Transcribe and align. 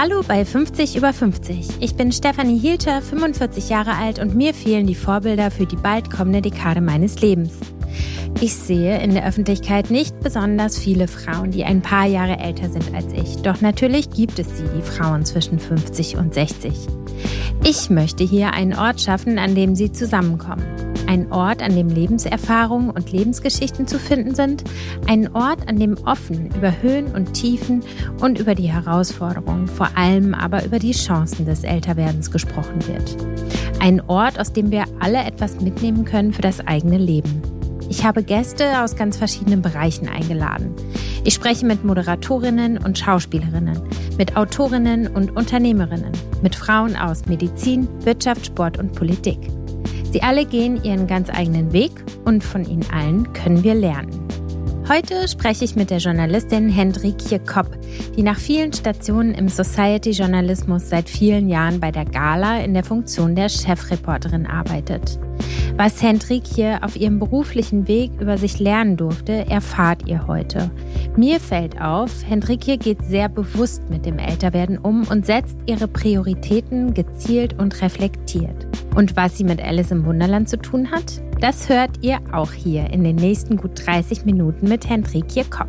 Hallo 0.00 0.22
bei 0.28 0.44
50 0.44 0.94
über 0.94 1.12
50. 1.12 1.70
Ich 1.80 1.96
bin 1.96 2.12
Stefanie 2.12 2.56
Hielter, 2.56 3.02
45 3.02 3.68
Jahre 3.68 3.96
alt 3.96 4.20
und 4.20 4.32
mir 4.32 4.54
fehlen 4.54 4.86
die 4.86 4.94
Vorbilder 4.94 5.50
für 5.50 5.66
die 5.66 5.74
bald 5.74 6.08
kommende 6.08 6.40
Dekade 6.40 6.80
meines 6.80 7.20
Lebens. 7.20 7.54
Ich 8.40 8.54
sehe 8.54 9.02
in 9.02 9.14
der 9.14 9.26
Öffentlichkeit 9.26 9.90
nicht 9.90 10.20
besonders 10.20 10.78
viele 10.78 11.08
Frauen, 11.08 11.50
die 11.50 11.64
ein 11.64 11.82
paar 11.82 12.06
Jahre 12.06 12.38
älter 12.38 12.70
sind 12.70 12.94
als 12.94 13.12
ich. 13.12 13.42
Doch 13.42 13.60
natürlich 13.60 14.10
gibt 14.10 14.38
es 14.38 14.56
sie, 14.56 14.68
die 14.76 14.82
Frauen 14.82 15.24
zwischen 15.24 15.58
50 15.58 16.16
und 16.16 16.32
60. 16.32 16.72
Ich 17.64 17.90
möchte 17.90 18.22
hier 18.22 18.52
einen 18.52 18.74
Ort 18.74 19.00
schaffen, 19.00 19.36
an 19.36 19.56
dem 19.56 19.74
sie 19.74 19.90
zusammenkommen. 19.90 20.87
Ein 21.08 21.32
Ort, 21.32 21.62
an 21.62 21.74
dem 21.74 21.88
Lebenserfahrungen 21.88 22.90
und 22.90 23.10
Lebensgeschichten 23.12 23.86
zu 23.86 23.98
finden 23.98 24.34
sind. 24.34 24.62
Ein 25.06 25.34
Ort, 25.34 25.66
an 25.66 25.78
dem 25.78 25.96
offen 26.04 26.50
über 26.54 26.82
Höhen 26.82 27.06
und 27.06 27.32
Tiefen 27.32 27.82
und 28.20 28.38
über 28.38 28.54
die 28.54 28.70
Herausforderungen, 28.70 29.68
vor 29.68 29.88
allem 29.96 30.34
aber 30.34 30.66
über 30.66 30.78
die 30.78 30.92
Chancen 30.92 31.46
des 31.46 31.64
Älterwerdens 31.64 32.30
gesprochen 32.30 32.86
wird. 32.86 33.16
Ein 33.80 34.02
Ort, 34.06 34.38
aus 34.38 34.52
dem 34.52 34.70
wir 34.70 34.84
alle 35.00 35.24
etwas 35.24 35.62
mitnehmen 35.62 36.04
können 36.04 36.34
für 36.34 36.42
das 36.42 36.60
eigene 36.66 36.98
Leben. 36.98 37.40
Ich 37.88 38.04
habe 38.04 38.22
Gäste 38.22 38.82
aus 38.82 38.94
ganz 38.94 39.16
verschiedenen 39.16 39.62
Bereichen 39.62 40.08
eingeladen. 40.08 40.74
Ich 41.24 41.32
spreche 41.32 41.64
mit 41.64 41.84
Moderatorinnen 41.84 42.76
und 42.76 42.98
Schauspielerinnen, 42.98 43.80
mit 44.18 44.36
Autorinnen 44.36 45.06
und 45.06 45.34
Unternehmerinnen, 45.34 46.12
mit 46.42 46.54
Frauen 46.54 46.96
aus 46.96 47.24
Medizin, 47.24 47.88
Wirtschaft, 48.04 48.44
Sport 48.44 48.78
und 48.78 48.92
Politik. 48.92 49.38
Sie 50.10 50.22
alle 50.22 50.46
gehen 50.46 50.82
ihren 50.82 51.06
ganz 51.06 51.28
eigenen 51.30 51.72
Weg 51.72 51.92
und 52.24 52.42
von 52.42 52.64
ihnen 52.64 52.86
allen 52.92 53.32
können 53.34 53.62
wir 53.62 53.74
lernen. 53.74 54.28
Heute 54.88 55.28
spreche 55.28 55.66
ich 55.66 55.76
mit 55.76 55.90
der 55.90 55.98
Journalistin 55.98 56.70
Hendrikje 56.70 57.40
Kopp, 57.40 57.76
die 58.16 58.22
nach 58.22 58.38
vielen 58.38 58.72
Stationen 58.72 59.34
im 59.34 59.48
Society-Journalismus 59.48 60.88
seit 60.88 61.10
vielen 61.10 61.50
Jahren 61.50 61.78
bei 61.78 61.90
der 61.90 62.06
Gala 62.06 62.60
in 62.60 62.72
der 62.72 62.84
Funktion 62.84 63.36
der 63.36 63.50
Chefreporterin 63.50 64.46
arbeitet. 64.46 65.18
Was 65.76 66.02
Hendrikje 66.02 66.82
auf 66.82 66.96
ihrem 66.96 67.18
beruflichen 67.18 67.86
Weg 67.86 68.12
über 68.18 68.38
sich 68.38 68.58
lernen 68.58 68.96
durfte, 68.96 69.44
erfahrt 69.50 70.08
ihr 70.08 70.26
heute. 70.26 70.70
Mir 71.16 71.38
fällt 71.38 71.80
auf, 71.82 72.10
Hendrikje 72.26 72.78
geht 72.78 73.04
sehr 73.04 73.28
bewusst 73.28 73.82
mit 73.90 74.06
dem 74.06 74.18
Älterwerden 74.18 74.78
um 74.78 75.06
und 75.06 75.26
setzt 75.26 75.58
ihre 75.66 75.86
Prioritäten 75.86 76.94
gezielt 76.94 77.58
und 77.58 77.82
reflektiert. 77.82 78.66
Und 78.98 79.14
was 79.14 79.38
sie 79.38 79.44
mit 79.44 79.62
Alice 79.62 79.92
im 79.92 80.04
Wunderland 80.06 80.48
zu 80.48 80.58
tun 80.58 80.90
hat, 80.90 81.22
das 81.40 81.68
hört 81.68 82.02
ihr 82.02 82.18
auch 82.32 82.50
hier 82.50 82.90
in 82.90 83.04
den 83.04 83.14
nächsten 83.14 83.56
gut 83.56 83.86
30 83.86 84.24
Minuten 84.24 84.68
mit 84.68 84.88
Hendrik 84.88 85.48
Kopp. 85.52 85.68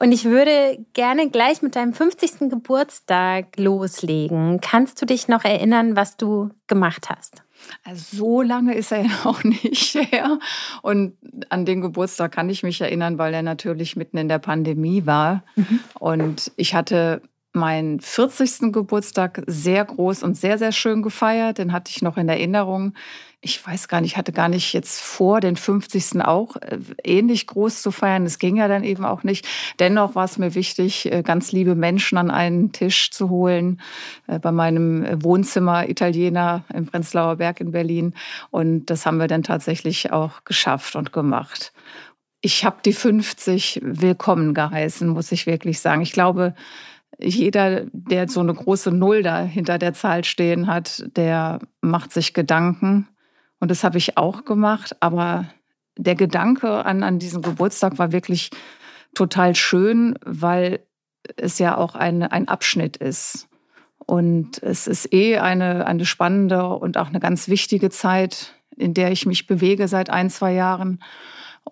Und 0.00 0.10
ich 0.10 0.24
würde 0.24 0.84
gerne 0.94 1.30
gleich 1.30 1.62
mit 1.62 1.76
deinem 1.76 1.92
50. 1.92 2.50
Geburtstag 2.50 3.56
loslegen. 3.56 4.58
Kannst 4.60 5.00
du 5.00 5.06
dich 5.06 5.28
noch 5.28 5.44
erinnern, 5.44 5.94
was 5.94 6.16
du 6.16 6.50
gemacht 6.66 7.08
hast? 7.08 7.44
Also 7.84 8.16
so 8.16 8.42
lange 8.42 8.74
ist 8.74 8.90
er 8.90 9.02
ja 9.04 9.12
auch 9.22 9.44
nicht 9.44 9.94
her. 9.94 10.40
Und 10.82 11.14
an 11.50 11.64
den 11.64 11.82
Geburtstag 11.82 12.32
kann 12.32 12.50
ich 12.50 12.64
mich 12.64 12.80
erinnern, 12.80 13.16
weil 13.16 13.32
er 13.32 13.42
natürlich 13.42 13.94
mitten 13.94 14.18
in 14.18 14.26
der 14.26 14.40
Pandemie 14.40 15.06
war. 15.06 15.44
Mhm. 15.54 15.78
Und 16.00 16.50
ich 16.56 16.74
hatte 16.74 17.22
meinen 17.56 18.00
40. 18.00 18.72
Geburtstag 18.72 19.42
sehr 19.46 19.84
groß 19.84 20.22
und 20.22 20.36
sehr, 20.36 20.58
sehr 20.58 20.72
schön 20.72 21.02
gefeiert. 21.02 21.58
Den 21.58 21.72
hatte 21.72 21.90
ich 21.90 22.02
noch 22.02 22.16
in 22.16 22.28
Erinnerung. 22.28 22.94
Ich 23.40 23.64
weiß 23.64 23.88
gar 23.88 24.00
nicht, 24.00 24.12
ich 24.12 24.16
hatte 24.16 24.32
gar 24.32 24.48
nicht 24.48 24.72
jetzt 24.72 25.00
vor, 25.00 25.40
den 25.40 25.56
50. 25.56 26.22
auch 26.22 26.56
äh, 26.56 26.78
ähnlich 27.04 27.46
groß 27.46 27.82
zu 27.82 27.90
feiern. 27.90 28.26
Es 28.26 28.38
ging 28.38 28.56
ja 28.56 28.68
dann 28.68 28.84
eben 28.84 29.04
auch 29.04 29.22
nicht. 29.24 29.46
Dennoch 29.78 30.14
war 30.14 30.24
es 30.24 30.38
mir 30.38 30.54
wichtig, 30.54 31.10
äh, 31.12 31.22
ganz 31.22 31.52
liebe 31.52 31.74
Menschen 31.74 32.18
an 32.18 32.30
einen 32.30 32.72
Tisch 32.72 33.10
zu 33.10 33.30
holen, 33.30 33.80
äh, 34.26 34.38
bei 34.38 34.52
meinem 34.52 35.22
Wohnzimmer 35.22 35.88
Italiener 35.88 36.64
im 36.72 36.86
Prenzlauer 36.86 37.36
Berg 37.36 37.60
in 37.60 37.72
Berlin. 37.72 38.14
Und 38.50 38.86
das 38.86 39.06
haben 39.06 39.18
wir 39.18 39.28
dann 39.28 39.42
tatsächlich 39.42 40.12
auch 40.12 40.44
geschafft 40.44 40.96
und 40.96 41.12
gemacht. 41.12 41.72
Ich 42.40 42.64
habe 42.64 42.76
die 42.84 42.92
50 42.92 43.80
willkommen 43.82 44.54
geheißen, 44.54 45.08
muss 45.08 45.32
ich 45.32 45.46
wirklich 45.46 45.80
sagen. 45.80 46.02
Ich 46.02 46.12
glaube, 46.12 46.54
jeder, 47.18 47.86
der 47.92 48.28
so 48.28 48.40
eine 48.40 48.54
große 48.54 48.90
Null 48.90 49.22
da 49.22 49.42
hinter 49.42 49.78
der 49.78 49.94
Zahl 49.94 50.24
stehen 50.24 50.66
hat, 50.66 51.04
der 51.16 51.60
macht 51.80 52.12
sich 52.12 52.34
Gedanken. 52.34 53.08
Und 53.58 53.70
das 53.70 53.84
habe 53.84 53.98
ich 53.98 54.18
auch 54.18 54.44
gemacht. 54.44 54.96
Aber 55.00 55.46
der 55.96 56.14
Gedanke 56.14 56.84
an, 56.84 57.02
an 57.02 57.18
diesen 57.18 57.42
Geburtstag 57.42 57.98
war 57.98 58.12
wirklich 58.12 58.50
total 59.14 59.54
schön, 59.54 60.18
weil 60.24 60.80
es 61.36 61.58
ja 61.58 61.76
auch 61.76 61.94
ein, 61.94 62.22
ein 62.22 62.48
Abschnitt 62.48 62.96
ist. 62.96 63.48
Und 63.98 64.62
es 64.62 64.86
ist 64.86 65.12
eh 65.12 65.38
eine, 65.38 65.86
eine 65.86 66.04
spannende 66.04 66.68
und 66.68 66.98
auch 66.98 67.08
eine 67.08 67.18
ganz 67.18 67.48
wichtige 67.48 67.90
Zeit, 67.90 68.54
in 68.76 68.94
der 68.94 69.10
ich 69.10 69.26
mich 69.26 69.46
bewege 69.46 69.88
seit 69.88 70.10
ein, 70.10 70.30
zwei 70.30 70.52
Jahren 70.52 71.00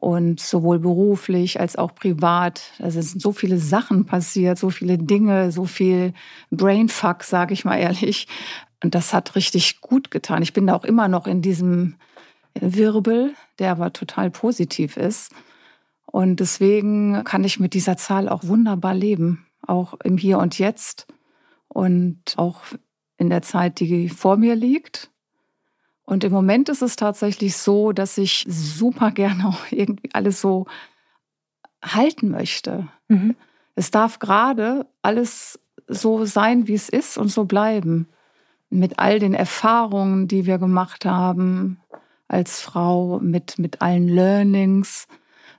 und 0.00 0.40
sowohl 0.40 0.78
beruflich 0.78 1.60
als 1.60 1.76
auch 1.76 1.94
privat. 1.94 2.72
Also 2.78 2.98
es 2.98 3.12
sind 3.12 3.20
so 3.20 3.32
viele 3.32 3.58
Sachen 3.58 4.04
passiert, 4.04 4.58
so 4.58 4.70
viele 4.70 4.98
Dinge, 4.98 5.52
so 5.52 5.64
viel 5.64 6.12
Brainfuck, 6.50 7.22
sage 7.22 7.54
ich 7.54 7.64
mal 7.64 7.78
ehrlich. 7.78 8.26
Und 8.82 8.94
das 8.94 9.14
hat 9.14 9.34
richtig 9.34 9.80
gut 9.80 10.10
getan. 10.10 10.42
Ich 10.42 10.52
bin 10.52 10.66
da 10.66 10.74
auch 10.74 10.84
immer 10.84 11.08
noch 11.08 11.26
in 11.26 11.42
diesem 11.42 11.96
Wirbel, 12.54 13.34
der 13.58 13.70
aber 13.70 13.92
total 13.92 14.30
positiv 14.30 14.96
ist. 14.96 15.32
Und 16.06 16.40
deswegen 16.40 17.24
kann 17.24 17.44
ich 17.44 17.58
mit 17.58 17.74
dieser 17.74 17.96
Zahl 17.96 18.28
auch 18.28 18.44
wunderbar 18.44 18.94
leben, 18.94 19.46
auch 19.66 19.94
im 20.04 20.18
Hier 20.18 20.38
und 20.38 20.58
Jetzt 20.58 21.06
und 21.68 22.20
auch 22.36 22.60
in 23.16 23.30
der 23.30 23.42
Zeit, 23.42 23.80
die 23.80 24.08
vor 24.08 24.36
mir 24.36 24.54
liegt. 24.54 25.10
Und 26.06 26.24
im 26.24 26.32
Moment 26.32 26.68
ist 26.68 26.82
es 26.82 26.96
tatsächlich 26.96 27.56
so, 27.56 27.92
dass 27.92 28.18
ich 28.18 28.44
super 28.48 29.10
gerne 29.10 29.46
auch 29.48 29.60
irgendwie 29.70 30.10
alles 30.12 30.40
so 30.40 30.66
halten 31.82 32.30
möchte. 32.30 32.88
Mhm. 33.08 33.36
Es 33.74 33.90
darf 33.90 34.18
gerade 34.18 34.86
alles 35.02 35.58
so 35.88 36.24
sein, 36.24 36.68
wie 36.68 36.74
es 36.74 36.88
ist 36.88 37.18
und 37.18 37.28
so 37.28 37.44
bleiben. 37.44 38.08
Mit 38.70 38.98
all 38.98 39.18
den 39.18 39.34
Erfahrungen, 39.34 40.28
die 40.28 40.46
wir 40.46 40.58
gemacht 40.58 41.04
haben 41.04 41.78
als 42.28 42.60
Frau, 42.60 43.20
mit, 43.20 43.58
mit 43.58 43.82
allen 43.82 44.08
Learnings, 44.08 45.06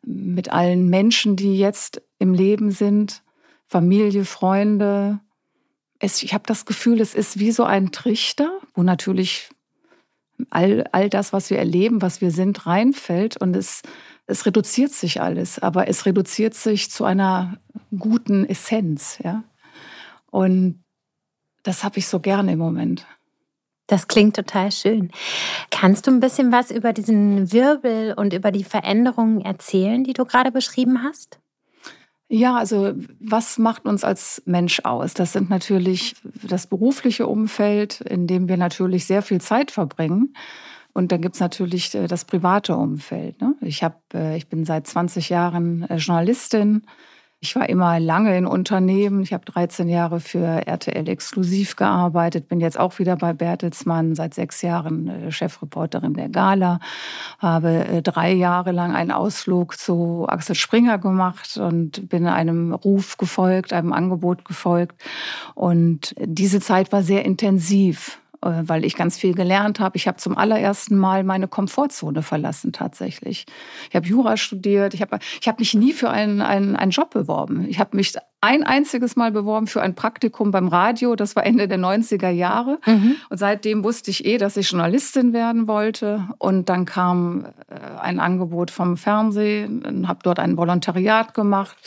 mit 0.04 0.52
allen 0.52 0.90
Menschen, 0.90 1.36
die 1.36 1.58
jetzt 1.58 2.02
im 2.20 2.34
Leben 2.34 2.72
sind, 2.72 3.24
Familie, 3.68 4.26
Freunde. 4.26 5.20
Es, 6.00 6.24
ich 6.24 6.34
habe 6.34 6.44
das 6.48 6.66
Gefühl, 6.66 7.02
es 7.02 7.14
ist 7.16 7.40
wie 7.40 7.52
so 7.52 7.64
ein 7.64 7.92
Trichter, 7.92 8.60
wo 8.74 8.84
natürlich 8.84 9.50
all, 10.50 10.86
all 10.92 11.10
das, 11.10 11.34
was 11.34 11.50
wir 11.50 11.58
erleben, 11.58 12.02
was 12.02 12.22
wir 12.22 12.32
sind, 12.32 12.66
reinfällt 12.66 13.38
und 13.38 13.56
es, 13.56 13.82
es 14.28 14.46
reduziert 14.46 14.92
sich 14.92 15.22
alles, 15.22 15.60
aber 15.60 15.88
es 15.88 16.06
reduziert 16.06 16.54
sich 16.54 16.92
zu 16.92 17.06
einer 17.06 17.58
guten 17.98 18.46
Essenz, 18.46 19.20
ja. 19.24 19.44
Und 20.32 20.84
das 21.64 21.84
habe 21.84 21.98
ich 21.98 22.08
so 22.08 22.20
gerne 22.20 22.54
im 22.54 22.60
Moment. 22.60 23.06
Das 23.88 24.08
klingt 24.08 24.36
total 24.36 24.72
schön. 24.72 25.12
Kannst 25.70 26.08
du 26.08 26.12
ein 26.12 26.20
bisschen 26.20 26.52
was 26.52 26.72
über 26.72 26.92
diesen 26.92 27.52
Wirbel 27.52 28.14
und 28.14 28.34
über 28.34 28.52
die 28.52 28.64
Veränderungen 28.64 29.42
erzählen, 29.42 30.04
die 30.04 30.14
du 30.14 30.26
gerade 30.26 30.52
beschrieben 30.52 31.04
hast? 31.04 31.40
Ja, 32.28 32.58
also 32.58 32.94
was 33.20 33.60
macht 33.60 33.86
uns 33.86 34.04
als 34.04 34.42
Mensch 34.46 34.82
aus? 34.84 35.14
Das 35.14 35.34
sind 35.34 35.50
natürlich 35.50 36.16
das 36.42 36.66
berufliche 36.66 37.28
Umfeld, 37.28 38.02
in 38.02 38.26
dem 38.26 38.50
wir 38.50 38.58
natürlich 38.58 39.06
sehr 39.06 39.22
viel 39.22 39.42
Zeit 39.42 39.70
verbringen. 39.70 40.34
Und 40.94 41.12
dann 41.12 41.22
gibt's 41.22 41.40
natürlich 41.40 41.94
äh, 41.94 42.08
das 42.08 42.26
private 42.26 42.76
Umfeld. 42.76 43.42
Ne? 43.42 43.54
Ich, 43.62 43.84
hab, 43.84 44.02
äh, 44.14 44.38
ich 44.38 44.48
bin 44.48 44.66
seit 44.66 44.88
20 44.88 45.30
Jahren 45.30 45.84
äh, 45.84 45.98
Journalistin 45.98 46.84
ich 47.46 47.56
war 47.56 47.70
immer 47.70 48.00
lange 48.00 48.36
in 48.36 48.48
Unternehmen. 48.48 49.22
Ich 49.22 49.32
habe 49.32 49.46
13 49.46 49.88
Jahre 49.88 50.20
für 50.20 50.66
RTL 50.66 51.08
exklusiv 51.08 51.76
gearbeitet, 51.76 52.48
bin 52.48 52.60
jetzt 52.60 52.80
auch 52.80 52.98
wieder 52.98 53.16
bei 53.18 53.34
Bertelsmann, 53.34 54.16
seit 54.16 54.34
sechs 54.34 54.64
Jahren 54.64 55.08
äh, 55.08 55.32
Chefreporterin 55.32 56.16
der 56.16 56.30
Gala, 56.30 56.80
habe 57.38 57.86
äh, 57.86 58.02
drei 58.02 58.32
Jahre 58.32 58.72
lang 58.72 58.96
einen 58.96 59.12
Ausflug 59.12 59.78
zu 59.78 60.26
Axel 60.28 60.56
Springer 60.56 60.98
gemacht 60.98 61.58
und 61.58 62.10
bin 62.10 62.26
einem 62.26 62.74
Ruf 62.74 63.18
gefolgt, 63.18 63.74
einem 63.74 63.94
Angebot 63.94 64.44
gefolgt. 64.44 65.00
Und 65.54 66.16
diese 66.20 66.60
Zeit 66.60 66.92
war 66.92 67.04
sehr 67.04 67.26
intensiv. 67.26 68.20
Äh, 68.42 68.64
weil 68.64 68.86
ich 68.86 68.96
ganz 68.96 69.18
viel 69.18 69.34
gelernt 69.34 69.80
habe. 69.80 69.98
Ich 69.98 70.08
habe 70.08 70.18
zum 70.18 70.38
allerersten 70.38 70.98
Mal 70.98 71.24
meine 71.24 71.48
Komfortzone 71.48 72.22
verlassen 72.22 72.72
tatsächlich. 72.74 73.46
Ich 73.90 73.96
habe 73.96 74.08
Jura 74.08 74.38
studiert. 74.38 74.94
Ich 74.94 75.02
habe 75.02 75.20
ich 75.40 75.48
hab 75.48 75.60
mich 75.60 75.74
nie 75.74 75.94
für 75.94 76.10
einen, 76.10 76.42
einen, 76.42 76.76
einen 76.76 76.92
Job 76.92 77.12
beworben. 77.12 77.66
Ich 77.68 77.80
habe 77.80 77.96
mich 77.96 78.14
ein 78.42 78.64
einziges 78.64 79.16
Mal 79.16 79.32
beworben 79.32 79.68
für 79.68 79.82
ein 79.82 79.96
Praktikum 79.96 80.52
beim 80.52 80.68
Radio. 80.68 81.16
Das 81.16 81.36
war 81.36 81.46
Ende 81.46 81.68
der 81.68 81.80
90er 81.80 82.30
Jahre. 82.30 82.80
Mhm. 82.86 83.16
Und 83.30 83.38
seitdem 83.38 83.84
wusste 83.84 84.12
ich 84.12 84.26
eh, 84.26 84.38
dass 84.38 84.58
ich 84.58 84.70
Journalistin 84.70 85.34
werden 85.34 85.68
wollte. 85.68 86.28
Und 86.38 86.70
dann 86.70 86.86
kam 86.86 87.46
äh, 87.68 88.00
ein 88.00 88.20
Angebot 88.20 88.72
vom 88.72 88.98
Fernsehen, 88.98 90.08
habe 90.08 90.20
dort 90.24 90.40
ein 90.40 90.58
Volontariat 90.58 91.34
gemacht 91.34 91.78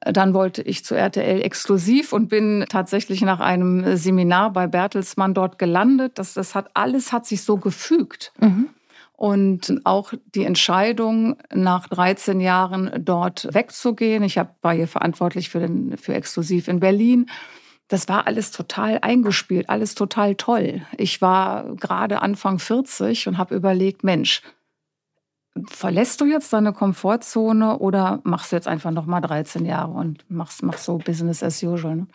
Dann 0.00 0.32
wollte 0.34 0.62
ich 0.62 0.84
zu 0.84 0.94
RTL 0.94 1.42
exklusiv 1.42 2.12
und 2.12 2.28
bin 2.28 2.64
tatsächlich 2.68 3.22
nach 3.22 3.40
einem 3.40 3.96
Seminar 3.96 4.52
bei 4.52 4.66
Bertelsmann 4.66 5.34
dort 5.34 5.58
gelandet. 5.58 6.18
Das, 6.18 6.34
das 6.34 6.54
hat 6.54 6.70
alles 6.74 7.12
hat 7.12 7.26
sich 7.26 7.42
so 7.42 7.56
gefügt. 7.56 8.32
Mhm. 8.40 8.68
Und 9.16 9.80
auch 9.82 10.12
die 10.36 10.44
Entscheidung, 10.44 11.36
nach 11.52 11.88
13 11.88 12.38
Jahren 12.38 12.92
dort 13.04 13.52
wegzugehen. 13.52 14.22
Ich 14.22 14.38
hab, 14.38 14.62
war 14.62 14.74
hier 14.74 14.86
verantwortlich 14.86 15.48
für, 15.48 15.58
den, 15.58 15.96
für 15.96 16.14
Exklusiv 16.14 16.68
in 16.68 16.78
Berlin. 16.78 17.26
Das 17.88 18.06
war 18.08 18.28
alles 18.28 18.52
total 18.52 18.98
eingespielt, 19.00 19.70
alles 19.70 19.96
total 19.96 20.36
toll. 20.36 20.82
Ich 20.96 21.20
war 21.20 21.74
gerade 21.74 22.22
Anfang 22.22 22.60
40 22.60 23.26
und 23.26 23.38
habe 23.38 23.56
überlegt, 23.56 24.04
Mensch, 24.04 24.42
verlässt 25.66 26.20
du 26.20 26.24
jetzt 26.24 26.52
deine 26.52 26.72
Komfortzone 26.72 27.78
oder 27.78 28.20
machst 28.24 28.52
du 28.52 28.56
jetzt 28.56 28.68
einfach 28.68 28.90
noch 28.90 29.06
mal 29.06 29.20
13 29.20 29.64
Jahre 29.64 29.92
und 29.92 30.28
machst, 30.30 30.62
machst 30.62 30.84
so 30.84 30.98
Business 30.98 31.42
as 31.42 31.62
usual? 31.62 31.96
Ne? 31.96 32.06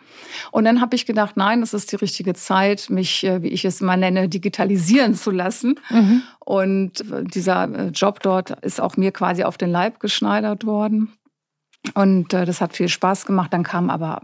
Und 0.50 0.64
dann 0.64 0.80
habe 0.80 0.96
ich 0.96 1.06
gedacht, 1.06 1.36
nein, 1.36 1.62
es 1.62 1.74
ist 1.74 1.92
die 1.92 1.96
richtige 1.96 2.34
Zeit, 2.34 2.90
mich, 2.90 3.24
äh, 3.24 3.42
wie 3.42 3.48
ich 3.48 3.64
es 3.64 3.80
mal 3.80 3.96
nenne, 3.96 4.28
digitalisieren 4.28 5.14
zu 5.14 5.30
lassen. 5.30 5.80
Mhm. 5.90 6.22
Und 6.40 7.00
äh, 7.10 7.24
dieser 7.24 7.64
äh, 7.72 7.88
Job 7.88 8.20
dort 8.20 8.50
ist 8.64 8.80
auch 8.80 8.96
mir 8.96 9.12
quasi 9.12 9.44
auf 9.44 9.58
den 9.58 9.70
Leib 9.70 10.00
geschneidert 10.00 10.64
worden. 10.64 11.12
Und 11.94 12.32
das 12.32 12.62
hat 12.62 12.74
viel 12.74 12.88
Spaß 12.88 13.26
gemacht. 13.26 13.52
Dann 13.52 13.62
kam 13.62 13.90
aber 13.90 14.22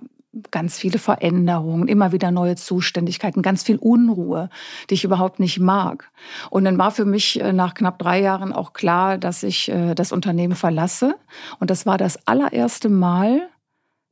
ganz 0.50 0.78
viele 0.78 0.98
Veränderungen, 0.98 1.88
immer 1.88 2.12
wieder 2.12 2.30
neue 2.30 2.56
Zuständigkeiten, 2.56 3.42
ganz 3.42 3.62
viel 3.62 3.76
Unruhe, 3.76 4.48
die 4.88 4.94
ich 4.94 5.04
überhaupt 5.04 5.40
nicht 5.40 5.58
mag. 5.58 6.10
Und 6.50 6.64
dann 6.64 6.78
war 6.78 6.92
für 6.92 7.04
mich 7.04 7.40
äh, 7.40 7.52
nach 7.52 7.74
knapp 7.74 7.98
drei 7.98 8.20
Jahren 8.20 8.52
auch 8.52 8.72
klar, 8.72 9.18
dass 9.18 9.42
ich 9.42 9.68
äh, 9.70 9.94
das 9.94 10.12
Unternehmen 10.12 10.54
verlasse. 10.54 11.16
Und 11.58 11.70
das 11.70 11.84
war 11.84 11.98
das 11.98 12.26
allererste 12.28 12.88
Mal, 12.88 13.48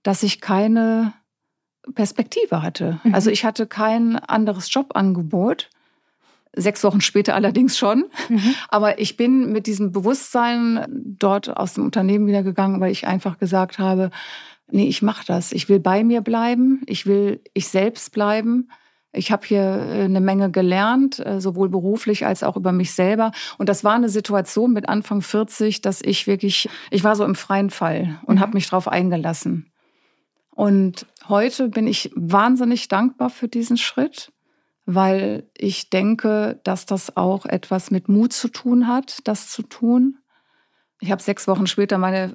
dass 0.03 0.23
ich 0.23 0.41
keine 0.41 1.12
Perspektive 1.94 2.62
hatte. 2.62 3.00
Mhm. 3.05 3.15
Also 3.15 3.31
ich 3.31 3.44
hatte 3.44 3.67
kein 3.67 4.17
anderes 4.17 4.73
Jobangebot. 4.73 5.70
Sechs 6.55 6.82
Wochen 6.82 7.00
später 7.00 7.35
allerdings 7.37 7.79
schon. 7.79 8.06
Mhm. 8.29 8.55
Aber 8.69 8.99
ich 8.99 9.17
bin 9.17 9.53
mit 9.53 9.67
diesem 9.67 9.93
Bewusstsein 9.93 10.85
dort 10.88 11.56
aus 11.56 11.75
dem 11.75 11.85
Unternehmen 11.85 12.26
wieder 12.26 12.43
gegangen, 12.43 12.81
weil 12.81 12.91
ich 12.91 13.06
einfach 13.06 13.38
gesagt 13.38 13.79
habe, 13.79 14.11
nee, 14.70 14.88
ich 14.88 15.03
mache 15.03 15.25
das. 15.26 15.53
Ich 15.53 15.69
will 15.69 15.81
bei 15.81 16.05
mir 16.05 16.20
bleiben. 16.20 16.82
Ich 16.87 17.06
will 17.06 17.41
ich 17.55 17.69
selbst 17.69 18.12
bleiben. 18.12 18.69
Ich 19.12 19.32
habe 19.32 19.47
hier 19.47 19.62
äh, 19.62 20.05
eine 20.05 20.20
Menge 20.20 20.50
gelernt, 20.50 21.25
äh, 21.25 21.41
sowohl 21.41 21.69
beruflich 21.69 22.26
als 22.26 22.43
auch 22.43 22.56
über 22.56 22.73
mich 22.73 22.93
selber. 22.93 23.32
Und 23.56 23.69
das 23.69 23.85
war 23.85 23.94
eine 23.94 24.09
Situation 24.09 24.73
mit 24.73 24.88
Anfang 24.88 25.23
40, 25.23 25.81
dass 25.81 26.03
ich 26.03 26.26
wirklich, 26.26 26.69
ich 26.91 27.05
war 27.05 27.17
so 27.17 27.25
im 27.25 27.35
freien 27.35 27.70
Fall 27.70 28.20
und 28.26 28.37
mhm. 28.37 28.41
habe 28.41 28.55
mich 28.55 28.69
darauf 28.69 28.88
eingelassen. 28.88 29.73
Und 30.50 31.06
heute 31.29 31.69
bin 31.69 31.87
ich 31.87 32.11
wahnsinnig 32.15 32.88
dankbar 32.88 33.31
für 33.31 33.49
diesen 33.49 33.76
Schritt, 33.76 34.32
weil 34.87 35.49
ich 35.56 35.88
denke, 35.88 36.61
dass 36.65 36.85
das 36.85 37.17
auch 37.17 37.47
etwas 37.47 37.91
mit 37.91 38.09
Mut 38.09 38.32
zu 38.32 38.49
tun 38.49 38.88
hat, 38.88 39.20
das 39.25 39.50
zu 39.50 39.62
tun. 39.62 40.19
Ich 41.00 41.12
habe 41.12 41.22
sechs 41.22 41.46
Wochen 41.46 41.68
später 41.68 41.96
meine 41.96 42.32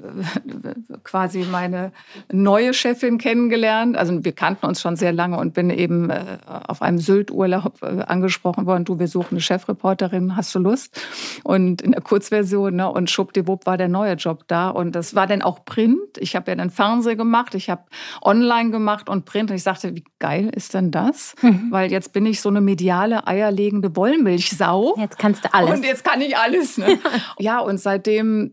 quasi 1.04 1.46
meine 1.52 1.92
neue 2.32 2.74
Chefin 2.74 3.18
kennengelernt. 3.18 3.98
Also 3.98 4.24
wir 4.24 4.32
kannten 4.32 4.66
uns 4.66 4.80
schon 4.80 4.96
sehr 4.96 5.12
lange 5.12 5.38
und 5.38 5.54
bin 5.54 5.70
eben 5.70 6.10
äh, 6.10 6.38
auf 6.46 6.82
einem 6.82 6.98
Sylt-Urlaub 6.98 7.82
äh, 7.82 8.04
angesprochen 8.04 8.66
worden. 8.66 8.86
Du, 8.86 9.00
wir 9.00 9.10
suchen 9.10 9.32
eine 9.32 9.42
Chefreporterin, 9.42 10.38
hast 10.38 10.56
du 10.56 10.60
Lust? 10.60 11.02
Und 11.44 11.82
in 11.82 11.92
der 11.92 12.02
Kurzversion, 12.02 12.76
ne, 12.78 12.90
und 12.90 13.10
schwuppdiwupp 13.10 13.66
war 13.66 13.78
der 13.78 13.90
neue 13.90 14.14
Job 14.14 14.46
da. 14.48 14.70
Und 14.70 14.94
das 14.94 15.14
war 15.14 15.28
dann 15.28 15.42
auch 15.42 15.66
Print. 15.66 16.18
Ich 16.20 16.36
habe 16.36 16.52
ja 16.52 16.56
dann 16.56 16.70
Fernsehen 16.70 17.18
gemacht, 17.18 17.56
ich 17.56 17.70
habe 17.70 17.84
online 18.22 18.72
gemacht 18.72 19.10
und 19.10 19.26
Print. 19.26 19.50
Und 19.50 19.58
ich 19.58 19.64
sagte, 19.64 19.94
wie 19.94 20.06
geil 20.20 20.50
ist 20.56 20.74
denn 20.74 20.92
das? 20.92 21.36
Mhm. 21.42 21.68
Weil 21.70 21.92
jetzt 21.92 22.14
bin 22.14 22.26
ich 22.26 22.40
so 22.40 22.48
eine 22.48 22.62
mediale, 22.62 23.28
eierlegende 23.28 23.94
Wollmilchsau. 23.96 24.96
Jetzt 24.98 25.20
kannst 25.20 25.44
du 25.44 25.54
alles. 25.54 25.80
Und 25.80 25.86
jetzt 25.86 26.06
kann 26.06 26.22
ich 26.22 26.38
alles. 26.38 26.78
Ne? 26.78 26.98
ja, 27.40 27.60
und 27.60 27.80
seitdem 27.80 28.53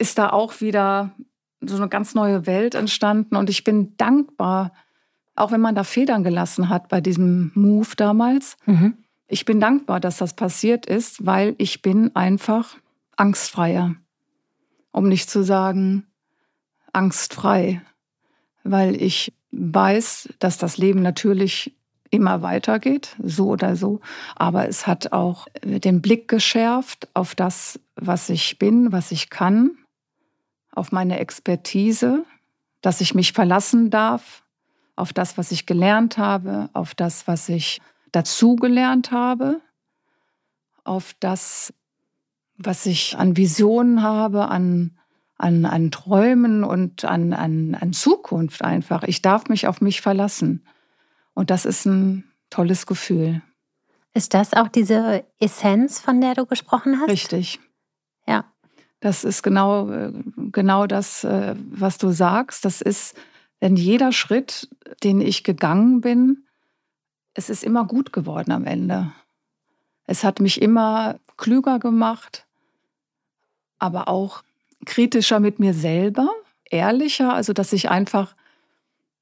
ist 0.00 0.18
da 0.18 0.30
auch 0.30 0.60
wieder 0.60 1.10
so 1.60 1.76
eine 1.76 1.88
ganz 1.88 2.14
neue 2.14 2.46
Welt 2.46 2.74
entstanden. 2.74 3.36
Und 3.36 3.50
ich 3.50 3.64
bin 3.64 3.96
dankbar, 3.98 4.72
auch 5.36 5.52
wenn 5.52 5.60
man 5.60 5.74
da 5.74 5.84
Federn 5.84 6.24
gelassen 6.24 6.70
hat 6.70 6.88
bei 6.88 7.02
diesem 7.02 7.52
Move 7.54 7.88
damals. 7.96 8.56
Mhm. 8.64 8.94
Ich 9.28 9.44
bin 9.44 9.60
dankbar, 9.60 10.00
dass 10.00 10.16
das 10.16 10.34
passiert 10.34 10.86
ist, 10.86 11.24
weil 11.26 11.54
ich 11.58 11.82
bin 11.82 12.16
einfach 12.16 12.76
angstfreier. 13.16 13.94
Um 14.90 15.06
nicht 15.06 15.28
zu 15.30 15.44
sagen 15.44 16.06
angstfrei. 16.92 17.82
Weil 18.64 19.00
ich 19.00 19.34
weiß, 19.52 20.30
dass 20.38 20.56
das 20.56 20.78
Leben 20.78 21.02
natürlich 21.02 21.76
immer 22.08 22.40
weitergeht, 22.42 23.16
so 23.22 23.48
oder 23.48 23.76
so. 23.76 24.00
Aber 24.34 24.66
es 24.66 24.86
hat 24.86 25.12
auch 25.12 25.46
den 25.62 26.00
Blick 26.00 26.26
geschärft 26.26 27.06
auf 27.12 27.34
das, 27.34 27.78
was 27.96 28.30
ich 28.30 28.58
bin, 28.58 28.92
was 28.92 29.12
ich 29.12 29.28
kann 29.28 29.76
auf 30.72 30.92
meine 30.92 31.18
Expertise, 31.18 32.24
dass 32.80 33.00
ich 33.00 33.14
mich 33.14 33.32
verlassen 33.32 33.90
darf 33.90 34.42
auf 34.96 35.12
das, 35.12 35.38
was 35.38 35.50
ich 35.50 35.66
gelernt 35.66 36.18
habe, 36.18 36.68
auf 36.72 36.94
das, 36.94 37.26
was 37.26 37.48
ich 37.48 37.80
dazugelernt 38.12 39.12
habe, 39.12 39.60
auf 40.84 41.14
das, 41.20 41.72
was 42.56 42.86
ich 42.86 43.16
an 43.16 43.36
Visionen 43.36 44.02
habe, 44.02 44.48
an, 44.48 44.98
an, 45.38 45.64
an 45.64 45.90
Träumen 45.90 46.64
und 46.64 47.04
an, 47.04 47.32
an, 47.32 47.74
an 47.74 47.92
Zukunft 47.92 48.62
einfach. 48.62 49.02
Ich 49.04 49.22
darf 49.22 49.48
mich 49.48 49.66
auf 49.66 49.80
mich 49.80 50.00
verlassen. 50.00 50.64
Und 51.34 51.50
das 51.50 51.64
ist 51.64 51.86
ein 51.86 52.24
tolles 52.50 52.86
Gefühl. 52.86 53.42
Ist 54.12 54.34
das 54.34 54.52
auch 54.54 54.68
diese 54.68 55.24
Essenz, 55.38 56.00
von 56.00 56.20
der 56.20 56.34
du 56.34 56.44
gesprochen 56.44 57.00
hast? 57.00 57.08
Richtig. 57.08 57.60
Ja. 58.26 58.44
Das 59.00 59.24
ist 59.24 59.42
genau, 59.42 59.90
äh, 59.90 60.12
genau 60.52 60.86
das, 60.86 61.24
äh, 61.24 61.56
was 61.70 61.98
du 61.98 62.10
sagst. 62.10 62.64
Das 62.64 62.80
ist, 62.80 63.16
denn 63.60 63.76
jeder 63.76 64.12
Schritt, 64.12 64.68
den 65.02 65.20
ich 65.20 65.42
gegangen 65.42 66.00
bin, 66.00 66.44
es 67.34 67.48
ist 67.48 67.64
immer 67.64 67.86
gut 67.86 68.12
geworden 68.12 68.52
am 68.52 68.64
Ende. 68.64 69.12
Es 70.04 70.24
hat 70.24 70.40
mich 70.40 70.60
immer 70.60 71.18
klüger 71.36 71.78
gemacht, 71.78 72.46
aber 73.78 74.08
auch 74.08 74.42
kritischer 74.84 75.40
mit 75.40 75.58
mir 75.58 75.74
selber, 75.74 76.28
ehrlicher, 76.70 77.32
also 77.32 77.52
dass 77.52 77.72
ich 77.72 77.90
einfach, 77.90 78.34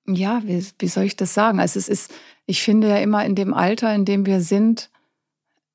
ja, 0.07 0.43
wie, 0.45 0.67
wie 0.79 0.89
soll 0.89 1.05
ich 1.05 1.17
das 1.17 1.35
sagen? 1.35 1.61
Also 1.61 1.79
es 1.79 1.89
ist, 1.89 2.13
ich 2.47 2.63
finde 2.63 2.89
ja 2.89 2.97
immer 2.97 3.25
in 3.25 3.35
dem 3.35 3.55
Alter, 3.55 3.95
in 3.95 4.05
dem 4.05 4.27
wir 4.27 4.41
sind, 4.41 4.91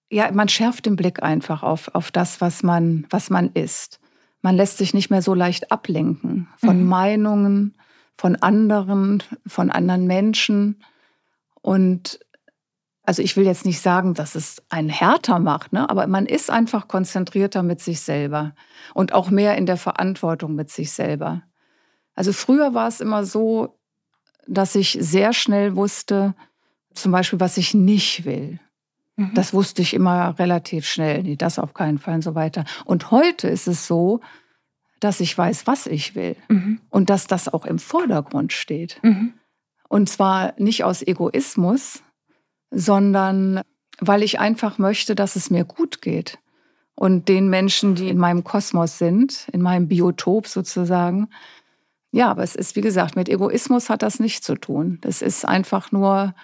ja, 0.10 0.32
man 0.32 0.48
schärft 0.48 0.86
den 0.86 0.96
Blick 0.96 1.24
einfach 1.24 1.63
auf, 1.63 1.94
auf 1.94 2.12
das, 2.12 2.42
was 2.42 2.63
man, 2.63 3.06
was 3.10 3.30
man 3.30 3.51
ist. 3.54 4.00
Man 4.44 4.58
lässt 4.58 4.78
sich 4.78 4.94
nicht 4.94 5.10
mehr 5.10 5.22
so 5.22 5.34
leicht 5.34 5.72
ablenken 5.72 6.48
von 6.58 6.82
mhm. 6.82 6.88
Meinungen, 6.90 7.78
von 8.18 8.36
anderen, 8.36 9.24
von 9.48 9.72
anderen 9.72 10.06
Menschen. 10.06 10.84
Und 11.62 12.20
also 13.04 13.22
ich 13.22 13.36
will 13.38 13.46
jetzt 13.46 13.66
nicht 13.66 13.80
sagen, 13.80 14.14
dass 14.14 14.36
es 14.36 14.62
einen 14.70 14.90
härter 14.90 15.40
macht, 15.40 15.74
ne? 15.74 15.90
aber 15.90 16.08
man 16.08 16.26
ist 16.26 16.52
einfach 16.52 16.88
konzentrierter 16.88 17.64
mit 17.64 17.80
sich 17.80 18.02
selber 18.02 18.54
und 18.94 19.14
auch 19.14 19.30
mehr 19.30 19.58
in 19.58 19.66
der 19.66 19.78
Verantwortung 19.78 20.56
mit 20.56 20.70
sich 20.70 20.92
selber. 20.92 21.44
Also 22.14 22.34
früher 22.34 22.74
war 22.74 22.90
es 22.90 23.00
immer 23.00 23.26
so, 23.26 23.80
dass 24.46 24.76
ich 24.76 24.98
sehr 25.00 25.32
schnell 25.34 25.78
wusste, 25.78 26.36
zum 26.94 27.14
Beispiel, 27.14 27.40
was 27.40 27.58
ich 27.58 27.74
nicht 27.74 28.26
will. 28.26 28.60
Mhm. 29.15 29.34
Das 29.34 29.53
wusste 29.53 29.82
ich 29.82 29.93
immer 29.93 30.38
relativ 30.39 30.86
schnell, 30.86 31.24
nee, 31.24 31.36
das 31.36 31.60
auf 31.60 31.74
keinen 31.74 32.00
Fall 32.00 32.15
und 32.15 32.24
so 32.24 32.36
weiter. 32.36 32.65
Und 32.86 33.12
heute 33.12 33.48
ist 33.48 33.67
es 33.67 33.88
so, 33.88 34.22
dass 35.00 35.20
ich 35.20 35.38
weiß, 35.38 35.67
was 35.67 35.86
ich 35.86 36.15
will 36.15 36.36
mhm. 36.48 36.79
und 36.89 37.10
dass 37.10 37.27
das 37.27 37.50
auch 37.50 37.65
im 37.65 37.79
Vordergrund 37.79 38.53
steht. 38.53 39.00
Mhm. 39.03 39.34
Und 39.89 40.10
zwar 40.10 40.53
nicht 40.58 40.84
aus 40.84 41.01
Egoismus, 41.05 42.01
sondern 42.72 43.62
weil 44.00 44.24
ich 44.24 44.39
einfach 44.39 44.77
möchte, 44.77 45.13
dass 45.13 45.36
es 45.36 45.50
mir 45.50 45.65
gut 45.65 46.01
geht. 46.01 46.39
Und 46.96 47.27
den 47.27 47.50
Menschen, 47.50 47.96
die 47.96 48.10
in 48.10 48.17
meinem 48.17 48.43
Kosmos 48.43 48.98
sind, 48.98 49.48
in 49.51 49.62
meinem 49.62 49.88
Biotop 49.88 50.48
sozusagen. 50.48 51.29
Ja, 52.12 52.29
aber 52.29 52.43
es 52.43 52.55
ist, 52.55 52.75
wie 52.75 52.82
gesagt, 52.82 53.15
mit 53.15 53.29
Egoismus 53.29 53.89
hat 53.89 54.03
das 54.03 54.20
nicht 54.20 54.43
zu 54.43 54.55
tun. 54.55 55.00
Es 55.03 55.22
ist 55.22 55.46
einfach 55.46 55.91
nur 55.91 56.36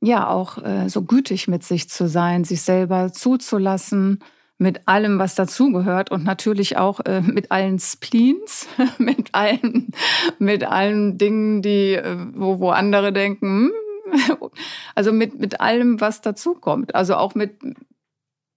ja 0.00 0.28
auch 0.28 0.62
äh, 0.62 0.88
so 0.88 1.02
gütig 1.02 1.48
mit 1.48 1.64
sich 1.64 1.88
zu 1.88 2.08
sein, 2.08 2.44
sich 2.44 2.62
selber 2.62 3.12
zuzulassen, 3.12 4.20
mit 4.58 4.88
allem, 4.88 5.18
was 5.18 5.34
dazugehört 5.34 6.10
und 6.10 6.24
natürlich 6.24 6.78
auch 6.78 7.00
äh, 7.00 7.20
mit 7.20 7.52
allen 7.52 7.78
Spleens, 7.78 8.68
mit 8.98 9.34
allen, 9.34 9.90
mit 10.38 10.64
allen 10.64 11.18
Dingen, 11.18 11.62
die, 11.62 11.94
äh, 11.94 12.16
wo, 12.34 12.58
wo 12.58 12.70
andere 12.70 13.12
denken, 13.12 13.70
hm, 14.04 14.36
also 14.94 15.12
mit, 15.12 15.38
mit 15.38 15.60
allem, 15.60 16.00
was 16.00 16.22
dazukommt. 16.22 16.94
Also 16.94 17.16
auch 17.16 17.34
mit, 17.34 17.58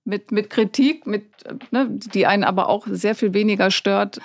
mit, 0.05 0.31
mit 0.31 0.49
Kritik, 0.49 1.05
mit, 1.05 1.25
ne, 1.71 1.87
die 1.89 2.25
einen 2.25 2.43
aber 2.43 2.69
auch 2.69 2.87
sehr 2.89 3.15
viel 3.15 3.33
weniger 3.33 3.69
stört 3.71 4.19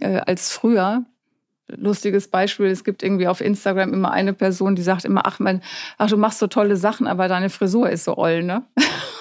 äh, 0.00 0.18
als 0.18 0.52
früher. 0.52 1.04
Lustiges 1.76 2.28
Beispiel. 2.28 2.66
Es 2.66 2.84
gibt 2.84 3.02
irgendwie 3.02 3.28
auf 3.28 3.40
Instagram 3.40 3.92
immer 3.92 4.10
eine 4.10 4.32
Person, 4.32 4.74
die 4.74 4.82
sagt 4.82 5.04
immer, 5.04 5.26
ach, 5.26 5.38
mein, 5.38 5.62
ach, 5.98 6.08
du 6.08 6.16
machst 6.16 6.38
so 6.38 6.46
tolle 6.46 6.76
Sachen, 6.76 7.06
aber 7.06 7.28
deine 7.28 7.50
Frisur 7.50 7.90
ist 7.90 8.04
so 8.04 8.16
oll, 8.16 8.42
ne? 8.42 8.62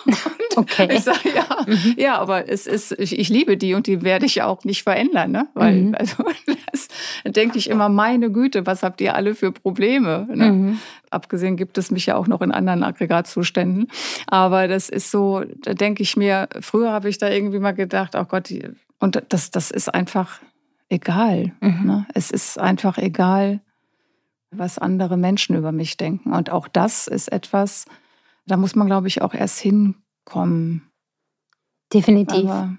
okay. 0.55 0.87
Ich 0.91 1.01
sage, 1.01 1.29
ja, 1.35 1.45
mhm. 1.65 1.95
ja, 1.97 2.17
aber 2.17 2.49
es 2.49 2.67
ist, 2.67 2.93
ich, 2.93 3.17
ich, 3.17 3.29
liebe 3.29 3.57
die 3.57 3.73
und 3.73 3.87
die 3.87 4.01
werde 4.01 4.25
ich 4.25 4.41
auch 4.41 4.63
nicht 4.63 4.83
verändern, 4.83 5.31
ne? 5.31 5.47
Weil, 5.53 5.75
mhm. 5.75 5.95
also, 5.95 6.23
das 6.71 6.87
denke 7.25 7.57
ich 7.57 7.69
immer, 7.69 7.89
meine 7.89 8.31
Güte, 8.31 8.65
was 8.65 8.83
habt 8.83 9.01
ihr 9.01 9.15
alle 9.15 9.35
für 9.35 9.51
Probleme? 9.51 10.27
Ne? 10.33 10.51
Mhm. 10.51 10.79
Abgesehen 11.09 11.57
gibt 11.57 11.77
es 11.77 11.91
mich 11.91 12.05
ja 12.05 12.15
auch 12.15 12.27
noch 12.27 12.41
in 12.41 12.51
anderen 12.51 12.83
Aggregatzuständen. 12.83 13.87
Aber 14.27 14.67
das 14.67 14.89
ist 14.89 15.11
so, 15.11 15.43
da 15.63 15.73
denke 15.73 16.03
ich 16.03 16.17
mir, 16.17 16.47
früher 16.61 16.91
habe 16.91 17.09
ich 17.09 17.17
da 17.17 17.29
irgendwie 17.29 17.59
mal 17.59 17.73
gedacht, 17.73 18.15
oh 18.15 18.25
Gott, 18.25 18.51
und 18.99 19.21
das, 19.29 19.51
das 19.51 19.71
ist 19.71 19.93
einfach 19.93 20.39
egal. 20.89 21.53
Mhm. 21.61 21.85
Ne? 21.85 22.07
Es 22.13 22.31
ist 22.31 22.59
einfach 22.59 22.97
egal, 22.97 23.61
was 24.51 24.77
andere 24.77 25.17
Menschen 25.17 25.55
über 25.55 25.71
mich 25.71 25.97
denken. 25.97 26.33
Und 26.33 26.49
auch 26.49 26.67
das 26.67 27.07
ist 27.07 27.31
etwas, 27.31 27.85
da 28.45 28.57
muss 28.57 28.75
man, 28.75 28.87
glaube 28.87 29.07
ich, 29.07 29.21
auch 29.21 29.33
erst 29.33 29.59
hinkommen. 29.59 30.89
Definitiv. 31.93 32.49
Aber 32.49 32.77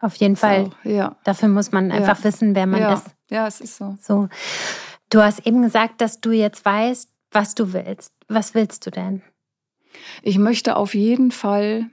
Auf 0.00 0.14
jeden 0.16 0.36
Fall. 0.36 0.66
Auch, 0.66 0.84
ja. 0.84 1.16
Dafür 1.24 1.48
muss 1.48 1.72
man 1.72 1.90
einfach 1.90 2.18
ja. 2.18 2.24
wissen, 2.24 2.54
wer 2.54 2.66
man 2.66 2.80
ja. 2.80 2.94
ist. 2.94 3.14
Ja, 3.30 3.46
es 3.46 3.60
ist 3.60 3.76
so. 3.76 3.96
so. 4.00 4.28
Du 5.10 5.22
hast 5.22 5.46
eben 5.46 5.62
gesagt, 5.62 6.00
dass 6.00 6.20
du 6.20 6.32
jetzt 6.32 6.64
weißt, 6.64 7.10
was 7.30 7.54
du 7.54 7.72
willst. 7.72 8.12
Was 8.28 8.54
willst 8.54 8.86
du 8.86 8.90
denn? 8.90 9.22
Ich 10.22 10.38
möchte 10.38 10.76
auf 10.76 10.94
jeden 10.94 11.30
Fall 11.30 11.90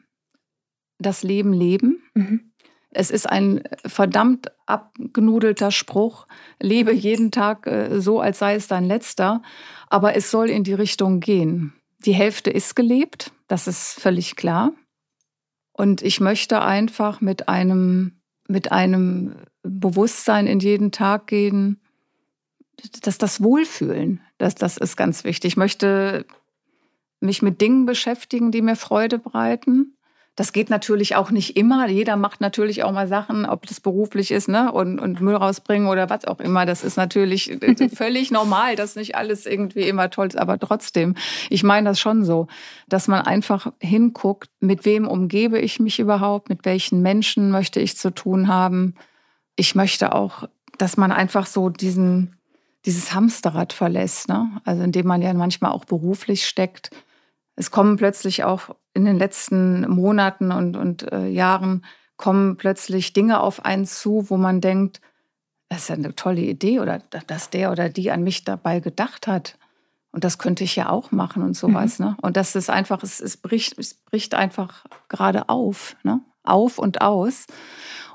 das 0.97 1.23
Leben 1.23 1.53
leben. 1.53 2.01
Mhm. 2.13 2.50
Es 2.91 3.09
ist 3.09 3.29
ein 3.29 3.63
verdammt 3.85 4.51
abgenudelter 4.65 5.71
Spruch, 5.71 6.27
lebe 6.59 6.93
jeden 6.93 7.31
Tag 7.31 7.65
äh, 7.67 8.01
so, 8.01 8.19
als 8.19 8.39
sei 8.39 8.55
es 8.55 8.67
dein 8.67 8.85
letzter, 8.85 9.41
aber 9.89 10.15
es 10.15 10.29
soll 10.29 10.49
in 10.49 10.63
die 10.63 10.73
Richtung 10.73 11.19
gehen. 11.21 11.73
Die 12.05 12.13
Hälfte 12.13 12.49
ist 12.49 12.75
gelebt, 12.75 13.31
das 13.47 13.67
ist 13.67 13.99
völlig 13.99 14.35
klar. 14.35 14.73
Und 15.73 16.01
ich 16.01 16.19
möchte 16.19 16.61
einfach 16.61 17.21
mit 17.21 17.47
einem, 17.47 18.21
mit 18.47 18.71
einem 18.71 19.35
Bewusstsein 19.63 20.47
in 20.47 20.59
jeden 20.59 20.91
Tag 20.91 21.27
gehen, 21.27 21.79
dass 23.03 23.17
das 23.17 23.41
Wohlfühlen, 23.41 24.21
das, 24.37 24.55
das 24.55 24.77
ist 24.77 24.97
ganz 24.97 25.23
wichtig. 25.23 25.53
Ich 25.53 25.57
möchte 25.57 26.25
mich 27.19 27.41
mit 27.41 27.61
Dingen 27.61 27.85
beschäftigen, 27.85 28.51
die 28.51 28.61
mir 28.61 28.75
Freude 28.75 29.19
bereiten. 29.19 29.95
Das 30.35 30.53
geht 30.53 30.69
natürlich 30.69 31.17
auch 31.17 31.29
nicht 31.29 31.57
immer. 31.57 31.89
Jeder 31.89 32.15
macht 32.15 32.39
natürlich 32.39 32.83
auch 32.83 32.93
mal 32.93 33.07
Sachen, 33.07 33.45
ob 33.45 33.65
das 33.65 33.81
beruflich 33.81 34.31
ist, 34.31 34.47
ne? 34.47 34.71
Und, 34.71 34.97
und 34.97 35.19
Müll 35.19 35.35
rausbringen 35.35 35.89
oder 35.89 36.09
was 36.09 36.23
auch 36.23 36.39
immer. 36.39 36.65
Das 36.65 36.85
ist 36.85 36.95
natürlich 36.95 37.57
völlig 37.93 38.31
normal, 38.31 38.77
dass 38.77 38.95
nicht 38.95 39.15
alles 39.15 39.45
irgendwie 39.45 39.81
immer 39.81 40.09
toll 40.09 40.27
ist. 40.27 40.37
Aber 40.37 40.57
trotzdem, 40.57 41.15
ich 41.49 41.63
meine 41.63 41.89
das 41.89 41.99
schon 41.99 42.23
so, 42.23 42.47
dass 42.87 43.09
man 43.09 43.21
einfach 43.21 43.73
hinguckt, 43.79 44.49
mit 44.61 44.85
wem 44.85 45.05
umgebe 45.05 45.59
ich 45.59 45.81
mich 45.81 45.99
überhaupt, 45.99 46.47
mit 46.47 46.63
welchen 46.63 47.01
Menschen 47.01 47.51
möchte 47.51 47.81
ich 47.81 47.97
zu 47.97 48.09
tun 48.11 48.47
haben. 48.47 48.95
Ich 49.57 49.75
möchte 49.75 50.15
auch, 50.15 50.47
dass 50.77 50.95
man 50.95 51.11
einfach 51.11 51.45
so 51.45 51.67
diesen, 51.67 52.37
dieses 52.85 53.13
Hamsterrad 53.13 53.73
verlässt, 53.73 54.29
ne? 54.29 54.49
Also 54.63 54.81
indem 54.81 55.07
man 55.07 55.21
ja 55.21 55.33
manchmal 55.33 55.71
auch 55.71 55.83
beruflich 55.83 56.45
steckt. 56.45 56.89
Es 57.57 57.69
kommen 57.69 57.97
plötzlich 57.97 58.45
auch 58.45 58.75
in 58.93 59.05
den 59.05 59.17
letzten 59.17 59.89
Monaten 59.89 60.51
und, 60.51 60.75
und 60.75 61.11
äh, 61.11 61.27
Jahren 61.27 61.85
kommen 62.17 62.57
plötzlich 62.57 63.13
Dinge 63.13 63.39
auf 63.39 63.65
einen 63.65 63.85
zu, 63.85 64.29
wo 64.29 64.37
man 64.37 64.61
denkt, 64.61 65.01
das 65.69 65.83
ist 65.83 65.89
ja 65.89 65.95
eine 65.95 66.15
tolle 66.15 66.41
Idee 66.41 66.79
oder 66.79 67.01
dass 67.27 67.49
der 67.49 67.71
oder 67.71 67.89
die 67.89 68.11
an 68.11 68.23
mich 68.23 68.43
dabei 68.43 68.79
gedacht 68.79 69.27
hat. 69.27 69.57
Und 70.11 70.25
das 70.25 70.37
könnte 70.37 70.65
ich 70.65 70.75
ja 70.75 70.89
auch 70.89 71.11
machen 71.11 71.41
und 71.41 71.55
sowas. 71.55 71.99
Mhm. 71.99 72.05
Ne? 72.05 72.17
Und 72.21 72.35
das 72.35 72.55
ist 72.55 72.69
einfach, 72.69 73.01
es, 73.03 73.21
es, 73.21 73.37
bricht, 73.37 73.77
es 73.79 73.93
bricht 73.93 74.35
einfach 74.35 74.85
gerade 75.07 75.47
auf, 75.47 75.95
ne? 76.03 76.19
auf 76.43 76.77
und 76.77 77.01
aus. 77.01 77.45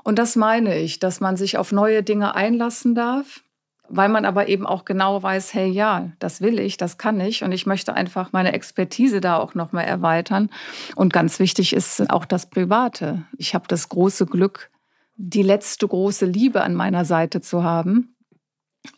Und 0.03 0.19
das 0.19 0.35
meine 0.35 0.77
ich, 0.77 0.99
dass 0.99 1.19
man 1.19 1.35
sich 1.35 1.57
auf 1.57 1.71
neue 1.71 2.03
Dinge 2.03 2.35
einlassen 2.35 2.93
darf 2.93 3.43
weil 3.89 4.09
man 4.09 4.25
aber 4.25 4.47
eben 4.47 4.65
auch 4.65 4.85
genau 4.85 5.21
weiß, 5.21 5.53
hey, 5.53 5.69
ja, 5.69 6.11
das 6.19 6.41
will 6.41 6.59
ich, 6.59 6.77
das 6.77 6.97
kann 6.97 7.19
ich 7.19 7.43
und 7.43 7.51
ich 7.51 7.65
möchte 7.65 7.93
einfach 7.93 8.31
meine 8.33 8.53
Expertise 8.53 9.21
da 9.21 9.37
auch 9.37 9.55
noch 9.55 9.71
mal 9.71 9.81
erweitern. 9.81 10.49
Und 10.95 11.13
ganz 11.13 11.39
wichtig 11.39 11.73
ist 11.73 12.09
auch 12.09 12.25
das 12.25 12.49
Private. 12.49 13.23
Ich 13.37 13.53
habe 13.53 13.65
das 13.67 13.89
große 13.89 14.25
Glück, 14.25 14.69
die 15.15 15.43
letzte 15.43 15.87
große 15.87 16.25
Liebe 16.25 16.61
an 16.61 16.75
meiner 16.75 17.05
Seite 17.05 17.41
zu 17.41 17.63
haben. 17.63 18.15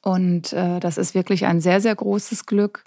Und 0.01 0.53
äh, 0.53 0.79
das 0.79 0.98
ist 0.98 1.15
wirklich 1.15 1.46
ein 1.46 1.62
sehr, 1.62 1.81
sehr 1.81 1.96
großes 1.96 2.46
Glück. 2.46 2.84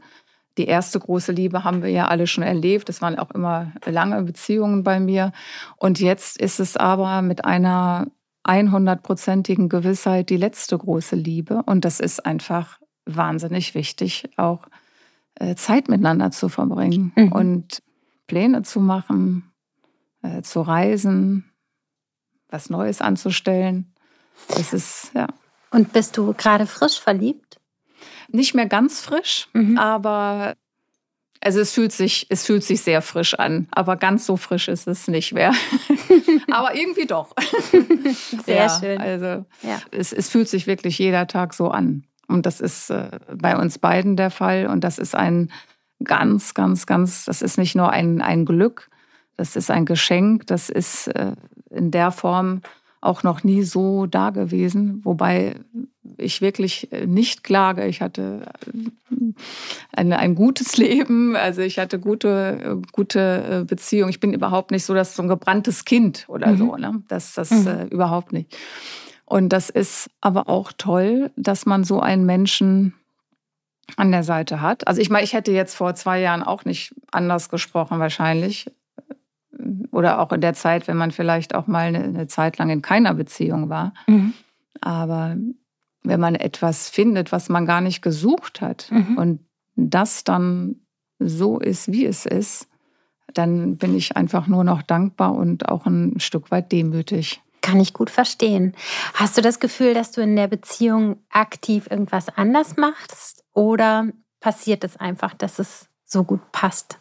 Die 0.59 0.67
erste 0.67 1.01
große 1.01 1.33
Liebe 1.33 1.65
haben 1.65 1.83
wir 1.83 1.91
ja 1.91 2.09
alle 2.09 2.27
schon 2.27 2.45
erlebt. 2.45 2.89
Das 2.89 3.01
waren 3.01 3.19
auch 3.19 3.31
immer 3.31 3.73
lange 3.87 4.23
Beziehungen 4.23 4.83
bei 4.83 5.01
mir. 5.01 5.33
Und 5.77 5.99
jetzt 5.99 6.39
ist 6.39 6.61
es 6.61 6.77
aber 6.77 7.23
mit 7.23 7.45
einer 7.45 8.09
100-prozentigen 8.45 9.69
Gewissheit 9.69 10.31
die 10.31 10.37
letzte 10.37 10.77
große 10.77 11.17
Liebe. 11.17 11.63
Und 11.67 11.85
das 11.85 12.01
ist 12.01 12.25
einfach 12.25 12.79
wahnsinnig 13.05 13.75
wichtig, 13.75 14.29
auch 14.37 14.67
äh, 15.37 15.55
Zeit 15.55 15.89
miteinander 15.89 16.31
zu 16.31 16.49
verbringen 16.49 17.13
mhm. 17.17 17.33
und 17.33 17.83
Pläne 18.27 18.63
zu 18.63 18.81
machen, 18.81 19.53
äh, 20.23 20.43
zu 20.43 20.63
reisen, 20.63 21.51
was 22.49 22.71
Neues 22.71 23.01
anzustellen. 23.01 23.93
Das 24.49 24.73
ist, 24.73 25.13
ja. 25.15 25.27
Und 25.71 25.93
bist 25.93 26.17
du 26.17 26.35
gerade 26.35 26.67
frisch 26.67 27.01
verliebt? 27.01 27.61
Nicht 28.29 28.55
mehr 28.55 28.67
ganz 28.67 29.01
frisch, 29.01 29.49
mhm. 29.53 29.79
aber 29.79 30.55
also 31.45 31.61
es 31.61 31.73
fühlt 31.73 31.93
sich, 31.93 32.27
es 32.29 32.47
fühlt 32.47 32.63
sich 32.63 32.83
sehr 32.83 33.03
frisch 33.03 33.35
an, 33.35 33.67
aber 33.73 33.97
ganz 33.97 34.27
so 34.27 34.37
frisch 34.37 34.69
ist 34.69 34.87
es 34.87 35.09
nicht 35.09 35.33
mehr. 35.33 35.53
aber 36.51 36.75
irgendwie 36.75 37.07
doch. 37.07 37.35
Sehr 38.47 38.57
ja, 38.57 38.69
schön. 38.69 39.01
Also 39.01 39.45
ja. 39.63 39.81
es, 39.91 40.13
es 40.13 40.29
fühlt 40.29 40.49
sich 40.49 40.69
wirklich 40.69 40.99
jeder 40.99 41.27
Tag 41.27 41.53
so 41.53 41.69
an. 41.71 42.05
Und 42.29 42.47
das 42.47 42.61
ist 42.61 42.91
äh, 42.91 43.19
bei 43.35 43.59
uns 43.59 43.79
beiden 43.79 44.17
der 44.17 44.31
Fall. 44.31 44.69
Und 44.69 44.85
das 44.85 44.99
ist 44.99 45.17
ein 45.17 45.51
ganz, 46.05 46.55
ganz, 46.55 46.87
ganz, 46.87 47.25
das 47.25 47.43
ist 47.43 47.59
nicht 47.59 47.75
nur 47.75 47.91
ein, 47.91 48.23
ein 48.23 48.45
Glück, 48.45 48.89
das 49.37 49.57
ist 49.57 49.71
ein 49.71 49.85
Geschenk, 49.85 50.47
das 50.47 50.69
ist 50.69 51.09
äh, 51.09 51.33
in 51.71 51.91
der 51.91 52.13
Form 52.13 52.63
auch 53.01 53.25
noch 53.25 53.43
nie 53.43 53.63
so 53.63 54.07
da 54.07 54.31
gewesen, 54.31 55.01
wobei 55.05 55.57
ich 56.19 56.41
wirklich 56.41 56.89
nicht 57.07 57.45
klage. 57.45 57.87
Ich 57.87 58.01
hatte 58.01 58.47
äh, 58.67 59.33
ein, 59.93 60.13
ein 60.13 60.35
gutes 60.35 60.77
Leben, 60.77 61.37
also 61.37 61.61
ich 61.63 61.79
hatte 61.79 61.99
gute, 61.99 62.81
gute 62.93 63.61
äh, 63.63 63.65
Beziehung. 63.65 64.09
Ich 64.09 64.21
bin 64.21 64.33
überhaupt 64.33 64.71
nicht 64.71 64.85
so, 64.85 64.95
dass 64.95 65.15
so 65.15 65.23
ein 65.23 65.29
gebranntes 65.29 65.85
Kind 65.85 66.25
oder 66.29 66.49
mhm. 66.49 66.57
so, 66.57 66.77
ne? 66.77 67.03
Das, 67.09 67.35
das 67.35 67.51
mhm. 67.51 67.67
äh, 67.67 67.85
überhaupt 67.87 68.33
nicht. 68.33 68.57
Und 69.25 69.51
das 69.51 69.71
ist 69.71 70.11
aber 70.21 70.49
auch 70.49 70.73
toll, 70.77 71.31
dass 71.37 71.65
man 71.65 71.85
so 71.85 72.01
einen 72.01 72.27
Menschen 72.27 72.95
an 73.97 74.11
der 74.11 74.23
Seite 74.23 74.61
hat. 74.61 74.87
Also 74.87 75.01
ich 75.01 75.11
meine, 75.11 75.25
ich 75.25 75.33
hätte 75.33 75.53
jetzt 75.53 75.75
vor 75.75 75.95
zwei 75.95 76.21
Jahren 76.21 76.43
auch 76.43 76.65
nicht 76.65 76.95
anders 77.11 77.49
gesprochen 77.49 77.99
wahrscheinlich 77.99 78.71
oder 79.91 80.19
auch 80.19 80.33
in 80.33 80.41
der 80.41 80.55
Zeit, 80.55 80.89
wenn 80.89 80.97
man 80.97 81.11
vielleicht 81.11 81.55
auch 81.55 81.67
mal 81.67 81.87
eine, 81.87 82.03
eine 82.05 82.27
Zeit 82.27 82.59
lang 82.59 82.71
in 82.71 82.83
keiner 82.83 83.15
Beziehung 83.15 83.69
war. 83.69 83.95
Mhm. 84.07 84.33
Aber 84.81 85.37
wenn 86.03 86.21
man 86.21 86.35
etwas 86.35 86.89
findet, 86.89 87.33
was 87.33 87.49
man 87.49 87.67
gar 87.67 87.81
nicht 87.81 88.03
gesucht 88.03 88.61
hat 88.61 88.89
mhm. 88.91 89.17
und 89.17 89.41
das 89.77 90.25
dann 90.25 90.77
so 91.19 91.59
ist, 91.59 91.91
wie 91.93 92.05
es 92.05 92.27
ist, 92.27 92.69
dann 93.35 93.77
bin 93.77 93.97
ich 93.97 94.17
einfach 94.17 94.47
nur 94.47 94.65
noch 94.65 94.83
dankbar 94.83 95.35
und 95.35 95.69
auch 95.69 95.87
ein 95.87 96.19
Stück 96.21 96.51
weit 96.51 96.73
demütig. 96.73 97.41
Kann 97.61 97.81
ich 97.81 97.95
gut 97.95 98.11
verstehen. 98.11 98.75
Hast 99.15 99.39
du 99.39 99.43
das 99.43 99.61
Gefühl, 99.61 99.95
dass 99.95 100.11
du 100.11 100.21
in 100.21 100.35
der 100.35 100.49
Beziehung 100.49 101.19
aktiv 101.31 101.87
irgendwas 101.91 102.29
anders 102.29 102.77
machst 102.77 103.45
oder 103.53 104.09
passiert 104.41 104.83
es 104.85 104.97
einfach, 104.97 105.35
dass 105.35 105.59
es 105.59 105.89
so 106.05 106.25
gut 106.25 106.41
passt? 106.51 106.99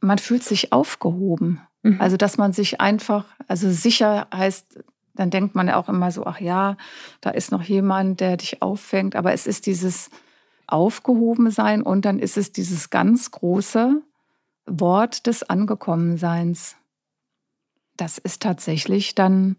Man 0.00 0.18
fühlt 0.18 0.44
sich 0.44 0.72
aufgehoben. 0.72 1.60
Mhm. 1.82 2.00
Also, 2.00 2.16
dass 2.16 2.38
man 2.38 2.52
sich 2.52 2.80
einfach, 2.80 3.26
also 3.48 3.70
sicher 3.70 4.28
heißt, 4.32 4.84
dann 5.14 5.30
denkt 5.30 5.54
man 5.54 5.68
ja 5.68 5.76
auch 5.76 5.88
immer 5.88 6.10
so, 6.10 6.24
ach 6.26 6.40
ja, 6.40 6.76
da 7.20 7.30
ist 7.30 7.52
noch 7.52 7.62
jemand, 7.62 8.20
der 8.20 8.36
dich 8.36 8.62
auffängt. 8.62 9.16
Aber 9.16 9.32
es 9.32 9.46
ist 9.46 9.66
dieses 9.66 10.10
Aufgehobensein 10.66 11.82
und 11.82 12.04
dann 12.04 12.18
ist 12.18 12.36
es 12.36 12.52
dieses 12.52 12.90
ganz 12.90 13.30
große 13.30 14.00
Wort 14.66 15.26
des 15.26 15.42
Angekommenseins. 15.42 16.76
Das 17.96 18.18
ist 18.18 18.42
tatsächlich 18.42 19.14
dann 19.14 19.56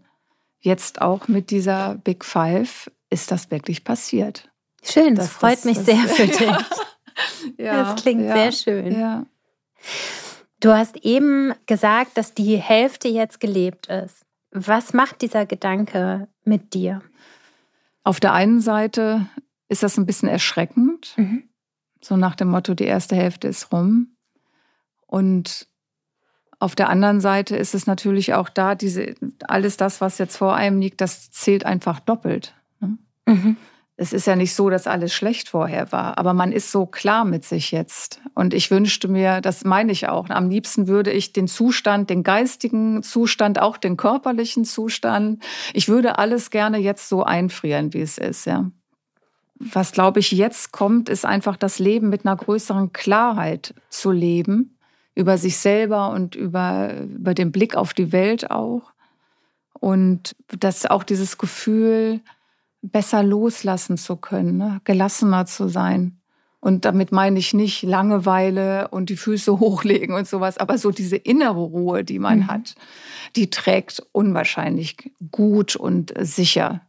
jetzt 0.59 1.01
auch 1.01 1.27
mit 1.27 1.51
dieser 1.51 1.95
Big 1.95 2.25
Five 2.25 2.89
ist 3.09 3.31
das 3.31 3.51
wirklich 3.51 3.83
passiert. 3.83 4.49
Schön, 4.81 5.15
das, 5.15 5.25
das 5.27 5.33
freut 5.35 5.57
das, 5.59 5.65
mich 5.65 5.77
das, 5.77 5.85
sehr 5.85 5.97
für 6.07 6.27
dich. 6.27 7.57
ja, 7.57 7.83
das 7.83 8.01
klingt 8.01 8.23
ja, 8.23 8.33
sehr 8.33 8.51
schön. 8.51 8.99
Ja. 8.99 9.25
Du 10.59 10.71
hast 10.71 10.97
eben 10.97 11.53
gesagt, 11.65 12.17
dass 12.17 12.33
die 12.33 12.57
Hälfte 12.57 13.07
jetzt 13.07 13.39
gelebt 13.39 13.87
ist. 13.87 14.22
Was 14.53 14.93
macht 14.93 15.21
dieser 15.21 15.45
Gedanke 15.45 16.27
mit 16.43 16.73
dir? 16.73 17.01
Auf 18.03 18.19
der 18.19 18.33
einen 18.33 18.61
Seite 18.61 19.27
ist 19.67 19.83
das 19.83 19.97
ein 19.97 20.05
bisschen 20.05 20.29
erschreckend. 20.29 21.13
Mhm. 21.17 21.49
So 22.01 22.17
nach 22.17 22.35
dem 22.35 22.49
Motto, 22.49 22.73
die 22.73 22.83
erste 22.83 23.15
Hälfte 23.15 23.47
ist 23.47 23.71
rum. 23.71 24.15
Und 25.07 25.67
auf 26.59 26.75
der 26.75 26.89
anderen 26.89 27.19
Seite 27.19 27.55
ist 27.55 27.73
es 27.73 27.87
natürlich 27.87 28.33
auch 28.33 28.49
da, 28.49 28.75
diese, 28.75 29.15
alles 29.47 29.77
das, 29.77 30.01
was 30.01 30.17
jetzt 30.17 30.37
vor 30.37 30.55
einem 30.55 30.79
liegt, 30.79 31.01
das 31.01 31.31
zählt 31.31 31.65
einfach 31.65 31.99
doppelt. 31.99 32.53
Ne? 32.79 32.97
Mhm 33.25 33.57
es 33.95 34.11
ist 34.11 34.25
ja 34.25 34.35
nicht 34.35 34.55
so, 34.55 34.69
dass 34.69 34.87
alles 34.87 35.13
schlecht 35.13 35.49
vorher 35.49 35.91
war, 35.91 36.17
aber 36.17 36.33
man 36.33 36.51
ist 36.51 36.71
so 36.71 36.85
klar 36.87 37.25
mit 37.25 37.45
sich 37.45 37.71
jetzt. 37.71 38.21
Und 38.33 38.53
ich 38.53 38.71
wünschte 38.71 39.07
mir, 39.07 39.39
das 39.39 39.65
meine 39.65 39.91
ich 39.91 40.09
auch, 40.09 40.29
am 40.29 40.49
liebsten 40.49 40.87
würde 40.87 41.11
ich 41.11 41.31
den 41.31 41.47
Zustand, 41.47 42.09
den 42.09 42.23
geistigen 42.23 43.03
Zustand, 43.03 43.59
auch 43.61 43.77
den 43.77 43.95
körperlichen 43.95 44.65
Zustand, 44.65 45.43
ich 45.73 45.89
würde 45.89 46.17
alles 46.17 46.49
gerne 46.49 46.79
jetzt 46.79 47.07
so 47.07 47.23
einfrieren, 47.23 47.93
wie 47.93 48.01
es 48.01 48.17
ist, 48.17 48.45
ja. 48.45 48.71
Was, 49.59 49.91
glaube 49.91 50.19
ich, 50.19 50.31
jetzt 50.31 50.71
kommt, 50.71 51.07
ist 51.07 51.25
einfach 51.25 51.55
das 51.55 51.77
Leben 51.79 52.09
mit 52.09 52.25
einer 52.25 52.35
größeren 52.35 52.91
Klarheit 52.91 53.75
zu 53.89 54.11
leben, 54.11 54.77
über 55.15 55.37
sich 55.37 55.57
selber 55.57 56.09
und 56.09 56.35
über, 56.35 56.93
über 57.01 57.33
den 57.33 57.51
Blick 57.51 57.75
auf 57.75 57.93
die 57.93 58.11
Welt 58.11 58.49
auch. 58.49 58.91
Und 59.79 60.35
dass 60.47 60.85
auch 60.85 61.03
dieses 61.03 61.37
Gefühl, 61.37 62.21
besser 62.83 63.23
loslassen 63.23 63.97
zu 63.97 64.17
können, 64.17 64.57
ne? 64.57 64.81
gelassener 64.83 65.45
zu 65.45 65.67
sein. 65.67 66.19
Und 66.59 66.85
damit 66.85 67.11
meine 67.11 67.39
ich 67.39 67.53
nicht 67.53 67.83
Langeweile 67.83 68.87
und 68.89 69.09
die 69.09 69.17
Füße 69.17 69.59
hochlegen 69.59 70.15
und 70.15 70.27
sowas, 70.27 70.57
aber 70.57 70.77
so 70.77 70.91
diese 70.91 71.17
innere 71.17 71.59
Ruhe, 71.59 72.03
die 72.03 72.19
man 72.19 72.39
mhm. 72.39 72.47
hat, 72.47 72.75
die 73.35 73.49
trägt 73.49 74.05
unwahrscheinlich 74.11 75.11
gut 75.31 75.75
und 75.75 76.13
sicher. 76.19 76.81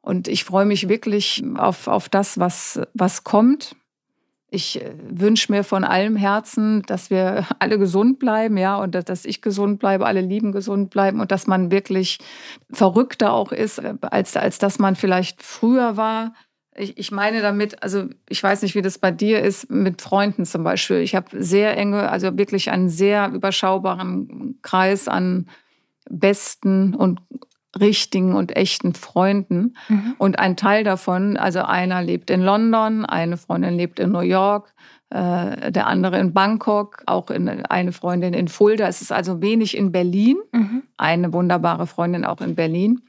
Und 0.00 0.28
ich 0.28 0.44
freue 0.44 0.66
mich 0.66 0.88
wirklich 0.88 1.42
auf, 1.56 1.88
auf 1.88 2.08
das, 2.10 2.38
was, 2.38 2.80
was 2.92 3.24
kommt. 3.24 3.74
Ich 4.54 4.80
äh, 4.80 4.94
wünsche 5.10 5.50
mir 5.50 5.64
von 5.64 5.82
allem 5.82 6.14
Herzen, 6.14 6.82
dass 6.82 7.10
wir 7.10 7.46
alle 7.58 7.78
gesund 7.78 8.20
bleiben, 8.20 8.56
ja, 8.56 8.76
und 8.76 8.94
dass 8.94 9.24
ich 9.24 9.42
gesund 9.42 9.80
bleibe, 9.80 10.06
alle 10.06 10.20
Lieben 10.20 10.52
gesund 10.52 10.90
bleiben 10.90 11.20
und 11.20 11.32
dass 11.32 11.48
man 11.48 11.72
wirklich 11.72 12.18
verrückter 12.70 13.32
auch 13.32 13.50
ist, 13.50 13.78
äh, 13.78 13.94
als, 14.02 14.36
als 14.36 14.58
dass 14.58 14.78
man 14.78 14.94
vielleicht 14.94 15.42
früher 15.42 15.96
war. 15.96 16.34
Ich, 16.76 16.96
ich 16.98 17.10
meine 17.10 17.42
damit, 17.42 17.82
also 17.82 18.04
ich 18.28 18.42
weiß 18.42 18.62
nicht, 18.62 18.76
wie 18.76 18.82
das 18.82 18.98
bei 18.98 19.10
dir 19.10 19.42
ist, 19.42 19.70
mit 19.70 20.00
Freunden 20.00 20.44
zum 20.44 20.62
Beispiel. 20.62 20.98
Ich 20.98 21.16
habe 21.16 21.42
sehr 21.42 21.76
enge, 21.76 22.08
also 22.08 22.36
wirklich 22.38 22.70
einen 22.70 22.88
sehr 22.88 23.30
überschaubaren 23.32 24.58
Kreis 24.62 25.08
an 25.08 25.48
besten 26.08 26.94
und 26.94 27.20
richtigen 27.80 28.34
und 28.34 28.56
echten 28.56 28.94
Freunden. 28.94 29.76
Mhm. 29.88 30.14
Und 30.18 30.38
ein 30.38 30.56
Teil 30.56 30.84
davon, 30.84 31.36
also 31.36 31.62
einer 31.62 32.02
lebt 32.02 32.30
in 32.30 32.42
London, 32.42 33.04
eine 33.04 33.36
Freundin 33.36 33.74
lebt 33.74 33.98
in 33.98 34.12
New 34.12 34.20
York, 34.20 34.74
äh, 35.10 35.70
der 35.70 35.86
andere 35.86 36.18
in 36.18 36.32
Bangkok, 36.32 37.02
auch 37.06 37.30
in, 37.30 37.48
eine 37.48 37.92
Freundin 37.92 38.34
in 38.34 38.48
Fulda. 38.48 38.88
Es 38.88 39.00
ist 39.02 39.12
also 39.12 39.40
wenig 39.40 39.76
in 39.76 39.92
Berlin, 39.92 40.36
mhm. 40.52 40.82
eine 40.96 41.32
wunderbare 41.32 41.86
Freundin 41.86 42.24
auch 42.24 42.40
in 42.40 42.54
Berlin, 42.54 43.02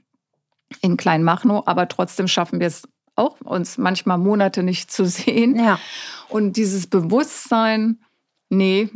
in 0.81 0.97
Kleinmachnow, 0.97 1.63
aber 1.65 1.87
trotzdem 1.87 2.27
schaffen 2.27 2.59
wir 2.59 2.67
es 2.67 2.87
auch, 3.15 3.39
uns 3.41 3.77
manchmal 3.77 4.17
Monate 4.17 4.61
nicht 4.63 4.91
zu 4.91 5.05
sehen. 5.05 5.57
Ja. 5.57 5.79
Und 6.29 6.57
dieses 6.57 6.87
Bewusstsein, 6.87 7.99
nee, 8.49 8.89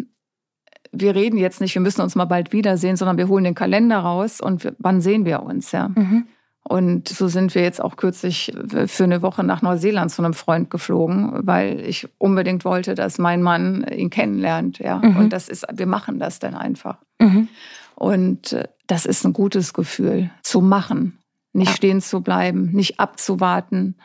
wir 0.91 1.15
reden 1.15 1.38
jetzt 1.38 1.62
nicht, 1.62 1.75
wir 1.75 1.81
müssen 1.81 2.01
uns 2.01 2.15
mal 2.15 2.25
bald 2.25 2.53
wiedersehen, 2.53 2.96
sondern 2.96 3.17
wir 3.17 3.27
holen 3.27 3.43
den 3.43 3.55
Kalender 3.55 4.00
raus 4.00 4.41
und 4.41 4.63
wir, 4.63 4.75
wann 4.79 5.01
sehen 5.01 5.25
wir 5.25 5.43
uns, 5.43 5.72
ja. 5.72 5.89
Mhm. 5.89 6.27
Und 6.63 7.10
so 7.10 7.27
sind 7.27 7.55
wir 7.55 7.63
jetzt 7.63 7.81
auch 7.81 7.96
kürzlich 7.96 8.53
für 8.86 9.03
eine 9.03 9.24
Woche 9.24 9.43
nach 9.43 9.63
Neuseeland 9.63 10.12
zu 10.12 10.22
einem 10.22 10.36
Freund 10.36 10.69
geflogen, 10.69 11.47
weil 11.47 11.80
ich 11.80 12.08
unbedingt 12.19 12.63
wollte, 12.63 12.93
dass 12.93 13.17
mein 13.17 13.41
Mann 13.41 13.84
ihn 13.91 14.10
kennenlernt, 14.10 14.78
ja. 14.80 14.99
Mhm. 14.99 15.17
Und 15.17 15.34
das 15.34 15.49
ist, 15.49 15.65
wir 15.71 15.88
machen 15.88 16.19
das 16.19 16.39
dann 16.39 16.54
einfach. 16.54 16.97
Mhm. 17.19 17.47
Und 17.95 18.54
äh, 18.54 18.67
das 18.88 19.06
ist 19.06 19.25
ein 19.25 19.34
gutes 19.34 19.73
Gefühl, 19.73 20.30
zu 20.41 20.62
machen, 20.62 21.19
nicht 21.54 21.69
ja. 21.69 21.75
stehen 21.75 22.02
zu 22.02 22.21
bleiben, 22.21 22.71
nicht 22.71 22.99
abzuwarten. 22.99 23.95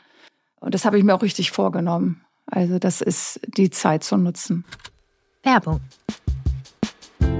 Und 0.60 0.74
das 0.74 0.84
habe 0.84 0.98
ich 0.98 1.04
mir 1.04 1.14
auch 1.14 1.22
richtig 1.22 1.50
vorgenommen. 1.50 2.22
Also 2.46 2.78
das 2.78 3.00
ist 3.00 3.40
die 3.46 3.70
Zeit 3.70 4.04
zu 4.04 4.16
nutzen. 4.16 4.64
Werbung. 5.42 5.80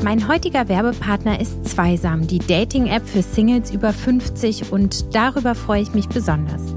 Mein 0.05 0.29
heutiger 0.29 0.68
Werbepartner 0.68 1.40
ist 1.40 1.66
Zweisam, 1.66 2.27
die 2.27 2.38
Dating-App 2.38 3.07
für 3.07 3.23
Singles 3.23 3.70
über 3.73 3.92
50 3.92 4.70
und 4.70 5.14
darüber 5.14 5.55
freue 5.55 5.83
ich 5.83 5.94
mich 5.94 6.09
besonders. 6.09 6.75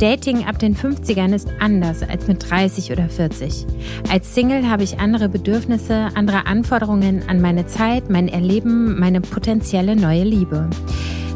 Dating 0.00 0.46
ab 0.46 0.58
den 0.58 0.74
50ern 0.74 1.34
ist 1.34 1.48
anders 1.60 2.02
als 2.02 2.26
mit 2.26 2.50
30 2.50 2.90
oder 2.90 3.10
40. 3.10 3.66
Als 4.10 4.34
Single 4.34 4.70
habe 4.70 4.82
ich 4.82 4.98
andere 4.98 5.28
Bedürfnisse, 5.28 6.08
andere 6.14 6.46
Anforderungen 6.46 7.22
an 7.28 7.42
meine 7.42 7.66
Zeit, 7.66 8.08
mein 8.08 8.28
Erleben, 8.28 8.98
meine 8.98 9.20
potenzielle 9.20 9.94
neue 9.94 10.24
Liebe. 10.24 10.70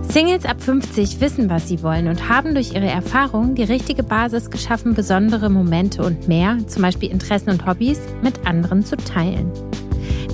Singles 0.01 0.47
ab 0.47 0.63
50 0.63 1.21
wissen, 1.21 1.51
was 1.51 1.69
sie 1.69 1.83
wollen 1.83 2.09
und 2.09 2.29
haben 2.31 2.55
durch 2.55 2.73
ihre 2.73 2.89
Erfahrung 2.89 3.55
die 3.55 3.65
richtige 3.65 4.03
Basis 4.03 4.51
geschaffen, 4.51 4.95
besondere 4.95 5.51
Momente 5.51 6.03
und 6.03 6.27
mehr, 6.27 6.57
zum 6.67 6.83
Beispiel 6.83 7.11
Interessen 7.11 7.51
und 7.51 7.67
Hobbys, 7.67 8.01
mit 8.23 8.47
anderen 8.47 8.85
zu 8.85 8.97
teilen. 8.97 9.51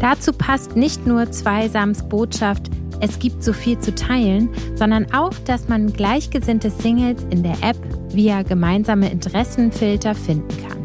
Dazu 0.01 0.33
passt 0.33 0.77
nicht 0.77 1.07
nur 1.07 1.31
Zweisams 1.31 2.09
Botschaft, 2.09 2.71
es 3.01 3.19
gibt 3.19 3.43
so 3.43 3.53
viel 3.53 3.79
zu 3.79 3.95
teilen, 3.95 4.51
sondern 4.75 5.13
auch, 5.13 5.33
dass 5.47 5.69
man 5.69 5.93
gleichgesinnte 5.93 6.71
Singles 6.71 7.25
in 7.31 7.43
der 7.43 7.57
App 7.63 7.79
via 8.11 8.43
gemeinsame 8.43 9.11
Interessenfilter 9.11 10.15
finden 10.15 10.49
kann. 10.67 10.80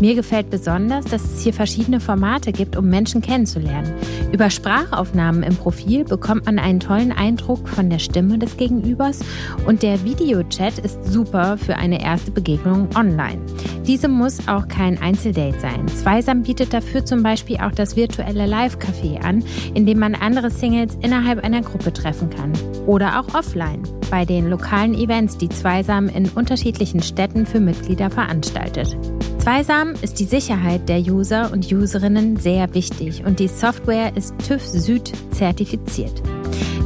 Mir 0.00 0.14
gefällt 0.14 0.50
besonders, 0.50 1.04
dass 1.04 1.22
es 1.22 1.42
hier 1.42 1.54
verschiedene 1.54 2.00
Formate 2.00 2.52
gibt, 2.52 2.76
um 2.76 2.88
Menschen 2.88 3.22
kennenzulernen. 3.22 3.92
Über 4.32 4.50
Sprachaufnahmen 4.50 5.44
im 5.44 5.54
Profil 5.54 6.04
bekommt 6.04 6.46
man 6.46 6.58
einen 6.58 6.80
tollen 6.80 7.12
Eindruck 7.12 7.68
von 7.68 7.88
der 7.88 8.00
Stimme 8.00 8.38
des 8.38 8.56
Gegenübers 8.56 9.20
und 9.66 9.82
der 9.82 10.04
Videochat 10.04 10.78
ist 10.78 11.06
super 11.06 11.56
für 11.56 11.76
eine 11.76 12.02
erste 12.02 12.32
Begegnung 12.32 12.88
online. 12.96 13.40
Diese 13.86 14.08
muss 14.08 14.48
auch 14.48 14.66
kein 14.66 15.00
Einzeldate 15.00 15.60
sein. 15.60 15.86
Zweisam 15.88 16.42
bietet 16.42 16.72
dafür 16.72 17.04
zum 17.04 17.22
Beispiel 17.22 17.58
auch 17.58 17.72
das 17.72 17.96
virtuelle 17.96 18.46
Live-Café 18.46 19.22
an, 19.22 19.44
in 19.74 19.86
dem 19.86 20.00
man 20.00 20.14
andere 20.14 20.50
Singles 20.50 20.98
innerhalb 21.00 21.44
einer 21.44 21.60
Gruppe 21.60 21.92
treffen 21.92 22.30
kann. 22.30 22.52
Oder 22.86 23.20
auch 23.20 23.34
offline, 23.34 23.82
bei 24.10 24.24
den 24.24 24.48
lokalen 24.48 24.94
Events, 24.94 25.38
die 25.38 25.48
Zweisam 25.48 26.08
in 26.08 26.28
unterschiedlichen 26.30 27.02
Städten 27.02 27.46
für 27.46 27.60
Mitglieder 27.60 28.10
veranstaltet. 28.10 28.96
Zweisam 29.44 29.92
ist 30.00 30.20
die 30.20 30.24
Sicherheit 30.24 30.88
der 30.88 31.00
User 31.00 31.52
und 31.52 31.70
Userinnen 31.70 32.38
sehr 32.38 32.72
wichtig 32.72 33.26
und 33.26 33.40
die 33.40 33.48
Software 33.48 34.16
ist 34.16 34.34
TÜV 34.38 34.62
Süd 34.62 35.12
zertifiziert. 35.32 36.22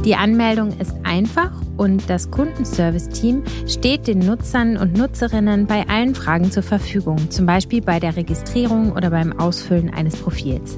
Die 0.03 0.13
Anmeldung 0.17 0.77
ist 0.77 0.93
einfach 1.05 1.53
und 1.77 2.09
das 2.09 2.29
Kundenservice-Team 2.31 3.43
steht 3.65 4.07
den 4.07 4.19
Nutzern 4.19 4.75
und 4.75 4.97
Nutzerinnen 4.97 5.67
bei 5.67 5.87
allen 5.87 6.13
Fragen 6.13 6.51
zur 6.51 6.63
Verfügung, 6.63 7.31
zum 7.31 7.45
Beispiel 7.45 7.81
bei 7.81 8.01
der 8.01 8.17
Registrierung 8.17 8.91
oder 8.91 9.09
beim 9.09 9.39
Ausfüllen 9.39 9.93
eines 9.93 10.17
Profils. 10.17 10.77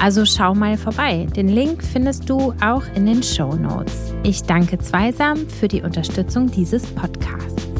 Also 0.00 0.24
schau 0.24 0.52
mal 0.56 0.76
vorbei. 0.76 1.28
Den 1.36 1.46
Link 1.46 1.84
findest 1.84 2.28
du 2.28 2.52
auch 2.60 2.82
in 2.96 3.06
den 3.06 3.22
Show 3.22 3.54
Notes. 3.54 4.12
Ich 4.24 4.42
danke 4.42 4.78
Zweisam 4.78 5.36
für 5.46 5.68
die 5.68 5.82
Unterstützung 5.82 6.50
dieses 6.50 6.84
Podcasts. 6.86 7.73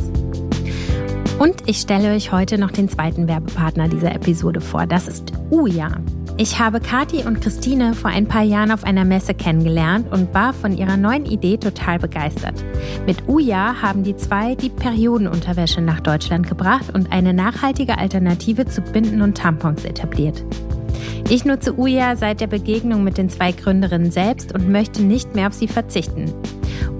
Und 1.44 1.68
ich 1.68 1.76
stelle 1.76 2.14
euch 2.14 2.33
heute 2.33 2.57
noch 2.57 2.70
den 2.70 2.88
zweiten 2.88 3.28
Werbepartner 3.28 3.88
dieser 3.88 4.14
Episode 4.14 4.62
vor. 4.62 4.87
Das 4.87 5.07
ist 5.07 5.30
Uja. 5.50 5.90
Ich 6.38 6.59
habe 6.59 6.80
Kati 6.80 7.24
und 7.26 7.42
Christine 7.42 7.92
vor 7.92 8.11
ein 8.11 8.26
paar 8.26 8.44
Jahren 8.44 8.70
auf 8.70 8.83
einer 8.83 9.04
Messe 9.04 9.35
kennengelernt 9.35 10.11
und 10.11 10.33
war 10.33 10.54
von 10.54 10.74
ihrer 10.74 10.96
neuen 10.96 11.26
Idee 11.26 11.59
total 11.59 11.98
begeistert. 11.98 12.64
Mit 13.07 13.28
Uja 13.28 13.83
haben 13.83 14.04
die 14.04 14.16
zwei 14.16 14.54
die 14.54 14.70
Periodenunterwäsche 14.70 15.83
nach 15.83 16.00
Deutschland 16.00 16.48
gebracht 16.48 16.87
und 16.94 17.12
eine 17.12 17.35
nachhaltige 17.35 17.98
Alternative 17.98 18.64
zu 18.64 18.80
Binden 18.80 19.20
und 19.20 19.37
Tampons 19.37 19.85
etabliert. 19.85 20.42
Ich 21.28 21.44
nutze 21.44 21.78
Uja 21.78 22.16
seit 22.16 22.40
der 22.40 22.46
Begegnung 22.46 23.04
mit 23.04 23.18
den 23.18 23.28
zwei 23.28 23.52
Gründerinnen 23.52 24.11
selbst 24.11 24.54
und 24.54 24.70
möchte 24.70 25.02
nicht 25.02 25.35
mehr 25.35 25.48
auf 25.48 25.54
sie 25.54 25.68
verzichten. 25.68 26.33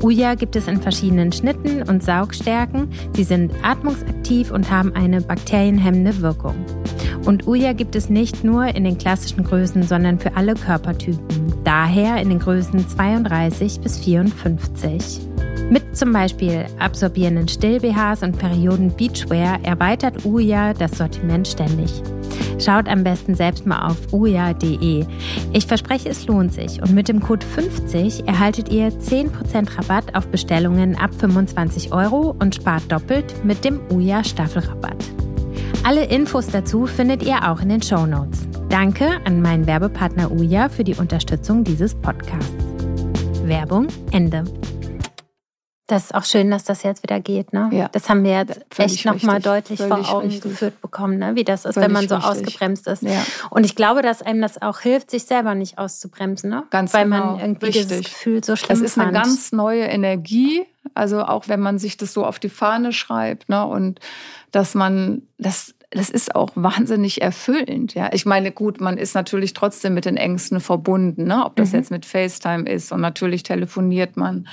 Uja 0.05 0.35
gibt 0.35 0.55
es 0.55 0.69
in 0.69 0.83
verschiedenen 0.83 1.33
Schnitten 1.33 1.83
und 1.83 2.03
Saugstärken. 2.03 2.91
Sie 3.17 3.25
sind 3.25 3.51
atmungsaktiv 3.63 4.51
und 4.51 4.71
haben 4.71 4.95
eine 4.95 5.23
bakterienhemmende 5.23 6.21
Wirkung. 6.21 6.55
Und 7.25 7.47
Uja 7.47 7.73
gibt 7.73 7.97
es 7.97 8.11
nicht 8.11 8.45
nur 8.45 8.67
in 8.67 8.85
den 8.85 8.99
klassischen 8.99 9.45
Größen, 9.45 9.83
sondern 9.83 10.19
für 10.19 10.37
alle 10.37 10.57
Körpertypen. 10.57 11.55
Daher 11.65 12.21
in 12.21 12.29
den 12.29 12.39
Größen 12.39 12.87
32 12.87 13.81
bis 13.81 13.99
54. 14.01 15.21
Mit 15.71 15.97
zum 15.97 16.13
Beispiel 16.13 16.67
absorbierenden 16.79 17.49
Still-BHs 17.49 18.23
und 18.23 18.37
Perioden 18.37 18.95
Beachwear 18.95 19.59
erweitert 19.63 20.27
Uja 20.27 20.75
das 20.75 20.99
Sortiment 20.99 21.49
ständig. 21.49 21.91
Schaut 22.59 22.89
am 22.89 23.05
besten 23.05 23.35
selbst 23.35 23.67
mal 23.67 23.89
auf 23.89 24.13
uja.de. 24.13 25.05
Ich 25.53 25.67
verspreche, 25.67 26.09
es 26.09 26.27
lohnt 26.27 26.53
sich 26.53 26.81
und 26.81 26.95
mit 26.95 27.09
dem 27.09 27.21
Code 27.21 27.45
50 27.45 28.27
erhaltet 28.27 28.71
ihr 28.71 28.89
10% 28.89 29.77
Rabatt 29.77 30.15
auf 30.15 30.27
Bestellungen 30.29 30.97
ab 30.97 31.11
25 31.19 31.93
Euro 31.93 32.35
und 32.39 32.55
spart 32.55 32.91
doppelt 32.91 33.45
mit 33.45 33.65
dem 33.65 33.81
Uja 33.91 34.25
Staffelrabatt. 34.25 34.97
Alle 35.85 36.05
Infos 36.05 36.47
dazu 36.47 36.87
findet 36.87 37.23
ihr 37.23 37.51
auch 37.51 37.61
in 37.61 37.69
den 37.69 37.83
Show 37.83 38.07
Notes. 38.07 38.49
Danke 38.71 39.21
an 39.25 39.43
meinen 39.43 39.67
Werbepartner 39.67 40.31
Uja 40.33 40.69
für 40.69 40.85
die 40.85 40.95
Unterstützung 40.95 41.63
dieses 41.63 41.95
Podcasts. 41.95 42.65
Werbung 43.45 43.89
Ende. 44.11 44.45
Das 45.87 46.05
ist 46.05 46.15
auch 46.15 46.25
schön, 46.25 46.51
dass 46.51 46.65
das 46.65 46.83
jetzt 46.83 47.03
wieder 47.03 47.21
geht. 47.21 47.53
Ne? 47.53 47.69
Ja, 47.71 47.89
das 47.93 48.09
haben 48.09 48.25
wir 48.25 48.33
jetzt 48.33 48.59
echt 48.79 49.05
nochmal 49.05 49.39
deutlich 49.41 49.83
vor 49.83 49.99
Augen 50.11 50.29
richtig. 50.29 50.53
geführt 50.53 50.81
bekommen, 50.81 51.19
ne? 51.19 51.35
wie 51.35 51.45
das 51.45 51.67
ist, 51.67 51.75
völlig 51.75 51.87
wenn 51.89 51.93
man 51.93 52.09
so 52.09 52.15
richtig. 52.15 52.31
ausgebremst 52.31 52.87
ist. 52.87 53.03
Ja. 53.03 53.23
Und 53.51 53.67
ich 53.67 53.77
glaube, 53.77 54.01
dass 54.01 54.23
einem 54.23 54.41
das 54.41 54.63
auch 54.63 54.81
hilft, 54.81 55.11
sich 55.11 55.25
selber 55.25 55.55
nicht 55.55 55.77
auszubremsen. 55.77 56.49
Ne? 56.49 56.65
Ganz 56.71 56.95
Weil 56.95 57.05
genau. 57.05 57.33
man 57.33 57.41
irgendwie 57.41 57.67
richtig. 57.67 57.89
dieses 57.89 58.05
Gefühl 58.05 58.43
so 58.43 58.57
schlimm 58.57 58.69
Das 58.71 58.81
ist 58.81 58.95
fand. 58.95 59.09
eine 59.09 59.13
ganz 59.13 59.53
neue 59.53 59.85
Energie. 59.85 60.65
Also 60.95 61.23
auch 61.23 61.49
wenn 61.49 61.61
man 61.61 61.79
sich 61.79 61.99
das 61.99 62.15
so 62.15 62.25
auf 62.25 62.39
die 62.39 62.49
Fahne 62.49 62.93
schreibt 62.93 63.51
ne? 63.51 63.67
und 63.67 64.01
dass 64.53 64.75
man 64.75 65.23
das 65.39 65.75
das 65.91 66.11
ist 66.11 66.35
auch 66.35 66.51
wahnsinnig 66.57 67.23
erfüllend. 67.23 67.95
Ja, 67.95 68.11
ich 68.13 68.27
meine, 68.27 68.51
gut, 68.51 68.81
man 68.81 68.99
ist 68.99 69.15
natürlich 69.15 69.53
trotzdem 69.53 69.95
mit 69.95 70.07
den 70.07 70.17
Ängsten 70.17 70.61
verbunden, 70.61 71.25
ne? 71.25 71.45
ob 71.45 71.55
das 71.55 71.71
mhm. 71.71 71.79
jetzt 71.79 71.91
mit 71.93 72.05
FaceTime 72.05 72.69
ist 72.69 72.91
und 72.91 73.01
natürlich 73.01 73.45
telefoniert 73.45 74.17
man. 74.17 74.49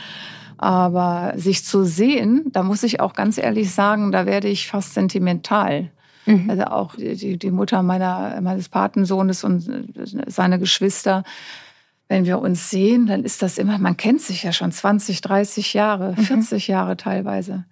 Aber 0.62 1.34
sich 1.38 1.66
zu 1.66 1.84
sehen, 1.84 2.44
da 2.52 2.62
muss 2.62 2.84
ich 2.84 3.00
auch 3.00 3.14
ganz 3.14 3.40
ehrlich 3.40 3.72
sagen, 3.72 4.12
da 4.12 4.28
werde 4.28 4.48
ich 4.48 4.68
fast 4.68 4.94
sentimental. 4.94 5.90
Mhm. 6.28 6.50
Also 6.50 6.66
auch 6.66 6.96
die, 6.96 7.38
die 7.38 7.52
Mutter 7.52 7.82
meiner, 7.82 8.40
meines 8.42 8.70
Patensohnes 8.70 9.44
und 9.44 9.68
seine 10.28 10.60
Geschwister, 10.60 11.24
wenn 12.08 12.26
wir 12.26 12.40
uns 12.40 12.70
sehen, 12.70 13.08
dann 13.08 13.24
ist 13.24 13.42
das 13.42 13.58
immer, 13.58 13.80
man 13.80 13.98
kennt 13.98 14.22
sich 14.22 14.44
ja 14.44 14.54
schon 14.54 14.72
20, 14.72 15.22
30 15.22 15.74
Jahre, 15.74 16.16
40 16.16 16.68
mhm. 16.68 16.72
Jahre 16.72 16.98
teilweise. 16.98 17.66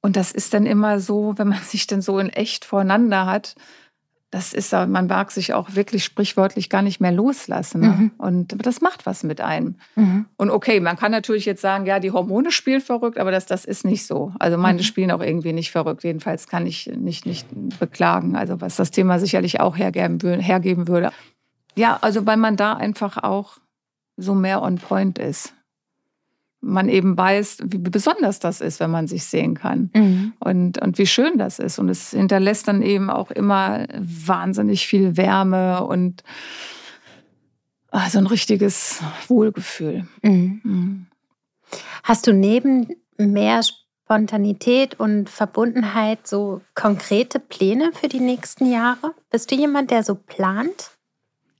Und 0.00 0.16
das 0.16 0.32
ist 0.32 0.54
dann 0.54 0.66
immer 0.66 1.00
so, 1.00 1.34
wenn 1.36 1.48
man 1.48 1.62
sich 1.62 1.86
dann 1.86 2.00
so 2.00 2.18
in 2.18 2.30
echt 2.30 2.64
voreinander 2.64 3.26
hat, 3.26 3.56
das 4.32 4.54
ist, 4.54 4.72
man 4.72 5.08
mag 5.08 5.30
sich 5.30 5.52
auch 5.52 5.74
wirklich 5.74 6.04
sprichwörtlich 6.04 6.70
gar 6.70 6.80
nicht 6.80 7.00
mehr 7.00 7.12
loslassen. 7.12 7.82
Ne? 7.82 7.88
Mhm. 7.88 8.10
Und 8.16 8.66
das 8.66 8.80
macht 8.80 9.04
was 9.04 9.24
mit 9.24 9.42
einem. 9.42 9.76
Mhm. 9.94 10.24
Und 10.38 10.50
okay, 10.50 10.80
man 10.80 10.96
kann 10.96 11.12
natürlich 11.12 11.44
jetzt 11.44 11.60
sagen, 11.60 11.84
ja, 11.84 12.00
die 12.00 12.12
Hormone 12.12 12.50
spielen 12.50 12.80
verrückt, 12.80 13.18
aber 13.18 13.30
das, 13.30 13.44
das 13.44 13.66
ist 13.66 13.84
nicht 13.84 14.06
so. 14.06 14.32
Also 14.38 14.56
meine 14.56 14.78
mhm. 14.78 14.84
spielen 14.84 15.10
auch 15.10 15.20
irgendwie 15.20 15.52
nicht 15.52 15.70
verrückt. 15.70 16.02
Jedenfalls 16.02 16.48
kann 16.48 16.66
ich 16.66 16.86
nicht, 16.86 17.26
nicht 17.26 17.46
beklagen. 17.78 18.34
Also 18.34 18.62
was 18.62 18.76
das 18.76 18.90
Thema 18.90 19.18
sicherlich 19.18 19.60
auch 19.60 19.76
hergeben, 19.76 20.40
hergeben 20.40 20.88
würde. 20.88 21.12
Ja, 21.74 21.98
also 22.00 22.24
weil 22.24 22.38
man 22.38 22.56
da 22.56 22.72
einfach 22.72 23.22
auch 23.22 23.58
so 24.16 24.34
mehr 24.34 24.62
on 24.62 24.76
point 24.76 25.18
ist 25.18 25.52
man 26.62 26.88
eben 26.88 27.18
weiß, 27.18 27.58
wie 27.64 27.78
besonders 27.78 28.38
das 28.38 28.60
ist, 28.60 28.80
wenn 28.80 28.90
man 28.90 29.08
sich 29.08 29.24
sehen 29.24 29.54
kann 29.54 29.90
mhm. 29.94 30.32
und, 30.38 30.80
und 30.80 30.96
wie 30.96 31.06
schön 31.06 31.36
das 31.36 31.58
ist. 31.58 31.78
Und 31.78 31.88
es 31.88 32.10
hinterlässt 32.10 32.68
dann 32.68 32.82
eben 32.82 33.10
auch 33.10 33.30
immer 33.30 33.86
wahnsinnig 33.98 34.86
viel 34.86 35.16
Wärme 35.16 35.84
und 35.84 36.22
also 37.90 38.18
ein 38.18 38.26
richtiges 38.26 39.02
Wohlgefühl. 39.28 40.06
Mhm. 40.22 40.60
Mhm. 40.62 41.06
Hast 42.04 42.26
du 42.26 42.32
neben 42.32 42.88
mehr 43.18 43.60
Spontanität 43.62 44.98
und 44.98 45.28
Verbundenheit 45.28 46.26
so 46.26 46.60
konkrete 46.74 47.40
Pläne 47.40 47.92
für 47.92 48.08
die 48.08 48.20
nächsten 48.20 48.70
Jahre? 48.70 49.14
Bist 49.30 49.50
du 49.50 49.56
jemand, 49.56 49.90
der 49.90 50.04
so 50.04 50.14
plant? 50.14 50.92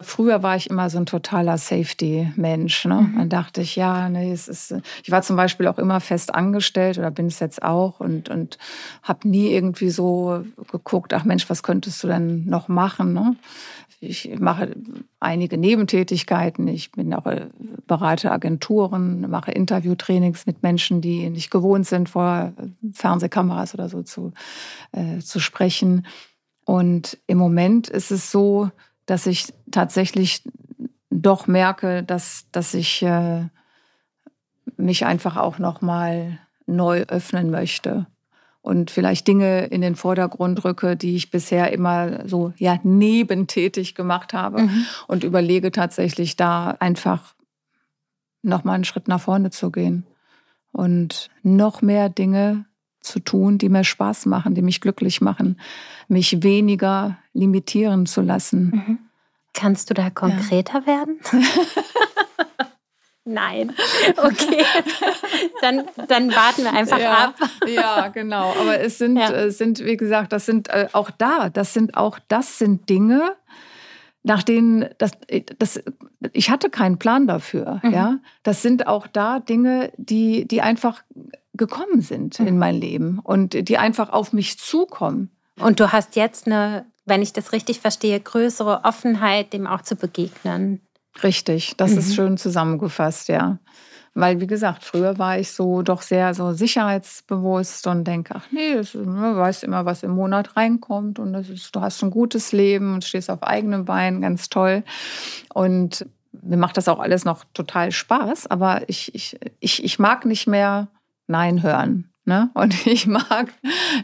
Früher 0.02 0.42
war 0.42 0.56
ich 0.56 0.68
immer 0.68 0.90
so 0.90 0.98
ein 0.98 1.06
totaler 1.06 1.58
Safety-Mensch. 1.58 2.84
Ne? 2.84 3.00
Mhm. 3.00 3.18
Dann 3.18 3.28
dachte 3.28 3.62
ich, 3.62 3.76
ja, 3.76 4.08
nee, 4.08 4.32
es 4.32 4.48
ist. 4.48 4.74
Ich 5.02 5.10
war 5.10 5.22
zum 5.22 5.36
Beispiel 5.36 5.66
auch 5.68 5.78
immer 5.78 6.00
fest 6.00 6.34
angestellt 6.34 6.98
oder 6.98 7.10
bin 7.10 7.26
es 7.26 7.40
jetzt 7.40 7.62
auch 7.62 8.00
und, 8.00 8.28
und 8.28 8.58
habe 9.02 9.28
nie 9.28 9.50
irgendwie 9.52 9.90
so 9.90 10.44
geguckt, 10.70 11.14
ach 11.14 11.24
Mensch, 11.24 11.48
was 11.48 11.62
könntest 11.62 12.02
du 12.02 12.08
denn 12.08 12.44
noch 12.46 12.68
machen? 12.68 13.12
Ne? 13.12 13.36
Ich 14.04 14.36
mache 14.40 14.74
einige 15.20 15.56
Nebentätigkeiten. 15.56 16.66
Ich 16.66 16.90
bin 16.90 17.14
auch 17.14 17.26
äh, 17.26 17.46
berate 17.86 18.32
Agenturen, 18.32 19.30
mache 19.30 19.52
Interviewtrainings 19.52 20.44
mit 20.44 20.64
Menschen, 20.64 21.00
die 21.00 21.30
nicht 21.30 21.52
gewohnt 21.52 21.86
sind, 21.86 22.08
vor 22.08 22.52
Fernsehkameras 22.92 23.74
oder 23.74 23.88
so 23.88 24.02
zu, 24.02 24.32
äh, 24.90 25.20
zu 25.20 25.38
sprechen. 25.38 26.04
Und 26.64 27.18
im 27.28 27.38
Moment 27.38 27.88
ist 27.88 28.10
es 28.10 28.32
so, 28.32 28.70
dass 29.06 29.26
ich 29.26 29.52
tatsächlich 29.70 30.42
doch 31.10 31.46
merke, 31.46 32.02
dass, 32.02 32.46
dass 32.52 32.74
ich 32.74 33.02
äh, 33.02 33.46
mich 34.76 35.04
einfach 35.04 35.36
auch 35.36 35.58
nochmal 35.58 36.38
neu 36.66 37.02
öffnen 37.08 37.50
möchte 37.50 38.06
und 38.62 38.90
vielleicht 38.90 39.26
Dinge 39.26 39.66
in 39.66 39.80
den 39.80 39.96
Vordergrund 39.96 40.64
rücke, 40.64 40.96
die 40.96 41.16
ich 41.16 41.30
bisher 41.30 41.72
immer 41.72 42.26
so 42.28 42.52
ja 42.56 42.78
nebentätig 42.82 43.94
gemacht 43.94 44.32
habe 44.32 44.62
mhm. 44.62 44.86
und 45.08 45.24
überlege 45.24 45.72
tatsächlich 45.72 46.36
da 46.36 46.76
einfach 46.78 47.34
nochmal 48.42 48.76
einen 48.76 48.84
Schritt 48.84 49.08
nach 49.08 49.20
vorne 49.20 49.50
zu 49.50 49.70
gehen 49.70 50.06
und 50.70 51.28
noch 51.42 51.82
mehr 51.82 52.08
Dinge 52.08 52.64
zu 53.00 53.18
tun, 53.18 53.58
die 53.58 53.68
mir 53.68 53.84
Spaß 53.84 54.26
machen, 54.26 54.54
die 54.54 54.62
mich 54.62 54.80
glücklich 54.80 55.20
machen, 55.20 55.60
mich 56.08 56.42
weniger 56.42 57.18
limitieren 57.32 58.06
zu 58.06 58.20
lassen. 58.20 58.70
Mhm. 58.74 58.98
Kannst 59.54 59.90
du 59.90 59.94
da 59.94 60.10
konkreter 60.10 60.80
ja. 60.80 60.86
werden? 60.86 61.20
Nein. 63.24 63.72
Okay. 64.16 64.64
Dann, 65.60 65.84
dann 66.08 66.34
warten 66.34 66.64
wir 66.64 66.72
einfach 66.72 66.98
ja, 66.98 67.26
ab. 67.26 67.34
Ja, 67.68 68.08
genau. 68.08 68.52
Aber 68.60 68.80
es 68.80 68.98
sind, 68.98 69.16
ja. 69.16 69.30
äh, 69.30 69.50
sind, 69.50 69.84
wie 69.84 69.96
gesagt, 69.96 70.32
das 70.32 70.44
sind 70.46 70.68
äh, 70.68 70.88
auch 70.92 71.10
da, 71.10 71.48
das 71.48 71.72
sind 71.72 71.96
auch, 71.96 72.18
das 72.26 72.58
sind 72.58 72.88
Dinge, 72.88 73.36
nach 74.24 74.42
denen, 74.42 74.88
das, 74.98 75.12
das, 75.58 75.82
ich 76.32 76.50
hatte 76.50 76.70
keinen 76.70 76.98
Plan 76.98 77.26
dafür. 77.26 77.80
Mhm. 77.82 77.90
Ja, 77.92 78.18
das 78.42 78.62
sind 78.62 78.86
auch 78.86 79.06
da 79.06 79.38
Dinge, 79.38 79.92
die, 79.96 80.46
die 80.46 80.62
einfach 80.62 81.02
gekommen 81.54 82.00
sind 82.00 82.40
mhm. 82.40 82.46
in 82.46 82.58
mein 82.58 82.74
Leben 82.74 83.18
und 83.22 83.68
die 83.68 83.78
einfach 83.78 84.10
auf 84.10 84.32
mich 84.32 84.58
zukommen. 84.58 85.30
Und 85.58 85.80
du 85.80 85.92
hast 85.92 86.16
jetzt 86.16 86.46
eine, 86.46 86.86
wenn 87.04 87.22
ich 87.22 87.32
das 87.32 87.52
richtig 87.52 87.80
verstehe, 87.80 88.18
größere 88.20 88.84
Offenheit, 88.84 89.52
dem 89.52 89.66
auch 89.66 89.82
zu 89.82 89.96
begegnen. 89.96 90.80
Richtig, 91.22 91.74
das 91.76 91.92
mhm. 91.92 91.98
ist 91.98 92.14
schön 92.14 92.36
zusammengefasst, 92.36 93.28
ja. 93.28 93.58
Weil, 94.14 94.40
wie 94.40 94.46
gesagt, 94.46 94.84
früher 94.84 95.18
war 95.18 95.38
ich 95.38 95.52
so 95.52 95.80
doch 95.80 96.02
sehr 96.02 96.34
so 96.34 96.52
sicherheitsbewusst 96.52 97.86
und 97.86 98.04
denke, 98.04 98.34
ach 98.36 98.46
nee, 98.50 98.74
du 98.74 99.10
ne, 99.10 99.36
weißt 99.36 99.64
immer, 99.64 99.86
was 99.86 100.02
im 100.02 100.10
Monat 100.10 100.54
reinkommt 100.54 101.18
und 101.18 101.34
ist, 101.34 101.74
du 101.74 101.80
hast 101.80 102.02
ein 102.02 102.10
gutes 102.10 102.52
Leben 102.52 102.92
und 102.94 103.04
stehst 103.04 103.30
auf 103.30 103.42
eigenen 103.42 103.86
Beinen, 103.86 104.20
ganz 104.20 104.50
toll. 104.50 104.84
Und 105.54 106.06
mir 106.32 106.58
macht 106.58 106.76
das 106.76 106.88
auch 106.88 106.98
alles 106.98 107.24
noch 107.24 107.44
total 107.54 107.90
Spaß, 107.90 108.48
aber 108.48 108.82
ich, 108.88 109.14
ich, 109.14 109.38
ich, 109.60 109.82
ich 109.82 109.98
mag 109.98 110.26
nicht 110.26 110.46
mehr 110.46 110.88
Nein 111.26 111.62
hören. 111.62 112.11
Ne? 112.24 112.50
Und 112.54 112.86
ich 112.86 113.06
mag, 113.06 113.52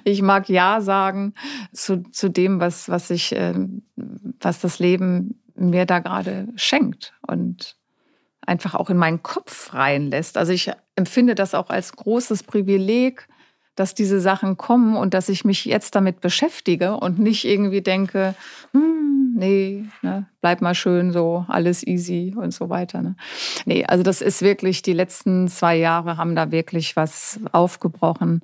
ich 0.04 0.22
mag 0.22 0.48
Ja 0.48 0.80
sagen 0.80 1.34
zu, 1.72 2.02
zu 2.10 2.28
dem, 2.28 2.60
was, 2.60 2.88
was 2.88 3.10
ich, 3.10 3.34
äh, 3.34 3.54
was 4.40 4.60
das 4.60 4.78
Leben 4.78 5.40
mir 5.54 5.86
da 5.86 5.98
gerade 5.98 6.48
schenkt 6.56 7.14
und 7.26 7.76
einfach 8.40 8.74
auch 8.74 8.90
in 8.90 8.96
meinen 8.96 9.22
Kopf 9.22 9.74
reinlässt. 9.74 10.38
Also 10.38 10.52
ich 10.52 10.70
empfinde 10.96 11.34
das 11.34 11.54
auch 11.54 11.68
als 11.68 11.92
großes 11.92 12.44
Privileg, 12.44 13.28
dass 13.78 13.94
diese 13.94 14.20
Sachen 14.20 14.56
kommen 14.56 14.96
und 14.96 15.14
dass 15.14 15.28
ich 15.28 15.44
mich 15.44 15.64
jetzt 15.64 15.94
damit 15.94 16.20
beschäftige 16.20 16.96
und 16.96 17.18
nicht 17.18 17.44
irgendwie 17.44 17.80
denke, 17.80 18.34
hm, 18.72 19.34
nee, 19.36 19.84
ne, 20.02 20.26
bleib 20.40 20.60
mal 20.60 20.74
schön 20.74 21.12
so, 21.12 21.44
alles 21.48 21.86
easy 21.86 22.34
und 22.36 22.52
so 22.52 22.68
weiter. 22.68 23.02
Ne? 23.02 23.16
Nee, 23.64 23.84
also 23.84 24.02
das 24.02 24.20
ist 24.20 24.42
wirklich, 24.42 24.82
die 24.82 24.92
letzten 24.92 25.48
zwei 25.48 25.76
Jahre 25.76 26.16
haben 26.16 26.34
da 26.34 26.50
wirklich 26.50 26.96
was 26.96 27.40
aufgebrochen. 27.52 28.42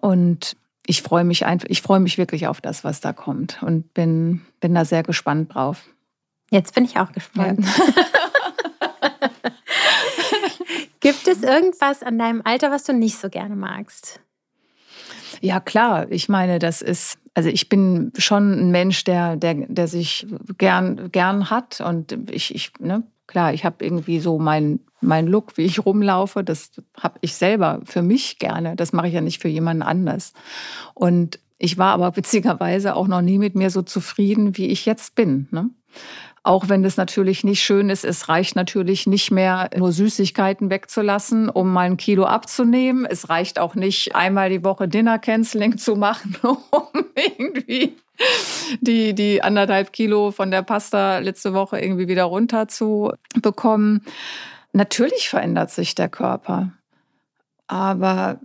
Und 0.00 0.56
ich 0.86 1.02
freue 1.02 1.24
mich 1.24 1.46
einfach, 1.46 1.66
ich 1.68 1.82
freue 1.82 2.00
mich 2.00 2.18
wirklich 2.18 2.46
auf 2.46 2.60
das, 2.60 2.84
was 2.84 3.00
da 3.00 3.12
kommt 3.12 3.62
und 3.62 3.94
bin, 3.94 4.42
bin 4.60 4.74
da 4.74 4.84
sehr 4.84 5.02
gespannt 5.02 5.54
drauf. 5.54 5.84
Jetzt 6.50 6.74
bin 6.74 6.84
ich 6.84 6.98
auch 6.98 7.12
gespannt. 7.12 7.64
Ja. 7.64 8.04
Gibt 11.04 11.28
es 11.28 11.42
irgendwas 11.42 12.02
an 12.02 12.18
deinem 12.18 12.40
Alter, 12.44 12.70
was 12.70 12.84
du 12.84 12.94
nicht 12.94 13.18
so 13.18 13.28
gerne 13.28 13.56
magst? 13.56 14.20
Ja, 15.42 15.60
klar. 15.60 16.10
Ich 16.10 16.30
meine, 16.30 16.58
das 16.58 16.80
ist, 16.80 17.18
also 17.34 17.50
ich 17.50 17.68
bin 17.68 18.10
schon 18.16 18.52
ein 18.52 18.70
Mensch, 18.70 19.04
der, 19.04 19.36
der, 19.36 19.54
der 19.54 19.86
sich 19.86 20.26
gern, 20.56 21.12
gern 21.12 21.50
hat. 21.50 21.82
Und 21.82 22.30
ich, 22.30 22.54
ich 22.54 22.72
ne, 22.78 23.02
klar, 23.26 23.52
ich 23.52 23.66
habe 23.66 23.84
irgendwie 23.84 24.18
so 24.18 24.38
meinen 24.38 24.80
mein 25.02 25.26
Look, 25.26 25.58
wie 25.58 25.66
ich 25.66 25.84
rumlaufe, 25.84 26.42
das 26.42 26.70
habe 26.98 27.18
ich 27.20 27.34
selber 27.34 27.82
für 27.84 28.00
mich 28.00 28.38
gerne. 28.38 28.74
Das 28.74 28.94
mache 28.94 29.08
ich 29.08 29.12
ja 29.12 29.20
nicht 29.20 29.42
für 29.42 29.48
jemanden 29.48 29.82
anders. 29.82 30.32
Und 30.94 31.38
Ich 31.58 31.76
war 31.76 31.92
aber 31.92 32.16
witzigerweise 32.16 32.96
auch 32.96 33.08
noch 33.08 33.20
nie 33.20 33.36
mit 33.36 33.54
mir 33.54 33.68
so 33.68 33.82
zufrieden, 33.82 34.56
wie 34.56 34.68
ich 34.68 34.86
jetzt 34.86 35.16
bin. 35.16 35.48
Ne? 35.50 35.68
Auch 36.46 36.68
wenn 36.68 36.84
es 36.84 36.98
natürlich 36.98 37.42
nicht 37.42 37.62
schön 37.62 37.88
ist, 37.88 38.04
es 38.04 38.28
reicht 38.28 38.54
natürlich 38.54 39.06
nicht 39.06 39.30
mehr, 39.30 39.70
nur 39.74 39.92
Süßigkeiten 39.92 40.68
wegzulassen, 40.68 41.48
um 41.48 41.72
mal 41.72 41.86
ein 41.86 41.96
Kilo 41.96 42.24
abzunehmen. 42.24 43.06
Es 43.06 43.30
reicht 43.30 43.58
auch 43.58 43.74
nicht, 43.74 44.14
einmal 44.14 44.50
die 44.50 44.62
Woche 44.62 44.86
Dinner 44.86 45.18
Canceling 45.18 45.78
zu 45.78 45.96
machen, 45.96 46.36
um 46.42 46.58
irgendwie 47.14 47.96
die, 48.82 49.14
die 49.14 49.42
anderthalb 49.42 49.94
Kilo 49.94 50.32
von 50.32 50.50
der 50.50 50.60
Pasta 50.60 51.18
letzte 51.18 51.54
Woche 51.54 51.80
irgendwie 51.80 52.08
wieder 52.08 52.24
runter 52.24 52.68
zu 52.68 53.12
bekommen. 53.40 54.04
Natürlich 54.74 55.30
verändert 55.30 55.70
sich 55.70 55.94
der 55.94 56.10
Körper. 56.10 56.72
Aber 57.68 58.38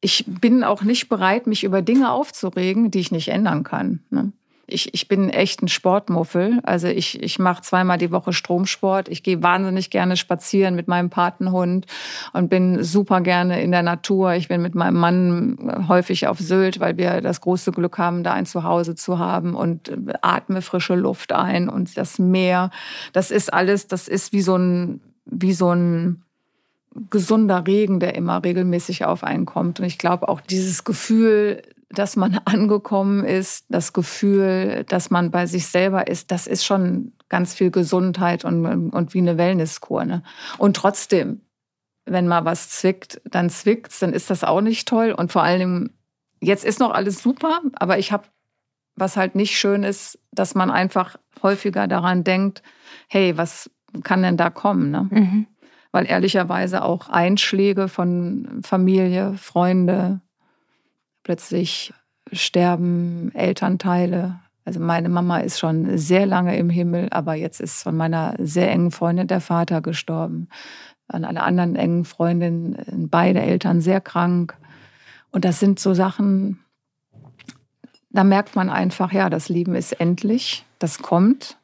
ich 0.00 0.24
bin 0.26 0.64
auch 0.64 0.80
nicht 0.80 1.10
bereit, 1.10 1.46
mich 1.46 1.62
über 1.62 1.82
Dinge 1.82 2.10
aufzuregen, 2.10 2.90
die 2.90 3.00
ich 3.00 3.12
nicht 3.12 3.28
ändern 3.28 3.64
kann. 3.64 4.02
Ne? 4.08 4.32
Ich, 4.66 4.94
ich 4.94 5.08
bin 5.08 5.28
echt 5.28 5.62
ein 5.62 5.68
Sportmuffel. 5.68 6.60
Also 6.62 6.88
ich, 6.88 7.22
ich 7.22 7.38
mache 7.38 7.62
zweimal 7.62 7.98
die 7.98 8.10
Woche 8.10 8.32
Stromsport. 8.32 9.08
Ich 9.08 9.22
gehe 9.22 9.42
wahnsinnig 9.42 9.90
gerne 9.90 10.16
spazieren 10.16 10.74
mit 10.74 10.88
meinem 10.88 11.10
Patenhund 11.10 11.86
und 12.32 12.48
bin 12.48 12.82
super 12.82 13.20
gerne 13.20 13.62
in 13.62 13.72
der 13.72 13.82
Natur. 13.82 14.34
Ich 14.34 14.48
bin 14.48 14.62
mit 14.62 14.74
meinem 14.74 14.98
Mann 14.98 15.86
häufig 15.88 16.26
auf 16.28 16.38
Sylt, 16.38 16.80
weil 16.80 16.96
wir 16.96 17.20
das 17.20 17.40
große 17.42 17.72
Glück 17.72 17.98
haben, 17.98 18.24
da 18.24 18.32
ein 18.32 18.46
Zuhause 18.46 18.94
zu 18.94 19.18
haben 19.18 19.54
und 19.54 19.92
atme 20.22 20.62
frische 20.62 20.94
Luft 20.94 21.32
ein 21.32 21.68
und 21.68 21.96
das 21.98 22.18
Meer. 22.18 22.70
Das 23.12 23.30
ist 23.30 23.52
alles, 23.52 23.86
das 23.86 24.08
ist 24.08 24.32
wie 24.32 24.42
so 24.42 24.56
ein, 24.56 25.00
wie 25.26 25.52
so 25.52 25.70
ein 25.70 26.22
gesunder 27.10 27.66
Regen, 27.66 28.00
der 28.00 28.14
immer 28.14 28.42
regelmäßig 28.42 29.04
auf 29.04 29.24
einen 29.24 29.46
kommt. 29.46 29.80
Und 29.80 29.86
ich 29.86 29.98
glaube 29.98 30.28
auch 30.28 30.40
dieses 30.40 30.84
Gefühl, 30.84 31.62
dass 31.94 32.16
man 32.16 32.38
angekommen 32.44 33.24
ist, 33.24 33.66
das 33.68 33.92
Gefühl, 33.92 34.84
dass 34.88 35.10
man 35.10 35.30
bei 35.30 35.46
sich 35.46 35.66
selber 35.66 36.06
ist, 36.06 36.30
das 36.30 36.46
ist 36.46 36.64
schon 36.64 37.12
ganz 37.28 37.54
viel 37.54 37.70
Gesundheit 37.70 38.44
und, 38.44 38.90
und 38.90 39.14
wie 39.14 39.18
eine 39.18 39.38
Wellnesskur. 39.38 40.04
Ne? 40.04 40.22
Und 40.58 40.76
trotzdem, 40.76 41.40
wenn 42.04 42.28
mal 42.28 42.44
was 42.44 42.70
zwickt, 42.70 43.20
dann 43.24 43.50
zwickt's, 43.50 43.98
dann 43.98 44.12
ist 44.12 44.30
das 44.30 44.44
auch 44.44 44.60
nicht 44.60 44.86
toll. 44.86 45.12
Und 45.12 45.32
vor 45.32 45.42
allem, 45.42 45.90
jetzt 46.40 46.64
ist 46.64 46.80
noch 46.80 46.92
alles 46.92 47.22
super, 47.22 47.60
aber 47.74 47.98
ich 47.98 48.12
habe, 48.12 48.24
was 48.94 49.16
halt 49.16 49.34
nicht 49.34 49.58
schön 49.58 49.82
ist, 49.82 50.18
dass 50.30 50.54
man 50.54 50.70
einfach 50.70 51.16
häufiger 51.42 51.88
daran 51.88 52.24
denkt, 52.24 52.62
hey, 53.08 53.36
was 53.36 53.70
kann 54.02 54.22
denn 54.22 54.36
da 54.36 54.50
kommen? 54.50 54.90
Ne? 54.90 55.08
Mhm. 55.10 55.46
Weil 55.92 56.06
ehrlicherweise 56.06 56.82
auch 56.82 57.08
Einschläge 57.08 57.88
von 57.88 58.60
Familie, 58.62 59.34
Freunde, 59.36 60.20
plötzlich 61.24 61.92
sterben 62.32 63.32
Elternteile. 63.34 64.38
Also 64.64 64.78
meine 64.78 65.08
Mama 65.08 65.38
ist 65.38 65.58
schon 65.58 65.98
sehr 65.98 66.26
lange 66.26 66.56
im 66.56 66.70
Himmel, 66.70 67.08
aber 67.10 67.34
jetzt 67.34 67.60
ist 67.60 67.82
von 67.82 67.96
meiner 67.96 68.34
sehr 68.38 68.70
engen 68.70 68.92
Freundin 68.92 69.26
der 69.26 69.40
Vater 69.40 69.80
gestorben. 69.82 70.48
An 71.08 71.24
einer 71.24 71.42
anderen 71.42 71.76
engen 71.76 72.04
Freundin 72.04 72.78
beide 73.10 73.40
Eltern 73.40 73.80
sehr 73.80 74.00
krank. 74.00 74.56
Und 75.30 75.44
das 75.44 75.60
sind 75.60 75.80
so 75.80 75.92
Sachen, 75.92 76.60
da 78.10 78.24
merkt 78.24 78.54
man 78.54 78.70
einfach, 78.70 79.12
ja, 79.12 79.28
das 79.28 79.48
Leben 79.48 79.74
ist 79.74 79.92
endlich, 79.92 80.64
das 80.78 81.00
kommt. 81.00 81.58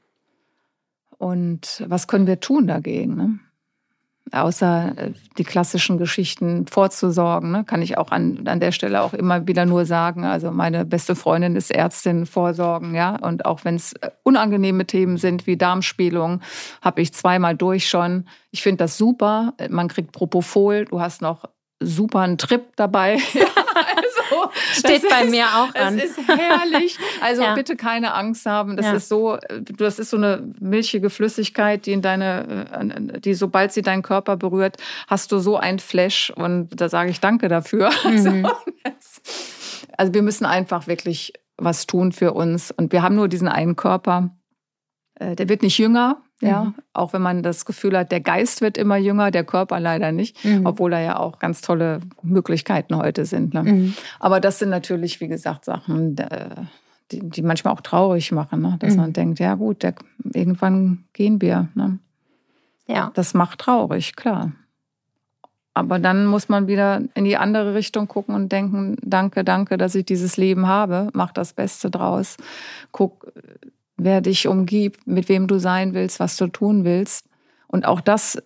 Und 1.17 1.85
was 1.87 2.09
können 2.09 2.27
wir 2.27 2.41
tun 2.41 2.67
dagegen? 2.67 3.15
Ne? 3.15 3.39
Außer 4.33 4.93
äh, 4.97 5.13
die 5.39 5.45
klassischen 5.45 5.99
Geschichten 5.99 6.67
vorzusorgen, 6.67 7.51
ne, 7.51 7.65
kann 7.65 7.83
ich 7.83 7.99
auch 7.99 8.11
an, 8.11 8.47
an 8.47 8.61
der 8.61 8.73
Stelle 8.73 9.03
auch 9.03 9.15
immer 9.15 9.47
wieder 9.47 9.67
nur 9.67 9.85
sagen. 9.85 10.25
Also 10.25 10.51
meine 10.51 10.85
beste 10.85 11.15
Freundin 11.15 11.57
ist 11.57 11.71
Ärztin, 11.71 12.27
vorsorgen, 12.27 12.95
ja. 12.95 13.17
Und 13.17 13.45
auch 13.45 13.65
wenn 13.65 13.77
es 13.77 13.93
äh, 13.95 14.11
unangenehme 14.23 14.87
Themen 14.87 15.17
sind 15.17 15.47
wie 15.47 15.57
Darmspielung, 15.57 16.41
habe 16.83 17.03
ich 17.03 17.13
zweimal 17.13 17.57
durch 17.57 17.89
schon. 17.89 18.27
Ich 18.51 18.63
finde 18.63 18.85
das 18.85 18.97
super. 18.97 19.55
Man 19.69 19.89
kriegt 19.89 20.13
Propofol, 20.13 20.85
du 20.85 21.01
hast 21.01 21.23
noch 21.23 21.45
super 21.81 22.21
einen 22.21 22.39
Trip 22.39 22.65
dabei. 22.77 23.19
also, 23.75 24.51
Steht 24.73 25.09
bei 25.09 25.23
ist, 25.23 25.31
mir 25.31 25.47
auch 25.47 25.75
an. 25.75 25.99
Es 25.99 26.17
ist 26.17 26.29
herrlich. 26.29 26.99
Also 27.21 27.43
ja. 27.43 27.55
bitte 27.55 27.77
keine 27.77 28.15
Angst 28.15 28.47
haben. 28.47 28.77
Das 28.77 28.87
ja. 28.87 28.93
ist 28.95 29.09
so, 29.09 29.39
das 29.79 29.99
ist 29.99 30.11
so 30.11 30.17
eine 30.17 30.53
milchige 30.61 31.11
Flüssigkeit, 31.11 31.87
die 31.87 31.93
in 31.93 32.03
deine, 32.03 32.67
äh, 32.71 33.21
die 33.21 33.35
sobald 33.35 33.73
sie 33.73 33.83
deinen 33.83 34.03
Körper 34.03 34.37
berührt, 34.37 34.77
hast 35.07 35.33
du 35.33 35.39
so 35.39 35.57
ein 35.57 35.79
Flash 35.79 36.33
und 36.35 36.69
da 36.81 36.89
sage 36.89 37.11
ich 37.11 37.21
Danke 37.21 37.49
dafür. 37.49 37.91
Mhm. 38.05 38.47
Also, 38.85 38.91
also 39.97 40.15
wir 40.15 40.23
müssen 40.23 40.47
einfach 40.47 40.87
wirklich 40.87 41.33
was 41.57 41.87
tun 41.87 42.13
für 42.13 42.33
uns 42.33 42.71
und 42.71 42.93
wir 42.93 43.03
haben 43.03 43.17
nur 43.17 43.29
diesen 43.29 43.49
einen 43.49 43.77
Körper. 43.77 44.31
Äh, 45.21 45.37
der 45.37 45.49
wird 45.49 45.63
nicht 45.63 45.79
jünger, 45.79 46.17
ja, 46.41 46.65
mhm. 46.65 46.75
auch 46.95 47.13
wenn 47.13 47.23
man 47.23 47.43
das 47.43 47.67
Gefühl 47.67 47.97
hat, 47.97 48.11
der 48.11 48.21
Geist 48.21 48.63
wird 48.63 48.79
immer 48.79 48.97
jünger, 48.97 49.31
der 49.31 49.45
Körper 49.45 49.79
leider 49.79 50.11
nicht, 50.11 50.43
mhm. 50.45 50.65
obwohl 50.65 50.91
da 50.91 51.01
ja 51.01 51.19
auch 51.19 51.39
ganz 51.39 51.61
tolle 51.61 52.01
Möglichkeiten 52.23 52.97
heute 52.97 53.27
sind. 53.27 53.53
Ne? 53.53 53.63
Mhm. 53.63 53.95
Aber 54.19 54.41
das 54.41 54.59
sind 54.59 54.71
natürlich, 54.71 55.21
wie 55.21 55.29
gesagt, 55.29 55.67
Sachen, 55.67 56.17
die, 57.13 57.21
die 57.21 57.43
manchmal 57.43 57.75
auch 57.75 57.83
traurig 57.83 58.33
machen, 58.33 58.63
ne? 58.63 58.77
dass 58.81 58.95
mhm. 58.95 59.01
man 59.01 59.13
denkt, 59.13 59.39
ja 59.39 59.55
gut, 59.55 59.83
der, 59.83 59.95
irgendwann 60.33 61.05
gehen 61.13 61.43
wir. 61.43 61.69
Ne? 61.75 61.99
Ja. 62.87 63.13
Das 63.15 63.35
macht 63.35 63.59
traurig, 63.59 64.17
klar. 64.17 64.53
Aber 65.75 65.99
dann 65.99 66.27
muss 66.27 66.49
man 66.49 66.67
wieder 66.67 67.03
in 67.15 67.25
die 67.25 67.37
andere 67.37 67.75
Richtung 67.75 68.09
gucken 68.09 68.35
und 68.35 68.51
denken, 68.51 68.97
danke, 69.03 69.45
danke, 69.45 69.77
dass 69.77 69.95
ich 69.95 70.05
dieses 70.05 70.37
Leben 70.37 70.67
habe, 70.67 71.11
mach 71.13 71.33
das 71.33 71.53
Beste 71.53 71.91
draus. 71.91 72.37
Guck, 72.91 73.33
wer 74.05 74.21
dich 74.21 74.47
umgibt, 74.47 75.07
mit 75.07 75.29
wem 75.29 75.47
du 75.47 75.59
sein 75.59 75.95
willst, 75.95 76.21
was 76.21 76.37
du 76.37 76.47
tun 76.47 76.85
willst. 76.85 77.27
Und 77.67 77.87
auch 77.87 78.01
das, 78.01 78.43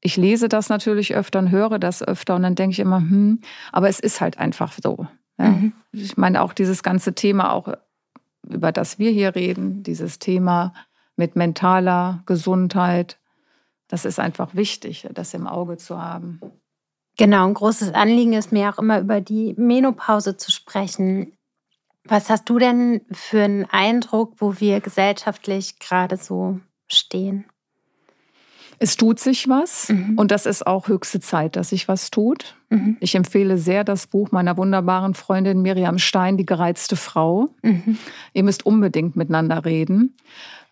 ich 0.00 0.16
lese 0.16 0.48
das 0.48 0.68
natürlich 0.68 1.14
öfter 1.14 1.38
und 1.38 1.50
höre 1.50 1.78
das 1.78 2.02
öfter 2.02 2.34
und 2.36 2.42
dann 2.42 2.54
denke 2.54 2.72
ich 2.72 2.80
immer, 2.80 2.98
hm, 2.98 3.40
aber 3.72 3.88
es 3.88 4.00
ist 4.00 4.20
halt 4.20 4.38
einfach 4.38 4.72
so. 4.82 5.06
Ja. 5.38 5.48
Mhm. 5.48 5.72
Ich 5.92 6.16
meine 6.16 6.42
auch 6.42 6.52
dieses 6.52 6.82
ganze 6.82 7.14
Thema, 7.14 7.52
auch 7.52 7.72
über 8.48 8.72
das 8.72 8.98
wir 8.98 9.10
hier 9.10 9.34
reden, 9.34 9.82
dieses 9.82 10.18
Thema 10.18 10.74
mit 11.16 11.36
mentaler 11.36 12.22
Gesundheit, 12.26 13.18
das 13.88 14.04
ist 14.04 14.18
einfach 14.18 14.54
wichtig, 14.54 15.06
das 15.12 15.34
im 15.34 15.46
Auge 15.46 15.76
zu 15.76 16.00
haben. 16.00 16.40
Genau, 17.18 17.46
ein 17.46 17.54
großes 17.54 17.92
Anliegen 17.92 18.32
ist 18.32 18.52
mir 18.52 18.70
auch 18.70 18.78
immer 18.78 19.00
über 19.00 19.20
die 19.20 19.54
Menopause 19.58 20.36
zu 20.36 20.50
sprechen. 20.50 21.32
Was 22.04 22.30
hast 22.30 22.48
du 22.48 22.58
denn 22.58 23.02
für 23.12 23.42
einen 23.42 23.64
Eindruck, 23.66 24.34
wo 24.38 24.58
wir 24.58 24.80
gesellschaftlich 24.80 25.78
gerade 25.78 26.16
so 26.16 26.60
stehen? 26.88 27.44
Es 28.78 28.96
tut 28.96 29.20
sich 29.20 29.48
was 29.48 29.90
mhm. 29.90 30.18
und 30.18 30.32
das 30.32 30.44
ist 30.44 30.66
auch 30.66 30.88
höchste 30.88 31.20
Zeit, 31.20 31.54
dass 31.54 31.68
sich 31.68 31.86
was 31.86 32.10
tut. 32.10 32.56
Mhm. 32.68 32.96
Ich 32.98 33.14
empfehle 33.14 33.56
sehr 33.56 33.84
das 33.84 34.08
Buch 34.08 34.32
meiner 34.32 34.56
wunderbaren 34.56 35.14
Freundin 35.14 35.62
Miriam 35.62 35.98
Stein, 35.98 36.36
Die 36.36 36.46
gereizte 36.46 36.96
Frau. 36.96 37.50
Mhm. 37.62 37.96
Ihr 38.32 38.42
müsst 38.42 38.66
unbedingt 38.66 39.14
miteinander 39.14 39.64
reden. 39.64 40.16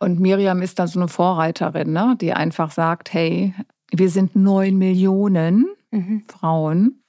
Und 0.01 0.19
Miriam 0.19 0.61
ist 0.61 0.81
dann 0.81 0.89
so 0.89 0.99
eine 0.99 1.07
Vorreiterin, 1.07 1.93
ne? 1.93 2.17
die 2.21 2.33
einfach 2.33 2.73
sagt, 2.73 3.13
hey, 3.13 3.55
wir 3.93 4.11
sind 4.11 4.35
neun 4.35 4.77
Millionen 4.77 5.67
mhm. 5.93 6.25
Frauen, 6.27 7.05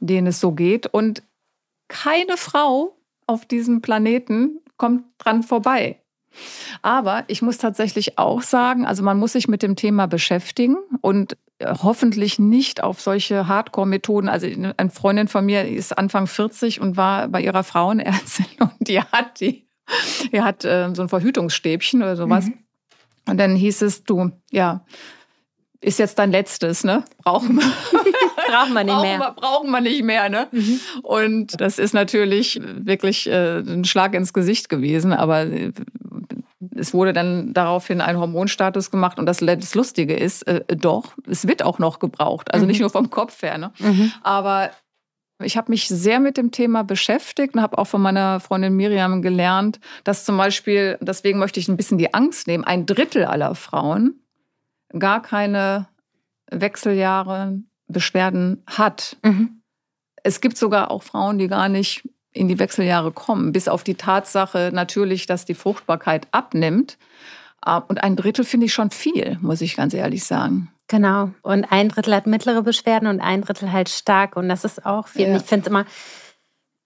denen 0.00 0.26
es 0.26 0.40
so 0.40 0.52
geht. 0.52 0.86
Und 0.86 1.22
keine 1.88 2.36
Frau 2.36 2.94
auf 3.32 3.46
diesem 3.46 3.80
Planeten 3.80 4.60
kommt 4.76 5.04
dran 5.18 5.42
vorbei. 5.42 5.98
Aber 6.82 7.24
ich 7.28 7.42
muss 7.42 7.58
tatsächlich 7.58 8.18
auch 8.18 8.42
sagen, 8.42 8.86
also 8.86 9.02
man 9.02 9.18
muss 9.18 9.32
sich 9.32 9.48
mit 9.48 9.62
dem 9.62 9.76
Thema 9.76 10.06
beschäftigen 10.06 10.76
und 11.00 11.36
äh, 11.58 11.74
hoffentlich 11.82 12.38
nicht 12.38 12.82
auf 12.82 13.00
solche 13.00 13.48
Hardcore-Methoden. 13.48 14.28
Also 14.28 14.46
eine 14.46 14.90
Freundin 14.90 15.28
von 15.28 15.44
mir 15.44 15.68
ist 15.68 15.96
Anfang 15.96 16.26
40 16.26 16.80
und 16.80 16.96
war 16.96 17.28
bei 17.28 17.42
ihrer 17.42 17.64
Frauenärztin 17.64 18.46
und 18.60 18.88
die 18.88 19.00
hat 19.00 19.40
die, 19.40 19.66
die 20.32 20.42
hat 20.42 20.64
äh, 20.64 20.90
so 20.94 21.02
ein 21.02 21.08
Verhütungsstäbchen 21.08 22.02
oder 22.02 22.16
sowas. 22.16 22.46
Mhm. 22.46 22.58
Und 23.28 23.38
dann 23.38 23.54
hieß 23.54 23.82
es, 23.82 24.04
du, 24.04 24.32
ja, 24.50 24.84
ist 25.82 25.98
jetzt 25.98 26.18
dein 26.18 26.30
letztes, 26.30 26.84
ne? 26.84 27.04
Brauchen 27.18 27.56
wir. 27.56 27.62
brauchen 28.48 28.72
wir 28.72 28.84
nicht 28.84 29.00
mehr. 29.00 29.18
Brauchen 29.18 29.20
wir, 29.20 29.34
brauchen 29.34 29.70
wir 29.70 29.80
nicht 29.80 30.04
mehr, 30.04 30.28
ne? 30.28 30.46
Mhm. 30.52 30.80
Und 31.02 31.60
das 31.60 31.78
ist 31.78 31.92
natürlich 31.92 32.60
wirklich 32.62 33.28
äh, 33.28 33.58
ein 33.58 33.84
Schlag 33.84 34.14
ins 34.14 34.32
Gesicht 34.32 34.68
gewesen, 34.68 35.12
aber 35.12 35.42
äh, 35.42 35.72
es 36.76 36.94
wurde 36.94 37.12
dann 37.12 37.52
daraufhin 37.52 38.00
ein 38.00 38.18
Hormonstatus 38.18 38.90
gemacht 38.90 39.18
und 39.18 39.26
das, 39.26 39.38
das 39.38 39.74
Lustige 39.74 40.14
ist, 40.14 40.42
äh, 40.46 40.64
doch, 40.68 41.14
es 41.28 41.48
wird 41.48 41.64
auch 41.64 41.78
noch 41.78 41.98
gebraucht. 41.98 42.54
Also 42.54 42.64
mhm. 42.64 42.70
nicht 42.70 42.80
nur 42.80 42.90
vom 42.90 43.10
Kopf 43.10 43.42
her, 43.42 43.58
ne? 43.58 43.72
Mhm. 43.78 44.12
Aber 44.22 44.70
ich 45.42 45.56
habe 45.56 45.72
mich 45.72 45.88
sehr 45.88 46.20
mit 46.20 46.36
dem 46.36 46.52
Thema 46.52 46.84
beschäftigt 46.84 47.54
und 47.54 47.62
habe 47.62 47.78
auch 47.78 47.88
von 47.88 48.00
meiner 48.00 48.38
Freundin 48.38 48.74
Miriam 48.74 49.22
gelernt, 49.22 49.80
dass 50.04 50.24
zum 50.24 50.36
Beispiel, 50.36 50.98
deswegen 51.00 51.40
möchte 51.40 51.58
ich 51.58 51.68
ein 51.68 51.76
bisschen 51.76 51.98
die 51.98 52.14
Angst 52.14 52.46
nehmen, 52.46 52.62
ein 52.62 52.86
Drittel 52.86 53.24
aller 53.24 53.56
Frauen 53.56 54.21
gar 54.98 55.22
keine 55.22 55.88
Wechseljahre 56.50 57.60
Beschwerden 57.88 58.62
hat. 58.66 59.16
Mhm. 59.22 59.62
Es 60.22 60.40
gibt 60.40 60.56
sogar 60.56 60.90
auch 60.90 61.02
Frauen, 61.02 61.38
die 61.38 61.48
gar 61.48 61.68
nicht 61.68 62.08
in 62.32 62.48
die 62.48 62.58
Wechseljahre 62.58 63.12
kommen, 63.12 63.52
bis 63.52 63.68
auf 63.68 63.84
die 63.84 63.94
Tatsache 63.94 64.70
natürlich, 64.72 65.26
dass 65.26 65.44
die 65.44 65.54
Fruchtbarkeit 65.54 66.26
abnimmt. 66.30 66.96
Ah, 67.60 67.78
und 67.78 68.02
ein 68.02 68.16
Drittel 68.16 68.44
finde 68.44 68.66
ich 68.66 68.72
schon 68.72 68.90
viel, 68.90 69.38
muss 69.40 69.60
ich 69.60 69.76
ganz 69.76 69.94
ehrlich 69.94 70.24
sagen. 70.24 70.72
Genau. 70.88 71.30
Und 71.42 71.64
ein 71.70 71.88
Drittel 71.88 72.14
hat 72.14 72.26
mittlere 72.26 72.62
Beschwerden 72.62 73.08
und 73.08 73.20
ein 73.20 73.42
Drittel 73.42 73.70
halt 73.72 73.88
stark. 73.88 74.36
Und 74.36 74.48
das 74.48 74.64
ist 74.64 74.84
auch 74.84 75.08
viel. 75.08 75.28
Ja. 75.28 75.36
Ich 75.36 75.42
finde 75.42 75.62
es 75.62 75.68
immer 75.68 75.86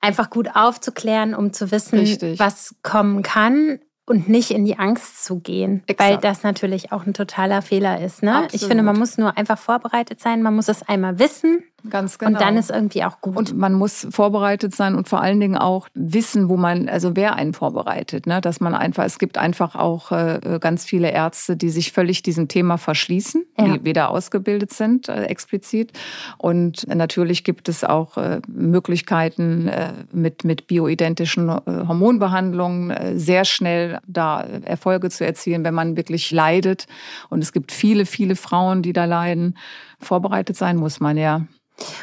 einfach 0.00 0.30
gut 0.30 0.48
aufzuklären, 0.54 1.34
um 1.34 1.52
zu 1.52 1.70
wissen, 1.70 1.98
Richtig. 1.98 2.38
was 2.38 2.74
kommen 2.82 3.22
kann 3.22 3.80
und 4.06 4.28
nicht 4.28 4.52
in 4.52 4.64
die 4.64 4.78
Angst 4.78 5.24
zu 5.24 5.40
gehen, 5.40 5.82
Exakt. 5.86 6.10
weil 6.10 6.18
das 6.18 6.42
natürlich 6.42 6.92
auch 6.92 7.04
ein 7.06 7.12
totaler 7.12 7.60
Fehler 7.60 8.00
ist. 8.00 8.22
Ne? 8.22 8.48
Ich 8.52 8.64
finde, 8.64 8.82
man 8.82 8.98
muss 8.98 9.18
nur 9.18 9.36
einfach 9.36 9.58
vorbereitet 9.58 10.20
sein, 10.20 10.42
man 10.42 10.54
muss 10.54 10.68
es 10.68 10.82
einmal 10.88 11.18
wissen 11.18 11.64
Ganz 11.90 12.18
genau. 12.18 12.32
Und 12.32 12.40
dann 12.40 12.56
ist 12.56 12.70
irgendwie 12.70 13.04
auch 13.04 13.20
gut. 13.20 13.36
Und 13.36 13.56
man 13.56 13.74
muss 13.74 14.06
vorbereitet 14.10 14.74
sein 14.74 14.94
und 14.94 15.08
vor 15.08 15.20
allen 15.20 15.40
Dingen 15.40 15.56
auch 15.56 15.88
wissen, 15.94 16.48
wo 16.48 16.56
man, 16.56 16.88
also 16.88 17.16
wer 17.16 17.34
einen 17.34 17.52
vorbereitet. 17.52 18.26
Ne? 18.26 18.40
Dass 18.40 18.60
man 18.60 18.74
einfach, 18.74 19.04
es 19.04 19.18
gibt 19.18 19.38
einfach 19.38 19.74
auch 19.74 20.12
äh, 20.12 20.58
ganz 20.60 20.84
viele 20.84 21.10
Ärzte, 21.10 21.56
die 21.56 21.68
sich 21.70 21.92
völlig 21.92 22.22
diesem 22.22 22.48
Thema 22.48 22.78
verschließen, 22.78 23.44
ja. 23.58 23.64
die 23.64 23.84
weder 23.84 24.10
ausgebildet 24.10 24.72
sind, 24.72 25.08
äh, 25.08 25.24
explizit. 25.24 25.92
Und 26.38 26.86
natürlich 26.94 27.44
gibt 27.44 27.68
es 27.68 27.84
auch 27.84 28.16
äh, 28.16 28.40
Möglichkeiten 28.48 29.68
äh, 29.68 29.92
mit, 30.12 30.44
mit 30.44 30.66
bioidentischen 30.66 31.48
äh, 31.48 31.60
Hormonbehandlungen 31.66 32.90
äh, 32.90 33.18
sehr 33.18 33.44
schnell 33.44 34.00
da 34.06 34.42
Erfolge 34.42 35.10
zu 35.10 35.24
erzielen, 35.24 35.64
wenn 35.64 35.74
man 35.74 35.96
wirklich 35.96 36.30
leidet. 36.30 36.86
Und 37.30 37.42
es 37.42 37.52
gibt 37.52 37.72
viele, 37.72 38.06
viele 38.06 38.36
Frauen, 38.36 38.82
die 38.82 38.92
da 38.92 39.04
leiden. 39.04 39.56
Vorbereitet 39.98 40.56
sein 40.56 40.76
muss 40.76 41.00
man 41.00 41.16
ja. 41.16 41.46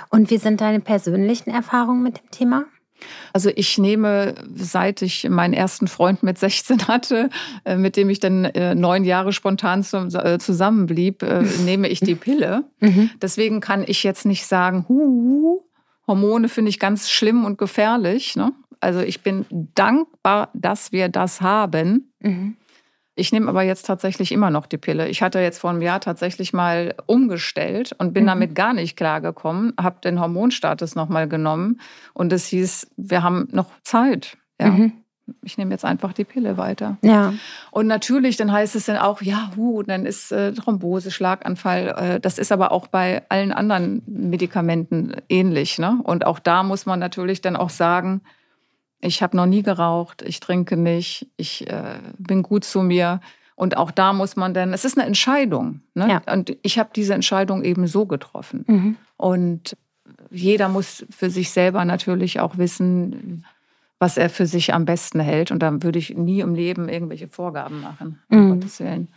Und 0.09 0.29
wie 0.29 0.37
sind 0.37 0.61
deine 0.61 0.79
persönlichen 0.79 1.49
Erfahrungen 1.49 2.03
mit 2.03 2.19
dem 2.19 2.31
Thema? 2.31 2.65
Also 3.33 3.49
ich 3.53 3.77
nehme, 3.77 4.35
seit 4.55 5.01
ich 5.01 5.27
meinen 5.29 5.53
ersten 5.53 5.87
Freund 5.87 6.23
mit 6.23 6.37
16 6.37 6.87
hatte, 6.87 7.29
äh, 7.65 7.75
mit 7.75 7.97
dem 7.97 8.09
ich 8.09 8.19
dann 8.19 8.45
äh, 8.45 8.75
neun 8.75 9.03
Jahre 9.03 9.33
spontan 9.33 9.81
äh, 9.81 10.37
zusammenblieb, 10.37 11.23
nehme 11.65 11.87
ich 11.89 11.99
die 11.99 12.15
Pille. 12.15 12.65
Mhm. 12.79 13.09
Deswegen 13.21 13.59
kann 13.59 13.83
ich 13.85 14.03
jetzt 14.03 14.25
nicht 14.25 14.45
sagen, 14.45 14.85
hu, 14.87 15.61
Hormone 16.07 16.49
finde 16.49 16.69
ich 16.69 16.79
ganz 16.79 17.09
schlimm 17.09 17.45
und 17.45 17.57
gefährlich. 17.57 18.35
Ne? 18.35 18.53
Also 18.79 18.99
ich 18.99 19.21
bin 19.21 19.45
dankbar, 19.75 20.49
dass 20.53 20.91
wir 20.91 21.09
das 21.09 21.41
haben. 21.41 22.11
Mhm. 22.19 22.57
Ich 23.15 23.31
nehme 23.31 23.47
aber 23.47 23.61
jetzt 23.61 23.85
tatsächlich 23.85 24.31
immer 24.31 24.49
noch 24.49 24.65
die 24.65 24.77
Pille. 24.77 25.07
Ich 25.07 25.21
hatte 25.21 25.39
jetzt 25.39 25.59
vor 25.59 25.69
einem 25.69 25.81
Jahr 25.81 25.99
tatsächlich 25.99 26.51
mal 26.51 26.95
umgestellt 27.05 27.93
und 27.99 28.13
bin 28.13 28.23
mhm. 28.23 28.27
damit 28.27 28.55
gar 28.55 28.73
nicht 28.73 28.97
klargekommen, 28.97 29.73
habe 29.79 30.01
den 30.03 30.19
Hormonstatus 30.19 30.95
nochmal 30.95 31.27
genommen 31.27 31.79
und 32.13 32.33
es 32.33 32.47
hieß, 32.47 32.87
wir 32.97 33.21
haben 33.21 33.47
noch 33.51 33.69
Zeit. 33.83 34.37
Ja. 34.59 34.69
Mhm. 34.69 34.93
Ich 35.41 35.57
nehme 35.57 35.71
jetzt 35.71 35.85
einfach 35.85 36.11
die 36.11 36.25
Pille 36.25 36.57
weiter. 36.57 36.97
Ja. 37.01 37.33
Und 37.71 37.87
natürlich, 37.87 38.35
dann 38.35 38.51
heißt 38.51 38.75
es 38.75 38.87
dann 38.87 38.97
auch, 38.97 39.21
ja, 39.21 39.51
hu, 39.55 39.81
dann 39.83 40.05
ist 40.05 40.33
äh, 40.33 40.51
Thrombose, 40.51 41.11
Schlaganfall. 41.11 41.87
Äh, 41.97 42.19
das 42.19 42.37
ist 42.37 42.51
aber 42.51 42.73
auch 42.73 42.87
bei 42.87 43.23
allen 43.29 43.53
anderen 43.53 44.01
Medikamenten 44.05 45.15
ähnlich. 45.29 45.79
Ne? 45.79 45.99
Und 46.03 46.25
auch 46.25 46.39
da 46.39 46.63
muss 46.63 46.85
man 46.85 46.99
natürlich 46.99 47.39
dann 47.39 47.55
auch 47.55 47.69
sagen, 47.69 48.21
ich 49.03 49.21
habe 49.21 49.35
noch 49.35 49.45
nie 49.45 49.63
geraucht, 49.63 50.21
ich 50.21 50.39
trinke 50.39 50.77
nicht, 50.77 51.27
ich 51.37 51.69
äh, 51.69 51.99
bin 52.17 52.41
gut 52.43 52.63
zu 52.63 52.81
mir. 52.81 53.19
Und 53.55 53.77
auch 53.77 53.91
da 53.91 54.13
muss 54.13 54.35
man 54.35 54.53
dann, 54.53 54.73
es 54.73 54.85
ist 54.85 54.97
eine 54.97 55.05
Entscheidung. 55.05 55.81
Ne? 55.93 56.09
Ja. 56.09 56.33
Und 56.33 56.55
ich 56.63 56.79
habe 56.79 56.89
diese 56.95 57.13
Entscheidung 57.13 57.63
eben 57.63 57.85
so 57.87 58.05
getroffen. 58.05 58.65
Mhm. 58.67 58.95
Und 59.17 59.77
jeder 60.31 60.69
muss 60.69 61.05
für 61.09 61.29
sich 61.29 61.51
selber 61.51 61.85
natürlich 61.85 62.39
auch 62.39 62.57
wissen, 62.57 63.45
was 63.99 64.17
er 64.17 64.29
für 64.29 64.47
sich 64.47 64.73
am 64.73 64.85
besten 64.85 65.19
hält. 65.19 65.51
Und 65.51 65.59
da 65.59 65.83
würde 65.83 65.99
ich 65.99 66.15
nie 66.15 66.39
im 66.39 66.55
Leben 66.55 66.89
irgendwelche 66.89 67.27
Vorgaben 67.27 67.81
machen, 67.81 68.19
um 68.29 68.39
mhm. 68.39 68.49
Gottes 68.53 68.79
Willen. 68.79 69.09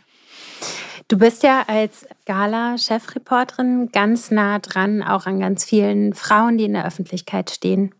Du 1.07 1.17
bist 1.17 1.43
ja 1.43 1.63
als 1.67 2.05
Gala-Chefreporterin 2.25 3.89
ganz 3.93 4.29
nah 4.29 4.59
dran, 4.59 5.01
auch 5.01 5.25
an 5.25 5.39
ganz 5.39 5.63
vielen 5.63 6.13
Frauen, 6.13 6.57
die 6.57 6.65
in 6.65 6.73
der 6.73 6.85
Öffentlichkeit 6.85 7.49
stehen. 7.49 7.93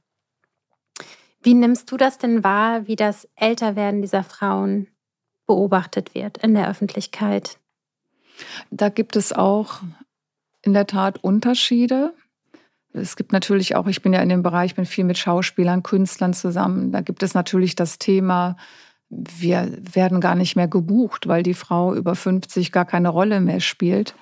Wie 1.47 1.53
nimmst 1.53 1.89
du 1.93 1.95
das 1.95 2.17
denn 2.17 2.43
wahr, 2.43 2.87
wie 2.87 2.97
das 2.97 3.25
Älterwerden 3.37 4.01
dieser 4.01 4.25
Frauen 4.25 4.87
beobachtet 5.45 6.13
wird 6.13 6.39
in 6.39 6.53
der 6.53 6.69
Öffentlichkeit? 6.69 7.57
Da 8.69 8.89
gibt 8.89 9.15
es 9.15 9.31
auch 9.31 9.79
in 10.61 10.73
der 10.73 10.87
Tat 10.87 11.23
Unterschiede. 11.23 12.13
Es 12.91 13.15
gibt 13.15 13.31
natürlich 13.31 13.77
auch, 13.77 13.87
ich 13.87 14.01
bin 14.01 14.11
ja 14.11 14.19
in 14.19 14.27
dem 14.27 14.43
Bereich, 14.43 14.71
ich 14.71 14.75
bin 14.75 14.85
viel 14.85 15.05
mit 15.05 15.17
Schauspielern, 15.17 15.83
Künstlern 15.83 16.33
zusammen. 16.33 16.91
Da 16.91 16.99
gibt 16.99 17.23
es 17.23 17.33
natürlich 17.33 17.75
das 17.75 17.97
Thema, 17.97 18.57
wir 19.07 19.71
werden 19.93 20.19
gar 20.19 20.35
nicht 20.35 20.57
mehr 20.57 20.67
gebucht, 20.67 21.29
weil 21.29 21.43
die 21.43 21.53
Frau 21.53 21.95
über 21.95 22.15
50 22.15 22.73
gar 22.73 22.83
keine 22.83 23.07
Rolle 23.07 23.39
mehr 23.39 23.61
spielt. 23.61 24.15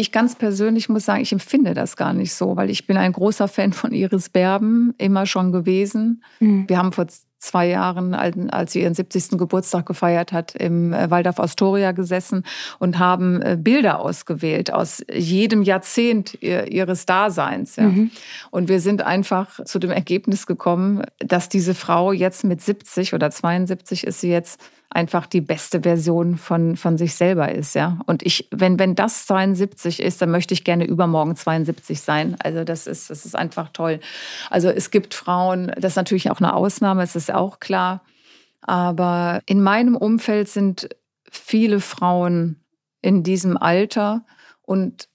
Ich 0.00 0.12
ganz 0.12 0.36
persönlich 0.36 0.88
muss 0.88 1.06
sagen, 1.06 1.22
ich 1.22 1.32
empfinde 1.32 1.74
das 1.74 1.96
gar 1.96 2.12
nicht 2.12 2.32
so, 2.32 2.56
weil 2.56 2.70
ich 2.70 2.86
bin 2.86 2.96
ein 2.96 3.12
großer 3.12 3.48
Fan 3.48 3.72
von 3.72 3.90
Iris 3.90 4.28
Berben, 4.28 4.94
immer 4.96 5.26
schon 5.26 5.50
gewesen. 5.50 6.22
Mhm. 6.38 6.68
Wir 6.68 6.78
haben 6.78 6.92
vor 6.92 7.08
zwei 7.40 7.66
Jahren, 7.66 8.14
als 8.14 8.72
sie 8.72 8.82
ihren 8.82 8.94
70. 8.94 9.38
Geburtstag 9.38 9.86
gefeiert 9.86 10.32
hat, 10.32 10.54
im 10.54 10.92
äh, 10.92 11.10
Waldorf 11.10 11.40
Astoria 11.40 11.90
gesessen 11.90 12.44
und 12.78 13.00
haben 13.00 13.42
äh, 13.42 13.58
Bilder 13.60 13.98
ausgewählt 13.98 14.72
aus 14.72 15.04
jedem 15.12 15.62
Jahrzehnt 15.62 16.40
ihres 16.42 17.04
Daseins. 17.04 17.74
Ja. 17.74 17.84
Mhm. 17.84 18.12
Und 18.52 18.68
wir 18.68 18.80
sind 18.80 19.02
einfach 19.02 19.64
zu 19.64 19.80
dem 19.80 19.90
Ergebnis 19.90 20.46
gekommen, 20.46 21.02
dass 21.18 21.48
diese 21.48 21.74
Frau 21.74 22.12
jetzt 22.12 22.44
mit 22.44 22.60
70 22.60 23.14
oder 23.14 23.30
72 23.30 24.06
ist 24.06 24.20
sie 24.20 24.30
jetzt 24.30 24.60
einfach 24.90 25.26
die 25.26 25.42
beste 25.42 25.82
Version 25.82 26.38
von, 26.38 26.76
von 26.76 26.96
sich 26.96 27.14
selber 27.14 27.52
ist, 27.52 27.74
ja. 27.74 27.98
Und 28.06 28.22
ich, 28.22 28.48
wenn, 28.50 28.78
wenn 28.78 28.94
das 28.94 29.26
72 29.26 30.00
ist, 30.00 30.22
dann 30.22 30.30
möchte 30.30 30.54
ich 30.54 30.64
gerne 30.64 30.86
übermorgen 30.86 31.36
72 31.36 32.00
sein. 32.00 32.36
Also 32.42 32.64
das 32.64 32.86
ist, 32.86 33.10
das 33.10 33.26
ist 33.26 33.36
einfach 33.36 33.68
toll. 33.72 34.00
Also 34.48 34.70
es 34.70 34.90
gibt 34.90 35.12
Frauen, 35.12 35.72
das 35.76 35.92
ist 35.92 35.96
natürlich 35.96 36.30
auch 36.30 36.40
eine 36.40 36.54
Ausnahme, 36.54 37.02
es 37.02 37.16
ist 37.16 37.32
auch 37.32 37.60
klar. 37.60 38.02
Aber 38.62 39.42
in 39.46 39.62
meinem 39.62 39.94
Umfeld 39.94 40.48
sind 40.48 40.88
viele 41.30 41.80
Frauen 41.80 42.64
in 43.02 43.22
diesem 43.22 43.56
Alter 43.56 44.24
und 44.62 45.08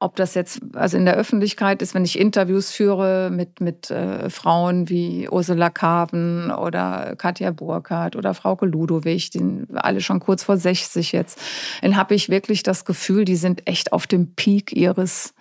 ob 0.00 0.14
das 0.14 0.34
jetzt 0.34 0.60
also 0.74 0.96
in 0.96 1.04
der 1.04 1.16
Öffentlichkeit 1.16 1.82
ist, 1.82 1.92
wenn 1.92 2.04
ich 2.04 2.18
Interviews 2.18 2.70
führe 2.70 3.30
mit, 3.32 3.60
mit 3.60 3.90
äh, 3.90 4.30
Frauen 4.30 4.88
wie 4.88 5.28
Ursula 5.28 5.70
Karven 5.70 6.52
oder 6.52 7.16
Katja 7.16 7.50
Burkhardt 7.50 8.14
oder 8.14 8.32
Frauke 8.34 8.66
Ludowig, 8.66 9.30
die 9.30 9.38
sind 9.38 9.66
alle 9.74 10.00
schon 10.00 10.20
kurz 10.20 10.44
vor 10.44 10.56
60 10.56 11.10
jetzt, 11.12 11.40
dann 11.82 11.96
habe 11.96 12.14
ich 12.14 12.28
wirklich 12.28 12.62
das 12.62 12.84
Gefühl, 12.84 13.24
die 13.24 13.36
sind 13.36 13.66
echt 13.66 13.92
auf 13.92 14.06
dem 14.06 14.34
Peak 14.34 14.72
ihres 14.72 15.34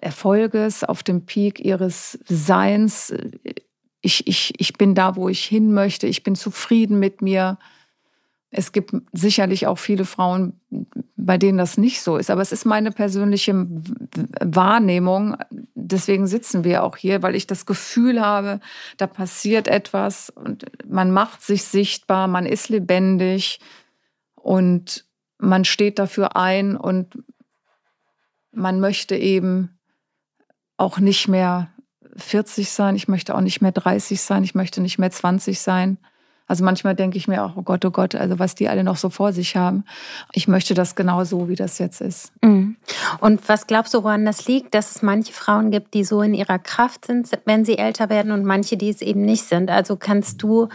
Erfolges, 0.00 0.84
auf 0.84 1.02
dem 1.02 1.26
Peak 1.26 1.58
ihres 1.58 2.18
Seins. 2.28 3.12
Ich, 4.00 4.28
ich, 4.28 4.52
ich 4.58 4.74
bin 4.74 4.94
da, 4.94 5.16
wo 5.16 5.28
ich 5.28 5.44
hin 5.44 5.72
möchte, 5.72 6.06
ich 6.06 6.22
bin 6.22 6.36
zufrieden 6.36 7.00
mit 7.00 7.20
mir. 7.20 7.58
Es 8.56 8.72
gibt 8.72 8.94
sicherlich 9.12 9.66
auch 9.66 9.78
viele 9.78 10.06
Frauen, 10.06 10.58
bei 11.14 11.36
denen 11.36 11.58
das 11.58 11.76
nicht 11.76 12.00
so 12.00 12.16
ist. 12.16 12.30
Aber 12.30 12.40
es 12.40 12.52
ist 12.52 12.64
meine 12.64 12.90
persönliche 12.90 13.66
Wahrnehmung. 14.40 15.36
Deswegen 15.74 16.26
sitzen 16.26 16.64
wir 16.64 16.82
auch 16.82 16.96
hier, 16.96 17.22
weil 17.22 17.34
ich 17.34 17.46
das 17.46 17.66
Gefühl 17.66 18.22
habe, 18.22 18.60
da 18.96 19.06
passiert 19.06 19.68
etwas 19.68 20.30
und 20.30 20.64
man 20.88 21.10
macht 21.10 21.42
sich 21.42 21.64
sichtbar, 21.64 22.28
man 22.28 22.46
ist 22.46 22.70
lebendig 22.70 23.60
und 24.36 25.04
man 25.36 25.66
steht 25.66 25.98
dafür 25.98 26.34
ein 26.36 26.78
und 26.78 27.18
man 28.52 28.80
möchte 28.80 29.16
eben 29.16 29.78
auch 30.78 30.98
nicht 30.98 31.28
mehr 31.28 31.68
40 32.16 32.70
sein, 32.70 32.96
ich 32.96 33.06
möchte 33.06 33.34
auch 33.34 33.42
nicht 33.42 33.60
mehr 33.60 33.72
30 33.72 34.18
sein, 34.18 34.44
ich 34.44 34.54
möchte 34.54 34.80
nicht 34.80 34.98
mehr 34.98 35.10
20 35.10 35.60
sein. 35.60 35.98
Also 36.48 36.64
manchmal 36.64 36.94
denke 36.94 37.18
ich 37.18 37.26
mir 37.26 37.42
auch, 37.42 37.56
oh 37.56 37.62
Gott, 37.62 37.84
oh 37.84 37.90
Gott, 37.90 38.14
also 38.14 38.38
was 38.38 38.54
die 38.54 38.68
alle 38.68 38.84
noch 38.84 38.96
so 38.96 39.10
vor 39.10 39.32
sich 39.32 39.56
haben. 39.56 39.84
Ich 40.32 40.46
möchte 40.46 40.74
das 40.74 40.94
genau 40.94 41.24
so, 41.24 41.48
wie 41.48 41.56
das 41.56 41.78
jetzt 41.78 42.00
ist. 42.00 42.32
Mhm. 42.42 42.76
Und 43.20 43.48
was 43.48 43.66
glaubst 43.66 43.94
du, 43.94 44.04
woran 44.04 44.24
das 44.24 44.46
liegt, 44.46 44.74
dass 44.74 44.94
es 44.94 45.02
manche 45.02 45.32
Frauen 45.32 45.72
gibt, 45.72 45.94
die 45.94 46.04
so 46.04 46.22
in 46.22 46.34
ihrer 46.34 46.60
Kraft 46.60 47.06
sind, 47.06 47.28
wenn 47.46 47.64
sie 47.64 47.78
älter 47.78 48.10
werden 48.10 48.30
und 48.30 48.44
manche, 48.44 48.76
die 48.76 48.90
es 48.90 49.02
eben 49.02 49.22
nicht 49.22 49.42
sind? 49.42 49.70
Also 49.70 49.96
kannst 49.96 50.40
du 50.42 50.68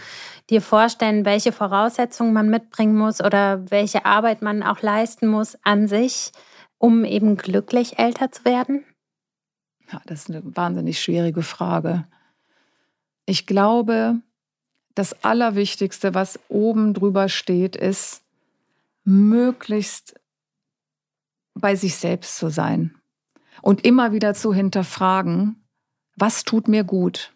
dir 0.50 0.60
vorstellen, 0.60 1.24
welche 1.24 1.52
Voraussetzungen 1.52 2.34
man 2.34 2.50
mitbringen 2.50 2.96
muss 2.96 3.22
oder 3.22 3.70
welche 3.70 4.04
Arbeit 4.04 4.42
man 4.42 4.62
auch 4.62 4.82
leisten 4.82 5.26
muss 5.26 5.56
an 5.62 5.88
sich, 5.88 6.32
um 6.76 7.06
eben 7.06 7.38
glücklich 7.38 7.98
älter 7.98 8.30
zu 8.30 8.44
werden? 8.44 8.84
Ja, 9.90 10.02
das 10.04 10.20
ist 10.20 10.30
eine 10.30 10.42
wahnsinnig 10.44 11.00
schwierige 11.00 11.42
Frage. 11.42 12.06
Ich 13.24 13.46
glaube, 13.46 14.20
das 14.94 15.24
Allerwichtigste, 15.24 16.14
was 16.14 16.38
oben 16.48 16.94
drüber 16.94 17.28
steht, 17.28 17.76
ist, 17.76 18.22
möglichst 19.04 20.14
bei 21.54 21.74
sich 21.76 21.96
selbst 21.96 22.36
zu 22.36 22.48
sein 22.48 22.94
und 23.60 23.84
immer 23.84 24.12
wieder 24.12 24.34
zu 24.34 24.54
hinterfragen, 24.54 25.64
was 26.16 26.44
tut 26.44 26.68
mir 26.68 26.84
gut? 26.84 27.34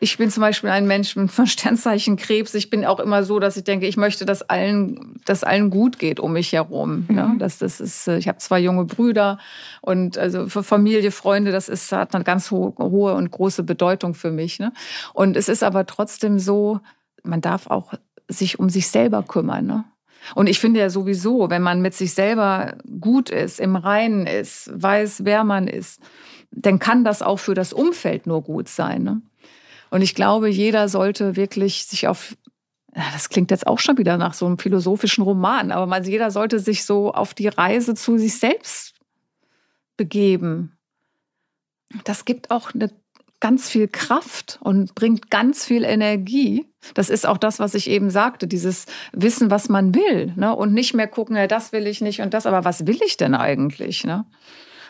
Ich 0.00 0.16
bin 0.18 0.30
zum 0.30 0.40
Beispiel 0.42 0.70
ein 0.70 0.86
Mensch 0.86 1.16
mit 1.16 1.30
Sternzeichen 1.48 2.16
Krebs. 2.16 2.54
Ich 2.54 2.70
bin 2.70 2.84
auch 2.84 3.00
immer 3.00 3.24
so, 3.24 3.38
dass 3.38 3.56
ich 3.56 3.64
denke, 3.64 3.86
ich 3.86 3.96
möchte, 3.96 4.24
dass 4.24 4.42
allen, 4.42 5.20
dass 5.24 5.44
allen 5.44 5.70
gut 5.70 5.98
geht 5.98 6.20
um 6.20 6.32
mich 6.32 6.52
herum. 6.52 7.06
Mhm. 7.08 7.16
Ja, 7.16 7.34
das, 7.38 7.58
das 7.58 7.80
ist, 7.80 8.06
äh, 8.08 8.18
ich 8.18 8.28
habe 8.28 8.38
zwei 8.38 8.60
junge 8.60 8.84
Brüder 8.84 9.38
und 9.80 10.18
also 10.18 10.48
für 10.48 10.62
Familie, 10.62 11.10
Freunde, 11.10 11.52
das 11.52 11.68
ist, 11.68 11.90
hat 11.92 12.14
eine 12.14 12.24
ganz 12.24 12.50
hohe, 12.50 12.74
hohe 12.78 13.14
und 13.14 13.30
große 13.30 13.62
Bedeutung 13.62 14.14
für 14.14 14.30
mich. 14.30 14.58
Ne? 14.58 14.72
Und 15.14 15.36
es 15.36 15.48
ist 15.48 15.62
aber 15.62 15.86
trotzdem 15.86 16.38
so, 16.38 16.80
man 17.22 17.40
darf 17.40 17.66
auch 17.66 17.94
sich 18.28 18.58
um 18.58 18.70
sich 18.70 18.88
selber 18.88 19.22
kümmern. 19.22 19.66
Ne? 19.66 19.84
Und 20.34 20.48
ich 20.48 20.60
finde 20.60 20.80
ja 20.80 20.90
sowieso, 20.90 21.50
wenn 21.50 21.62
man 21.62 21.80
mit 21.80 21.94
sich 21.94 22.14
selber 22.14 22.74
gut 23.00 23.30
ist, 23.30 23.60
im 23.60 23.76
Reinen 23.76 24.26
ist, 24.26 24.70
weiß, 24.74 25.24
wer 25.24 25.44
man 25.44 25.66
ist, 25.66 26.00
dann 26.50 26.78
kann 26.78 27.04
das 27.04 27.22
auch 27.22 27.38
für 27.38 27.54
das 27.54 27.72
Umfeld 27.72 28.26
nur 28.26 28.42
gut 28.42 28.68
sein. 28.68 29.02
Ne? 29.02 29.22
Und 29.90 30.02
ich 30.02 30.14
glaube, 30.14 30.48
jeder 30.48 30.88
sollte 30.88 31.36
wirklich 31.36 31.84
sich 31.84 32.08
auf, 32.08 32.36
das 32.92 33.28
klingt 33.28 33.50
jetzt 33.50 33.66
auch 33.66 33.78
schon 33.78 33.98
wieder 33.98 34.16
nach 34.16 34.34
so 34.34 34.46
einem 34.46 34.58
philosophischen 34.58 35.24
Roman, 35.24 35.70
aber 35.70 35.86
man, 35.86 36.04
jeder 36.04 36.30
sollte 36.30 36.58
sich 36.58 36.84
so 36.84 37.12
auf 37.12 37.34
die 37.34 37.48
Reise 37.48 37.94
zu 37.94 38.18
sich 38.18 38.38
selbst 38.38 38.94
begeben. 39.96 40.76
Das 42.04 42.24
gibt 42.24 42.50
auch 42.50 42.74
eine 42.74 42.90
ganz 43.40 43.68
viel 43.68 43.88
Kraft 43.88 44.58
und 44.62 44.94
bringt 44.94 45.30
ganz 45.30 45.64
viel 45.64 45.84
Energie. 45.84 46.66
Das 46.94 47.08
ist 47.08 47.26
auch 47.26 47.38
das, 47.38 47.60
was 47.60 47.74
ich 47.74 47.88
eben 47.88 48.10
sagte, 48.10 48.46
dieses 48.48 48.86
Wissen, 49.12 49.50
was 49.50 49.68
man 49.68 49.94
will. 49.94 50.32
Ne? 50.36 50.54
Und 50.54 50.72
nicht 50.72 50.94
mehr 50.94 51.06
gucken, 51.06 51.36
ja, 51.36 51.46
das 51.46 51.72
will 51.72 51.86
ich 51.86 52.00
nicht 52.00 52.20
und 52.20 52.34
das, 52.34 52.46
aber 52.46 52.64
was 52.64 52.86
will 52.86 52.98
ich 53.04 53.16
denn 53.16 53.34
eigentlich? 53.34 54.04
Ne? 54.04 54.24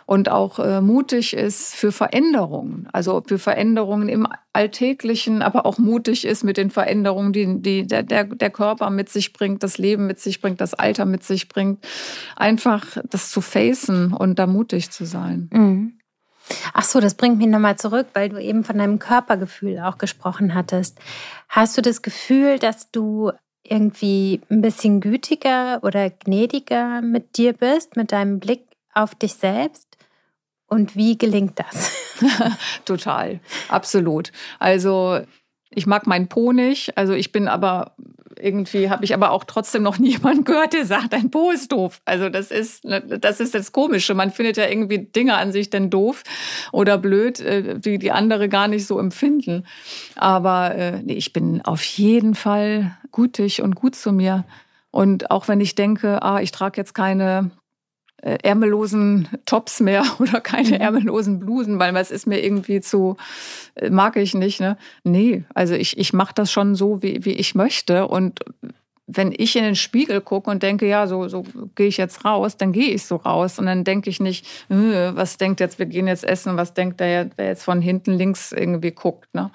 Und 0.09 0.31
auch 0.31 0.59
äh, 0.59 0.81
mutig 0.81 1.37
ist 1.37 1.75
für 1.75 1.93
Veränderungen, 1.93 2.89
also 2.95 3.23
für 3.27 3.39
Veränderungen 3.39 4.09
im 4.09 4.27
Alltäglichen, 4.55 5.43
aber 5.43 5.67
auch 5.67 5.77
mutig 5.77 6.25
ist 6.25 6.45
mit 6.45 6.57
den 6.57 6.71
Veränderungen, 6.71 7.35
die, 7.35 7.61
die 7.61 7.87
der, 7.87 8.05
der, 8.05 8.25
der 8.25 8.49
Körper 8.49 8.89
mit 8.89 9.11
sich 9.11 9.35
bringt, 9.35 9.63
das 9.63 9.77
Leben 9.77 10.07
mit 10.07 10.19
sich 10.19 10.41
bringt, 10.41 10.63
das 10.63 10.73
Alter 10.73 11.05
mit 11.05 11.25
sich 11.25 11.49
bringt. 11.49 11.87
Einfach 12.37 12.97
das 13.11 13.31
zu 13.31 13.43
facen 13.43 14.15
und 14.15 14.39
da 14.39 14.47
mutig 14.47 14.91
zu 14.91 15.05
sein. 15.05 15.51
Mhm. 15.53 15.99
Ach 16.73 16.85
so, 16.85 17.01
das 17.01 17.13
bringt 17.13 17.37
mich 17.37 17.49
nochmal 17.49 17.77
zurück, 17.77 18.07
weil 18.15 18.31
du 18.31 18.41
eben 18.41 18.65
von 18.65 18.79
deinem 18.79 18.99
Körpergefühl 18.99 19.79
auch 19.81 19.99
gesprochen 19.99 20.55
hattest. 20.55 20.99
Hast 21.51 21.77
du 21.77 21.83
das 21.83 22.01
Gefühl, 22.01 22.59
dass 22.59 22.91
du 22.91 23.33
irgendwie 23.63 24.41
ein 24.49 24.63
bisschen 24.63 25.03
gütiger 25.03 25.81
oder 25.83 26.09
gnädiger 26.09 27.03
mit 27.03 27.37
dir 27.37 27.53
bist, 27.53 27.97
mit 27.97 28.13
deinem 28.13 28.41
Blick 28.41 28.65
auf 28.95 29.15
dich 29.15 29.35
selbst? 29.35 29.88
Und 30.69 30.97
wie 30.97 31.17
gelingt 31.17 31.59
das? 31.59 31.93
Total, 32.85 33.41
absolut. 33.69 34.33
Also 34.59 35.21
ich 35.71 35.87
mag 35.87 36.07
meinen 36.07 36.29
Po 36.29 36.53
nicht. 36.53 36.97
Also 36.97 37.15
ich 37.15 37.33
bin 37.33 37.49
aber 37.49 37.95
irgendwie 38.41 38.89
habe 38.89 39.05
ich 39.05 39.15
aber 39.15 39.33
auch 39.33 39.45
trotzdem 39.45 39.83
noch 39.83 39.99
niemanden 39.99 40.45
gehört, 40.45 40.73
der 40.73 40.85
sagt, 40.85 41.13
dein 41.13 41.31
Po 41.31 41.51
ist 41.51 41.73
doof. 41.73 42.01
Also 42.05 42.29
das 42.29 42.51
ist, 42.51 42.85
das 42.85 43.41
ist 43.41 43.55
das 43.55 43.73
Komische. 43.73 44.15
Man 44.15 44.31
findet 44.31 44.57
ja 44.57 44.69
irgendwie 44.69 44.99
Dinge 44.99 45.37
an 45.37 45.53
sich 45.53 45.71
denn 45.71 45.91
doof 45.91 46.23
oder 46.73 46.99
blöd, 46.99 47.41
äh, 47.41 47.79
die 47.79 47.99
die 47.99 48.13
andere 48.13 48.49
gar 48.49 48.69
nicht 48.69 48.87
so 48.87 48.99
empfinden. 48.99 49.65
Aber 50.17 50.75
äh, 50.75 51.03
nee, 51.03 51.15
ich 51.15 51.33
bin 51.33 51.63
auf 51.63 51.83
jeden 51.83 52.35
Fall 52.35 52.97
gutig 53.11 53.63
und 53.63 53.75
gut 53.75 53.95
zu 53.95 54.13
mir. 54.13 54.45
Und 54.91 55.31
auch 55.31 55.49
wenn 55.49 55.61
ich 55.61 55.75
denke, 55.75 56.23
ah, 56.23 56.41
ich 56.41 56.51
trage 56.51 56.81
jetzt 56.81 56.95
keine 56.95 57.51
äh, 58.23 58.39
ärmellosen 58.43 59.29
Tops 59.47 59.81
mehr 59.81 60.05
oder 60.19 60.41
keine 60.41 60.71
mhm. 60.77 60.81
ärmellosen 60.81 61.39
Blusen, 61.39 61.79
weil 61.79 61.97
es 61.97 62.11
ist 62.11 62.27
mir 62.27 62.43
irgendwie 62.45 62.81
zu, 62.81 63.17
äh, 63.75 63.91
mag 63.91 64.17
ich 64.17 64.35
nicht. 64.35 64.61
Ne? 64.61 64.77
Nee, 65.05 65.45
also 65.55 65.75
ich, 65.75 65.99
ich 65.99 66.13
mache 66.13 66.35
das 66.35 66.51
schon 66.51 66.75
so, 66.75 67.03
wie, 67.03 67.25
wie 67.25 67.33
ich 67.33 67.55
möchte. 67.55 68.09
Und 68.09 68.41
wenn 69.07 69.33
ich 69.37 69.57
in 69.57 69.65
den 69.65 69.77
Spiegel 69.77 70.21
gucke 70.21 70.51
und 70.51 70.63
denke, 70.63 70.87
ja, 70.87 71.07
so, 71.07 71.29
so 71.29 71.45
gehe 71.75 71.87
ich 71.87 71.97
jetzt 71.97 72.25
raus, 72.25 72.57
dann 72.57 72.73
gehe 72.73 72.91
ich 72.91 73.05
so 73.05 73.17
raus. 73.17 73.59
Und 73.59 73.67
dann 73.67 73.85
denke 73.85 74.11
ich 74.11 74.21
nicht, 74.21 74.47
äh, 74.69 75.15
was 75.15 75.39
denkt 75.39 75.61
jetzt, 75.61 75.79
wir 75.79 75.87
gehen 75.87 76.07
jetzt 76.07 76.25
essen, 76.25 76.57
was 76.57 76.75
denkt 76.75 77.01
der, 77.01 77.31
wer 77.37 77.47
jetzt 77.47 77.65
von 77.65 77.81
hinten 77.81 78.13
links 78.15 78.53
irgendwie 78.53 78.91
guckt. 78.91 79.33
Ne? 79.35 79.51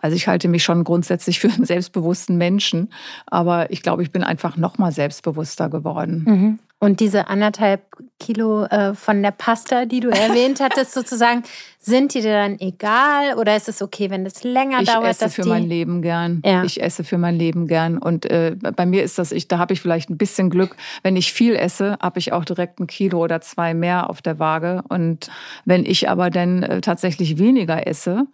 Also 0.00 0.16
ich 0.16 0.28
halte 0.28 0.48
mich 0.48 0.62
schon 0.62 0.84
grundsätzlich 0.84 1.40
für 1.40 1.48
einen 1.50 1.64
selbstbewussten 1.64 2.36
Menschen, 2.36 2.92
aber 3.26 3.70
ich 3.70 3.82
glaube, 3.82 4.02
ich 4.02 4.12
bin 4.12 4.22
einfach 4.22 4.56
noch 4.56 4.76
mal 4.76 4.92
selbstbewusster 4.92 5.70
geworden. 5.70 6.24
Mhm. 6.26 6.58
Und 6.80 7.00
diese 7.00 7.28
anderthalb 7.28 7.86
Kilo 8.20 8.64
äh, 8.64 8.94
von 8.94 9.22
der 9.22 9.30
Pasta, 9.30 9.86
die 9.86 10.00
du 10.00 10.10
erwähnt 10.10 10.60
hattest, 10.60 10.92
sozusagen, 10.94 11.42
sind 11.78 12.12
die 12.14 12.20
dir 12.20 12.34
dann 12.34 12.58
egal 12.58 13.38
oder 13.38 13.56
ist 13.56 13.68
es 13.68 13.80
okay, 13.80 14.10
wenn 14.10 14.26
es 14.26 14.44
länger 14.44 14.80
ich 14.80 14.88
dauert? 14.88 15.04
Ich 15.04 15.22
esse 15.22 15.30
für 15.30 15.48
mein 15.48 15.64
Leben 15.64 16.02
gern. 16.02 16.42
Ja. 16.44 16.62
Ich 16.64 16.82
esse 16.82 17.04
für 17.04 17.16
mein 17.16 17.36
Leben 17.36 17.66
gern. 17.66 17.96
Und 17.96 18.26
äh, 18.26 18.56
bei 18.76 18.84
mir 18.84 19.02
ist 19.02 19.18
das, 19.18 19.32
ich, 19.32 19.48
da 19.48 19.58
habe 19.58 19.72
ich 19.72 19.80
vielleicht 19.80 20.10
ein 20.10 20.18
bisschen 20.18 20.50
Glück. 20.50 20.76
Wenn 21.02 21.16
ich 21.16 21.32
viel 21.32 21.56
esse, 21.56 21.96
habe 22.02 22.18
ich 22.18 22.32
auch 22.32 22.44
direkt 22.44 22.80
ein 22.80 22.86
Kilo 22.86 23.22
oder 23.22 23.40
zwei 23.40 23.72
mehr 23.72 24.10
auf 24.10 24.20
der 24.20 24.38
Waage. 24.38 24.82
Und 24.88 25.30
wenn 25.64 25.86
ich 25.86 26.08
aber 26.10 26.28
dann 26.28 26.62
äh, 26.62 26.80
tatsächlich 26.80 27.38
weniger 27.38 27.86
esse, 27.86 28.26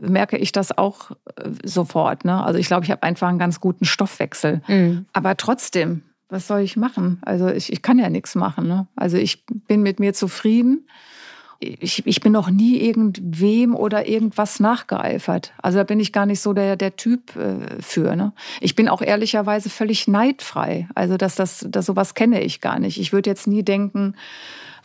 merke 0.00 0.36
ich 0.36 0.52
das 0.52 0.76
auch 0.76 1.12
äh, 1.36 1.50
sofort. 1.64 2.24
Ne? 2.24 2.44
Also 2.44 2.58
ich 2.58 2.66
glaube, 2.66 2.84
ich 2.84 2.90
habe 2.90 3.02
einfach 3.02 3.28
einen 3.28 3.38
ganz 3.38 3.60
guten 3.60 3.84
Stoffwechsel. 3.84 4.60
Mhm. 4.66 5.06
Aber 5.12 5.36
trotzdem, 5.36 6.02
was 6.28 6.46
soll 6.46 6.60
ich 6.60 6.76
machen? 6.76 7.20
Also 7.24 7.48
ich, 7.48 7.72
ich 7.72 7.82
kann 7.82 7.98
ja 7.98 8.10
nichts 8.10 8.34
machen. 8.34 8.66
Ne? 8.66 8.86
Also 8.96 9.16
ich 9.16 9.44
bin 9.46 9.82
mit 9.82 10.00
mir 10.00 10.12
zufrieden. 10.12 10.88
Ich, 11.58 12.06
ich 12.06 12.20
bin 12.20 12.32
noch 12.32 12.50
nie 12.50 12.76
irgendwem 12.78 13.74
oder 13.74 14.06
irgendwas 14.06 14.60
nachgeeifert. 14.60 15.52
Also 15.62 15.78
da 15.78 15.84
bin 15.84 16.00
ich 16.00 16.12
gar 16.12 16.26
nicht 16.26 16.40
so 16.40 16.52
der, 16.52 16.76
der 16.76 16.96
Typ 16.96 17.34
äh, 17.36 17.80
für. 17.80 18.14
Ne? 18.14 18.32
Ich 18.60 18.74
bin 18.74 18.88
auch 18.88 19.00
ehrlicherweise 19.00 19.70
völlig 19.70 20.06
neidfrei. 20.06 20.88
Also 20.94 21.16
dass 21.16 21.34
das, 21.34 21.66
das 21.68 21.86
sowas 21.86 22.14
kenne 22.14 22.42
ich 22.42 22.60
gar 22.60 22.78
nicht. 22.78 23.00
Ich 23.00 23.12
würde 23.12 23.30
jetzt 23.30 23.46
nie 23.46 23.62
denken, 23.62 24.16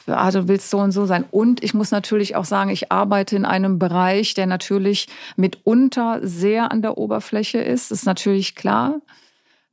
ah, 0.07 0.31
du 0.31 0.47
willst 0.47 0.69
so 0.69 0.77
und 0.77 0.91
so 0.91 1.05
sein. 1.05 1.25
Und 1.29 1.63
ich 1.63 1.73
muss 1.73 1.91
natürlich 1.91 2.35
auch 2.35 2.45
sagen, 2.45 2.69
ich 2.69 2.91
arbeite 2.91 3.35
in 3.35 3.45
einem 3.45 3.79
Bereich, 3.79 4.33
der 4.33 4.45
natürlich 4.45 5.07
mitunter 5.35 6.19
sehr 6.21 6.71
an 6.71 6.81
der 6.81 6.97
Oberfläche 6.97 7.59
ist. 7.59 7.91
Das 7.91 7.99
ist 7.99 8.05
natürlich 8.05 8.55
klar. 8.55 9.01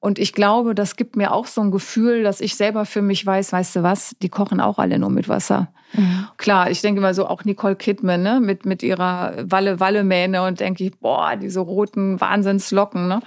Und 0.00 0.18
ich 0.18 0.32
glaube, 0.32 0.74
das 0.74 0.96
gibt 0.96 1.16
mir 1.16 1.32
auch 1.32 1.46
so 1.46 1.60
ein 1.60 1.70
Gefühl, 1.70 2.22
dass 2.22 2.40
ich 2.40 2.54
selber 2.54 2.86
für 2.86 3.02
mich 3.02 3.24
weiß, 3.24 3.52
weißt 3.52 3.76
du 3.76 3.82
was, 3.82 4.14
die 4.22 4.28
kochen 4.28 4.60
auch 4.60 4.78
alle 4.78 4.98
nur 4.98 5.10
mit 5.10 5.28
Wasser. 5.28 5.72
Mhm. 5.94 6.26
Klar, 6.36 6.70
ich 6.70 6.82
denke 6.82 7.00
mal 7.00 7.14
so 7.14 7.26
auch 7.26 7.44
Nicole 7.44 7.76
Kidman 7.76 8.22
ne, 8.22 8.40
mit, 8.40 8.66
mit 8.66 8.82
ihrer 8.82 9.34
Walle-Walle-Mähne 9.42 10.42
und 10.42 10.60
denke 10.60 10.84
ich, 10.84 10.98
boah, 10.98 11.36
diese 11.36 11.60
roten 11.60 12.20
Wahnsinnslocken. 12.20 13.08
Ne. 13.08 13.20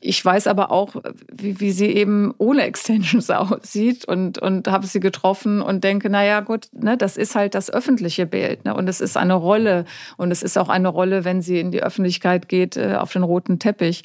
Ich 0.00 0.24
weiß 0.24 0.46
aber 0.46 0.70
auch, 0.70 0.94
wie, 1.32 1.60
wie 1.60 1.72
sie 1.72 1.88
eben 1.88 2.32
ohne 2.38 2.62
Extensions 2.62 3.30
aussieht 3.30 4.04
und, 4.04 4.38
und 4.38 4.68
habe 4.68 4.86
sie 4.86 5.00
getroffen 5.00 5.60
und 5.60 5.82
denke, 5.82 6.08
naja 6.08 6.40
gut, 6.40 6.68
ne, 6.72 6.96
das 6.96 7.16
ist 7.16 7.34
halt 7.34 7.54
das 7.54 7.70
öffentliche 7.70 8.26
Bild. 8.26 8.64
Ne, 8.64 8.74
und 8.74 8.88
es 8.88 9.00
ist 9.00 9.16
eine 9.16 9.34
Rolle 9.34 9.84
und 10.16 10.30
es 10.30 10.42
ist 10.42 10.56
auch 10.56 10.68
eine 10.68 10.88
Rolle, 10.88 11.24
wenn 11.24 11.42
sie 11.42 11.58
in 11.58 11.72
die 11.72 11.82
Öffentlichkeit 11.82 12.48
geht, 12.48 12.76
äh, 12.76 12.94
auf 12.94 13.12
den 13.12 13.24
roten 13.24 13.58
Teppich. 13.58 14.02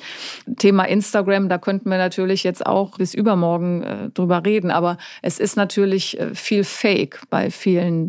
Thema 0.57 0.85
Instagram, 0.85 1.47
da 1.47 1.57
könnten 1.59 1.89
wir 1.89 1.97
natürlich 1.97 2.43
jetzt 2.43 2.65
auch 2.65 2.97
bis 2.97 3.13
übermorgen 3.13 3.83
äh, 3.83 4.09
drüber 4.09 4.43
reden, 4.45 4.71
aber 4.71 4.97
es 5.21 5.39
ist 5.39 5.55
natürlich 5.55 6.19
äh, 6.19 6.33
viel 6.33 6.63
Fake 6.63 7.21
bei 7.29 7.51
vielen 7.51 8.08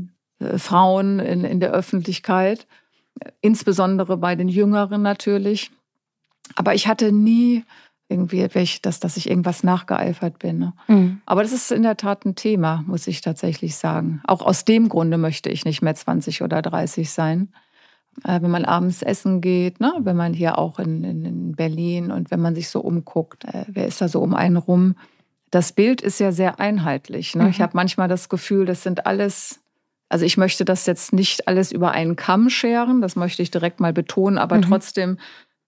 Frauen 0.57 1.19
in, 1.19 1.45
in 1.45 1.61
der 1.61 1.73
Öffentlichkeit, 1.73 2.67
insbesondere 3.41 4.17
bei 4.17 4.37
den 4.37 4.49
Jüngeren 4.49 5.03
natürlich. 5.03 5.71
Aber 6.57 6.75
ich 6.75 6.89
hatte 6.89 7.13
nie 7.13 7.65
irgendwie, 8.09 8.47
dass, 8.83 9.01
dass 9.01 9.17
ich 9.17 9.31
irgendwas 9.31 9.63
nachgeeifert 9.63 10.41
bin. 10.41 10.59
Ne? 10.59 10.73
Mhm. 10.89 11.21
Aber 11.27 11.43
das 11.43 11.53
ist 11.53 11.71
in 11.71 11.85
der 11.85 11.97
Tat 11.97 12.25
ein 12.25 12.35
Thema, 12.35 12.83
muss 12.87 13.07
ich 13.07 13.21
tatsächlich 13.21 13.77
sagen. 13.77 14.21
Auch 14.27 14.43
aus 14.43 14.65
dem 14.65 14.89
Grunde 14.89 15.17
möchte 15.17 15.49
ich 15.49 15.65
nicht 15.65 15.81
mehr 15.81 15.95
20 15.95 16.43
oder 16.43 16.61
30 16.61 17.11
sein. 17.11 17.53
Äh, 18.25 18.43
wenn 18.43 18.51
man 18.51 18.65
abends 18.65 19.03
essen 19.03 19.41
geht, 19.41 19.79
ne? 19.79 19.93
wenn 20.01 20.17
man 20.17 20.35
hier 20.35 20.59
auch 20.59 20.81
in, 20.81 21.05
in, 21.05 21.25
in 21.25 21.53
Berlin 21.53 22.11
und 22.11 22.33
wenn 22.33 22.41
man 22.41 22.57
sich 22.57 22.69
so 22.69 22.81
umguckt, 22.81 23.45
äh, 23.45 23.65
wer 23.69 23.87
ist 23.87 24.01
da 24.01 24.09
so 24.09 24.21
um 24.21 24.35
einen 24.35 24.57
rum? 24.57 24.97
Das 25.53 25.73
Bild 25.73 26.01
ist 26.01 26.19
ja 26.19 26.33
sehr 26.33 26.59
einheitlich. 26.59 27.37
Ne? 27.37 27.45
Mhm. 27.45 27.51
Ich 27.51 27.61
habe 27.61 27.73
manchmal 27.75 28.09
das 28.09 28.29
Gefühl, 28.29 28.67
das 28.67 28.83
sind 28.83 29.07
alles 29.07 29.60
also 30.11 30.27
ich 30.27 30.37
möchte 30.37 30.65
das 30.65 30.85
jetzt 30.87 31.13
nicht 31.13 31.49
alles 31.49 31.73
über 31.73 31.93
einen 31.93 32.17
Kamm 32.17 32.51
scheren, 32.51 33.01
das 33.01 33.17
möchte 33.17 33.43
ich 33.43 33.51
direkt 33.51 33.81
mal 33.81 33.93
betonen, 33.93 34.39
aber 34.39 34.57
mhm. 34.57 34.63
trotzdem, 34.63 35.19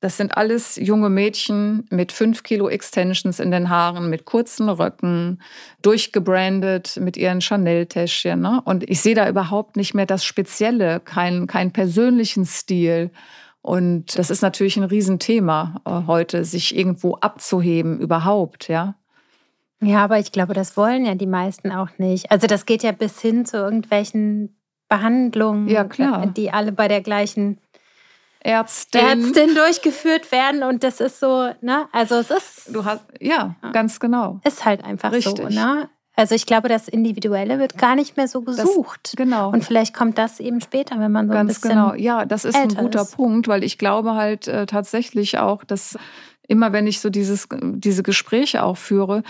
das 0.01 0.17
sind 0.17 0.37
alles 0.37 0.75
junge 0.77 1.09
Mädchen 1.09 1.87
mit 1.91 2.11
fünf 2.11 2.43
Kilo 2.43 2.69
Extensions 2.69 3.39
in 3.39 3.53
den 3.53 3.71
Haaren, 3.71 4.11
mit 4.11 4.25
kurzen 4.25 4.69
Röcken, 4.69 5.41
durchgebrandet 5.81 6.99
mit 7.01 7.17
ihren 7.17 7.41
Chanel-Täschchen. 7.41 8.41
Ne? 8.41 8.61
Und 8.65 8.91
ich 8.91 9.01
sehe 9.01 9.15
da 9.15 9.29
überhaupt 9.29 9.77
nicht 9.77 9.95
mehr 9.95 10.07
das 10.07 10.25
Spezielle, 10.25 10.99
keinen 10.99 11.47
kein 11.47 11.73
persönlichen 11.73 12.45
Stil. 12.45 13.13
Und 13.61 14.19
das 14.19 14.29
ist 14.31 14.43
natürlich 14.43 14.77
ein 14.77 14.83
Riesenthema 14.83 15.81
äh, 15.85 16.09
heute, 16.09 16.45
sich 16.45 16.77
irgendwo 16.77 17.15
abzuheben 17.15 18.01
überhaupt, 18.01 18.67
ja. 18.67 18.97
Ja, 19.83 20.05
aber 20.05 20.19
ich 20.19 20.33
glaube, 20.33 20.55
das 20.55 20.77
wollen 20.77 21.05
ja 21.05 21.15
die 21.15 21.27
meisten 21.27 21.73
auch 21.73 21.89
nicht. 21.99 22.31
Also 22.31 22.47
das 22.47 22.67
geht 22.67 22.83
ja 22.83 22.93
bis 22.93 23.21
hin 23.21 23.45
zu 23.45 23.57
irgendwelchen 23.57 24.57
Behandlungen, 24.89 25.69
ja, 25.69 25.85
klar. 25.85 26.27
die 26.27 26.51
alle 26.51 26.73
bei 26.73 26.87
der 26.89 27.01
gleichen 27.01 27.59
Ärztin. 28.41 29.01
Ärztin 29.01 29.55
durchgeführt 29.55 30.33
werden 30.33 30.63
und 30.63 30.83
das 30.83 31.01
ist 31.01 31.21
so, 31.21 31.51
ne? 31.61 31.89
Also 31.93 32.17
es 32.17 32.31
ist. 32.31 32.75
Du 32.75 32.85
hast, 32.85 33.05
ja, 33.21 33.57
ganz 33.73 34.01
genau. 34.01 34.41
Ist 34.45 34.65
halt 34.65 34.85
einfach 34.85 35.13
Richtig. 35.13 35.37
so, 35.37 35.49
ne? 35.49 35.89
Also 36.15 36.35
ich 36.35 36.45
glaube, 36.45 36.69
das 36.69 36.89
Individuelle 36.89 37.59
wird 37.59 37.79
gar 37.79 37.97
nicht 37.97 38.19
mehr 38.19 38.29
so 38.29 38.43
gesucht. 38.43 39.01
Das, 39.05 39.17
genau. 39.17 39.51
Und 39.51 39.65
vielleicht 39.65 39.95
kommt 39.95 40.19
das 40.19 40.41
eben 40.41 40.61
später, 40.61 40.99
wenn 40.99 41.11
man 41.11 41.27
so 41.27 41.33
Ganz 41.33 41.41
ein 41.43 41.47
bisschen 41.55 41.71
genau. 41.71 41.95
Ja, 41.95 42.27
das 42.27 42.45
ist 42.45 42.55
ein 42.55 42.69
guter 42.75 43.03
ist. 43.03 43.17
Punkt, 43.17 43.49
weil 43.49 43.65
ich 43.65 43.79
glaube 43.79 44.15
halt 44.15 44.47
äh, 44.47 44.67
tatsächlich 44.67 45.39
auch, 45.39 45.65
dass 45.65 45.99
immer 46.49 46.73
wenn 46.73 46.87
ich 46.87 47.01
so 47.01 47.11
dieses, 47.11 47.49
diese 47.61 48.03
Gespräche 48.03 48.63
auch 48.63 48.77
führe, 48.77 49.23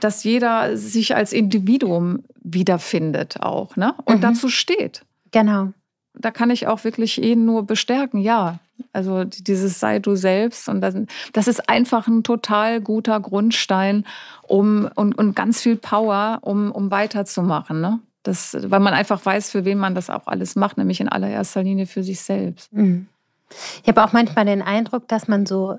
dass 0.00 0.24
jeder 0.24 0.76
sich 0.76 1.14
als 1.14 1.32
Individuum 1.32 2.22
wiederfindet 2.42 3.40
auch, 3.40 3.76
ne? 3.76 3.94
Und 4.04 4.18
mhm. 4.18 4.22
dazu 4.22 4.48
steht. 4.48 5.02
Genau. 5.32 5.72
Da 6.14 6.30
kann 6.30 6.50
ich 6.50 6.66
auch 6.66 6.84
wirklich 6.84 7.22
ihn 7.22 7.44
nur 7.44 7.64
bestärken, 7.66 8.20
ja. 8.20 8.58
Also 8.92 9.24
dieses 9.24 9.78
sei 9.78 9.98
du 9.98 10.16
selbst 10.16 10.68
und 10.68 10.80
das, 10.80 10.94
das 11.32 11.48
ist 11.48 11.68
einfach 11.68 12.06
ein 12.06 12.22
total 12.22 12.80
guter 12.80 13.20
Grundstein 13.20 14.04
um 14.42 14.88
und, 14.94 15.16
und 15.16 15.36
ganz 15.36 15.60
viel 15.60 15.76
Power, 15.76 16.38
um, 16.40 16.72
um 16.72 16.90
weiterzumachen. 16.90 17.80
Ne? 17.80 18.00
Das, 18.22 18.56
weil 18.58 18.80
man 18.80 18.94
einfach 18.94 19.24
weiß, 19.24 19.50
für 19.50 19.64
wen 19.64 19.78
man 19.78 19.94
das 19.94 20.08
auch 20.08 20.26
alles 20.26 20.56
macht, 20.56 20.78
nämlich 20.78 21.00
in 21.00 21.08
allererster 21.08 21.62
Linie 21.62 21.86
für 21.86 22.02
sich 22.02 22.20
selbst. 22.22 22.72
Mhm. 22.72 23.06
Ich 23.82 23.88
habe 23.88 24.02
auch 24.04 24.12
manchmal 24.12 24.44
den 24.44 24.62
Eindruck, 24.62 25.08
dass 25.08 25.28
man 25.28 25.44
so 25.44 25.78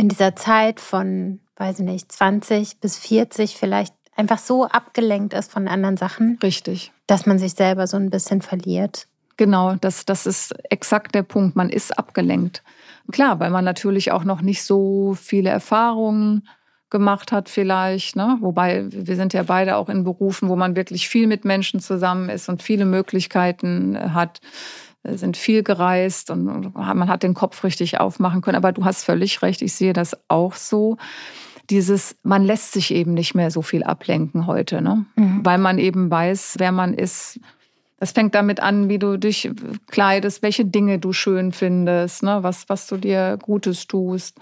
in 0.00 0.08
dieser 0.08 0.34
Zeit 0.34 0.80
von, 0.80 1.40
weiß 1.56 1.80
ich 1.80 1.84
nicht, 1.84 2.10
20 2.10 2.80
bis 2.80 2.96
40 2.96 3.56
vielleicht 3.56 3.94
einfach 4.16 4.38
so 4.38 4.64
abgelenkt 4.64 5.34
ist 5.34 5.52
von 5.52 5.68
anderen 5.68 5.98
Sachen. 5.98 6.38
Richtig. 6.42 6.90
Dass 7.06 7.26
man 7.26 7.38
sich 7.38 7.52
selber 7.52 7.86
so 7.86 7.98
ein 7.98 8.08
bisschen 8.08 8.40
verliert. 8.40 9.06
Genau, 9.36 9.74
das, 9.78 10.06
das 10.06 10.24
ist 10.24 10.54
exakt 10.70 11.14
der 11.14 11.22
Punkt. 11.22 11.54
Man 11.54 11.68
ist 11.68 11.98
abgelenkt. 11.98 12.62
Klar, 13.12 13.40
weil 13.40 13.50
man 13.50 13.64
natürlich 13.64 14.10
auch 14.10 14.24
noch 14.24 14.40
nicht 14.40 14.62
so 14.62 15.14
viele 15.20 15.50
Erfahrungen 15.50 16.48
gemacht 16.88 17.30
hat 17.30 17.50
vielleicht. 17.50 18.16
Ne? 18.16 18.38
Wobei 18.40 18.86
wir 18.90 19.16
sind 19.16 19.34
ja 19.34 19.42
beide 19.42 19.76
auch 19.76 19.90
in 19.90 20.04
Berufen, 20.04 20.48
wo 20.48 20.56
man 20.56 20.76
wirklich 20.76 21.10
viel 21.10 21.26
mit 21.26 21.44
Menschen 21.44 21.78
zusammen 21.78 22.30
ist 22.30 22.48
und 22.48 22.62
viele 22.62 22.86
Möglichkeiten 22.86 24.14
hat 24.14 24.40
sind 25.04 25.36
viel 25.36 25.62
gereist 25.62 26.30
und 26.30 26.74
man 26.74 27.08
hat 27.08 27.22
den 27.22 27.34
Kopf 27.34 27.64
richtig 27.64 28.00
aufmachen 28.00 28.42
können. 28.42 28.56
Aber 28.56 28.72
du 28.72 28.84
hast 28.84 29.04
völlig 29.04 29.42
recht, 29.42 29.62
ich 29.62 29.72
sehe 29.72 29.92
das 29.92 30.16
auch 30.28 30.54
so. 30.54 30.98
Dieses, 31.70 32.16
man 32.22 32.44
lässt 32.44 32.72
sich 32.72 32.92
eben 32.92 33.14
nicht 33.14 33.34
mehr 33.34 33.50
so 33.50 33.62
viel 33.62 33.84
ablenken 33.84 34.46
heute, 34.46 34.82
ne? 34.82 35.06
Mhm. 35.16 35.44
weil 35.44 35.58
man 35.58 35.78
eben 35.78 36.10
weiß, 36.10 36.56
wer 36.58 36.72
man 36.72 36.94
ist. 36.94 37.40
Das 37.98 38.12
fängt 38.12 38.34
damit 38.34 38.60
an, 38.60 38.88
wie 38.88 38.98
du 38.98 39.18
dich 39.18 39.50
kleidest, 39.88 40.42
welche 40.42 40.64
Dinge 40.64 40.98
du 40.98 41.12
schön 41.12 41.52
findest, 41.52 42.22
ne? 42.22 42.42
was, 42.42 42.68
was 42.68 42.86
du 42.86 42.96
dir 42.96 43.38
Gutes 43.40 43.86
tust. 43.86 44.38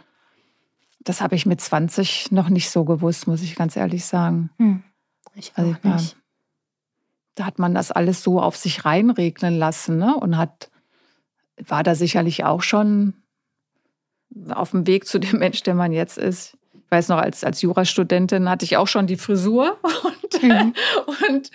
Das 1.01 1.21
habe 1.21 1.35
ich 1.35 1.45
mit 1.45 1.61
20 1.61 2.31
noch 2.31 2.49
nicht 2.49 2.71
so 2.71 2.85
gewusst, 2.85 3.27
muss 3.27 3.43
ich 3.43 3.57
ganz 3.57 3.77
ehrlich 3.77 4.05
sagen. 4.05 4.51
Hm. 4.59 4.83
Ich 5.35 5.53
auch 5.57 5.59
also, 5.59 5.77
nicht 5.85 6.18
da 7.39 7.47
hat 7.47 7.59
man 7.59 7.75
das 7.75 7.93
alles 7.93 8.23
so 8.23 8.41
auf 8.41 8.57
sich 8.57 8.85
reinregnen 8.85 9.57
lassen 9.57 9.99
ne? 9.99 10.17
und 10.17 10.37
hat, 10.37 10.71
war 11.57 11.85
da 11.85 11.95
sicherlich 11.95 12.45
auch 12.45 12.63
schon 12.63 13.15
auf 14.51 14.73
dem 14.73 14.87
Weg 14.87 15.07
zu 15.07 15.19
dem 15.19 15.39
Mensch, 15.39 15.63
der 15.63 15.75
man 15.75 15.93
jetzt 15.93 16.19
ist. 16.19 16.57
Ich 16.75 16.91
weiß 16.91 17.09
noch, 17.09 17.19
als, 17.19 17.45
als 17.45 17.61
Jurastudentin 17.61 18.49
hatte 18.49 18.65
ich 18.65 18.79
auch 18.79 18.89
schon 18.89 19.07
die 19.07 19.17
Frisur 19.17 19.79
und, 19.83 20.43
mhm. 20.43 20.75
und, 21.29 21.51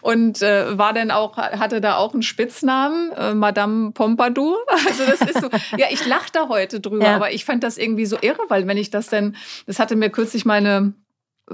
und 0.00 0.42
äh, 0.42 0.76
war 0.78 0.94
dann 0.94 1.10
auch, 1.10 1.36
hatte 1.36 1.80
da 1.80 1.98
auch 1.98 2.14
einen 2.14 2.22
Spitznamen, 2.22 3.12
äh, 3.12 3.34
Madame 3.34 3.92
Pompadour. 3.92 4.56
Also 4.88 5.04
das 5.04 5.20
ist 5.20 5.40
so, 5.40 5.50
ja, 5.76 5.86
ich 5.90 6.06
lache 6.06 6.30
da 6.32 6.48
heute 6.48 6.80
drüber, 6.80 7.04
ja. 7.04 7.16
aber 7.16 7.32
ich 7.32 7.44
fand 7.44 7.62
das 7.62 7.76
irgendwie 7.76 8.06
so 8.06 8.16
irre, 8.20 8.40
weil 8.48 8.66
wenn 8.66 8.78
ich 8.78 8.90
das 8.90 9.08
denn, 9.08 9.36
das 9.66 9.78
hatte 9.78 9.94
mir 9.94 10.10
kürzlich 10.10 10.44
meine 10.44 10.94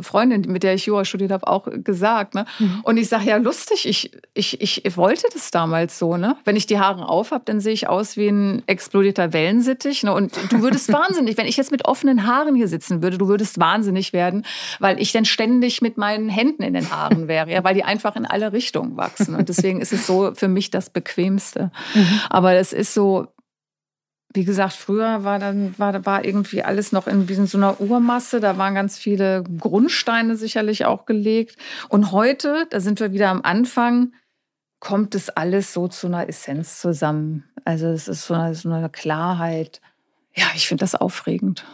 Freundin, 0.00 0.42
mit 0.50 0.62
der 0.62 0.74
ich 0.74 0.86
Jura 0.86 1.04
studiert 1.04 1.30
habe, 1.30 1.46
auch 1.46 1.68
gesagt. 1.84 2.34
Ne? 2.34 2.46
Mhm. 2.58 2.80
Und 2.82 2.96
ich 2.96 3.08
sage, 3.08 3.26
ja, 3.26 3.36
lustig, 3.36 3.86
ich, 3.88 4.12
ich, 4.34 4.84
ich 4.84 4.96
wollte 4.96 5.26
das 5.32 5.50
damals 5.50 5.98
so. 5.98 6.16
Ne? 6.16 6.36
Wenn 6.44 6.56
ich 6.56 6.66
die 6.66 6.78
Haare 6.78 7.08
auf 7.08 7.30
habe, 7.30 7.44
dann 7.44 7.60
sehe 7.60 7.72
ich 7.72 7.88
aus 7.88 8.16
wie 8.16 8.28
ein 8.28 8.62
explodierter 8.66 9.32
Wellensittich. 9.32 10.02
Ne? 10.02 10.12
Und 10.12 10.36
du 10.50 10.62
würdest 10.62 10.92
wahnsinnig, 10.92 11.36
wenn 11.36 11.46
ich 11.46 11.56
jetzt 11.56 11.70
mit 11.70 11.84
offenen 11.86 12.26
Haaren 12.26 12.54
hier 12.54 12.68
sitzen 12.68 13.02
würde, 13.02 13.18
du 13.18 13.28
würdest 13.28 13.58
wahnsinnig 13.58 14.12
werden, 14.12 14.44
weil 14.80 15.00
ich 15.00 15.12
dann 15.12 15.24
ständig 15.24 15.82
mit 15.82 15.96
meinen 15.96 16.28
Händen 16.28 16.62
in 16.62 16.74
den 16.74 16.90
Haaren 16.90 17.28
wäre, 17.28 17.50
ja? 17.50 17.64
weil 17.64 17.74
die 17.74 17.84
einfach 17.84 18.16
in 18.16 18.26
alle 18.26 18.52
Richtungen 18.52 18.96
wachsen. 18.96 19.34
Und 19.34 19.48
deswegen 19.48 19.80
ist 19.80 19.92
es 19.92 20.06
so 20.06 20.32
für 20.34 20.48
mich 20.48 20.70
das 20.70 20.90
Bequemste. 20.90 21.70
Mhm. 21.94 22.20
Aber 22.30 22.54
es 22.54 22.72
ist 22.72 22.94
so, 22.94 23.28
wie 24.34 24.44
gesagt, 24.44 24.72
früher 24.72 25.22
war 25.22 25.38
dann 25.38 25.78
war, 25.78 26.04
war 26.04 26.24
irgendwie 26.24 26.62
alles 26.62 26.90
noch 26.90 27.06
in, 27.06 27.26
in 27.28 27.46
so 27.46 27.56
einer 27.56 27.80
Urmasse. 27.80 28.40
Da 28.40 28.58
waren 28.58 28.74
ganz 28.74 28.98
viele 28.98 29.44
Grundsteine 29.44 30.36
sicherlich 30.36 30.84
auch 30.84 31.06
gelegt. 31.06 31.56
Und 31.88 32.10
heute, 32.10 32.66
da 32.70 32.80
sind 32.80 32.98
wir 32.98 33.12
wieder 33.12 33.30
am 33.30 33.42
Anfang, 33.42 34.12
kommt 34.80 35.14
es 35.14 35.30
alles 35.30 35.72
so 35.72 35.86
zu 35.86 36.08
einer 36.08 36.28
Essenz 36.28 36.80
zusammen. 36.80 37.44
Also 37.64 37.86
es 37.86 38.08
ist 38.08 38.26
so 38.26 38.34
eine, 38.34 38.54
so 38.56 38.70
eine 38.70 38.90
Klarheit. 38.90 39.80
Ja, 40.34 40.46
ich 40.56 40.66
finde 40.66 40.82
das 40.82 40.96
aufregend. 40.96 41.64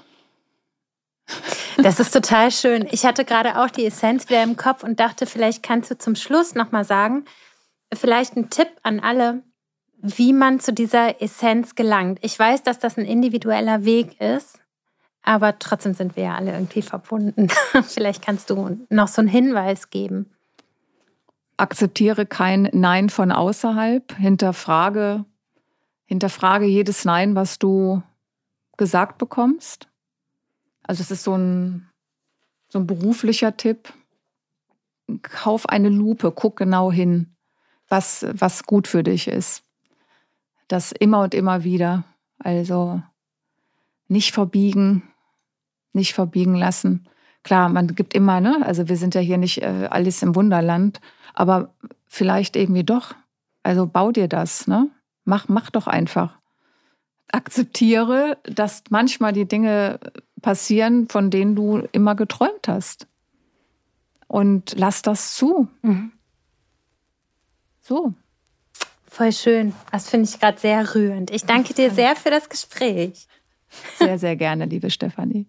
Das 1.79 1.99
ist 1.99 2.13
total 2.13 2.51
schön. 2.51 2.87
Ich 2.91 3.07
hatte 3.07 3.25
gerade 3.25 3.59
auch 3.59 3.71
die 3.71 3.87
Essenz 3.87 4.29
wieder 4.29 4.43
im 4.43 4.57
Kopf 4.57 4.83
und 4.83 5.01
dachte, 5.01 5.25
vielleicht 5.25 5.63
kannst 5.63 5.91
du 5.91 5.97
zum 5.97 6.15
Schluss 6.15 6.55
nochmal 6.55 6.85
sagen, 6.85 7.25
vielleicht 7.93 8.37
ein 8.37 8.51
Tipp 8.51 8.69
an 8.83 9.01
alle, 9.01 9.43
wie 10.03 10.33
man 10.33 10.61
zu 10.61 10.73
dieser 10.73 11.21
Essenz 11.21 11.75
gelangt. 11.75 12.19
Ich 12.23 12.39
weiß, 12.39 12.63
dass 12.63 12.79
das 12.79 12.97
ein 12.97 13.05
individueller 13.05 13.85
Weg 13.85 14.21
ist, 14.21 14.61
aber 15.23 15.59
trotzdem 15.59 15.95
sind 15.95 16.17
wir 16.17 16.25
ja 16.25 16.35
alle 16.35 16.53
irgendwie 16.53 16.83
verbunden. 16.83 17.49
Vielleicht 17.83 18.23
kannst 18.23 18.51
du 18.51 18.87
noch 18.89 19.09
so 19.09 19.21
einen 19.21 19.29
Hinweis 19.29 19.91
geben. 19.91 20.31
Akzeptiere 21.57 22.25
kein 22.25 22.71
Nein 22.73 23.11
von 23.11 23.33
außerhalb. 23.33 24.17
Hinterfrage, 24.17 25.27
hinterfrage 26.07 26.65
jedes 26.65 27.05
Nein, 27.05 27.35
was 27.35 27.59
du 27.59 28.03
gesagt 28.79 29.19
bekommst. 29.19 29.89
Also 30.83 31.03
es 31.03 31.11
ist 31.11 31.25
so 31.25 31.37
ein, 31.37 31.91
so 32.69 32.79
ein 32.79 32.87
beruflicher 32.87 33.57
Tipp. 33.59 33.93
Kauf 35.23 35.69
eine 35.69 35.91
Lupe, 35.91 36.33
guck 36.33 36.57
genau 36.57 36.91
hin, 36.91 37.35
was, 37.89 38.25
was 38.33 38.63
gut 38.63 38.89
für 38.89 39.03
dich 39.03 39.29
ist 39.29 39.65
das 40.73 40.93
immer 40.93 41.23
und 41.23 41.35
immer 41.35 41.65
wieder. 41.65 42.05
Also 42.39 43.03
nicht 44.09 44.33
verbiegen, 44.33 45.03
nicht 45.93 46.15
verbiegen 46.15 46.55
lassen. 46.55 47.07
Klar, 47.43 47.69
man 47.69 47.95
gibt 47.95 48.15
immer, 48.15 48.41
ne? 48.41 48.61
Also 48.65 48.89
wir 48.89 48.97
sind 48.97 49.15
ja 49.15 49.21
hier 49.21 49.39
nicht 49.39 49.63
äh, 49.63 49.89
alles 49.91 50.23
im 50.23 50.35
Wunderland, 50.35 51.01
aber 51.35 51.75
vielleicht 52.07 52.57
irgendwie 52.57 52.85
doch. 52.85 53.15
Also 53.63 53.87
bau 53.87 54.13
dir 54.13 54.29
das, 54.29 54.67
ne? 54.67 54.91
Mach, 55.25 55.49
mach 55.49 55.71
doch 55.71 55.87
einfach. 55.87 56.39
Akzeptiere, 57.33 58.39
dass 58.45 58.83
manchmal 58.91 59.33
die 59.33 59.47
Dinge 59.47 60.01
passieren, 60.43 61.09
von 61.09 61.31
denen 61.31 61.55
du 61.55 61.87
immer 61.93 62.15
geträumt 62.15 62.69
hast. 62.69 63.07
Und 64.27 64.75
lass 64.77 65.03
das 65.03 65.35
zu. 65.35 65.69
Mhm. 65.83 66.13
So. 67.81 68.15
Voll 69.21 69.33
schön. 69.33 69.75
Das 69.93 70.09
finde 70.09 70.31
ich 70.31 70.41
gerade 70.41 70.59
sehr 70.59 70.95
rührend. 70.95 71.31
Ich 71.31 71.45
danke 71.45 71.75
dir 71.75 71.91
sehr 71.91 72.17
für 72.17 72.31
das 72.31 72.49
Gespräch. 72.49 73.29
Sehr, 73.99 74.19
sehr 74.19 74.35
gerne, 74.35 74.65
liebe 74.65 74.89
Stefanie. 74.89 75.45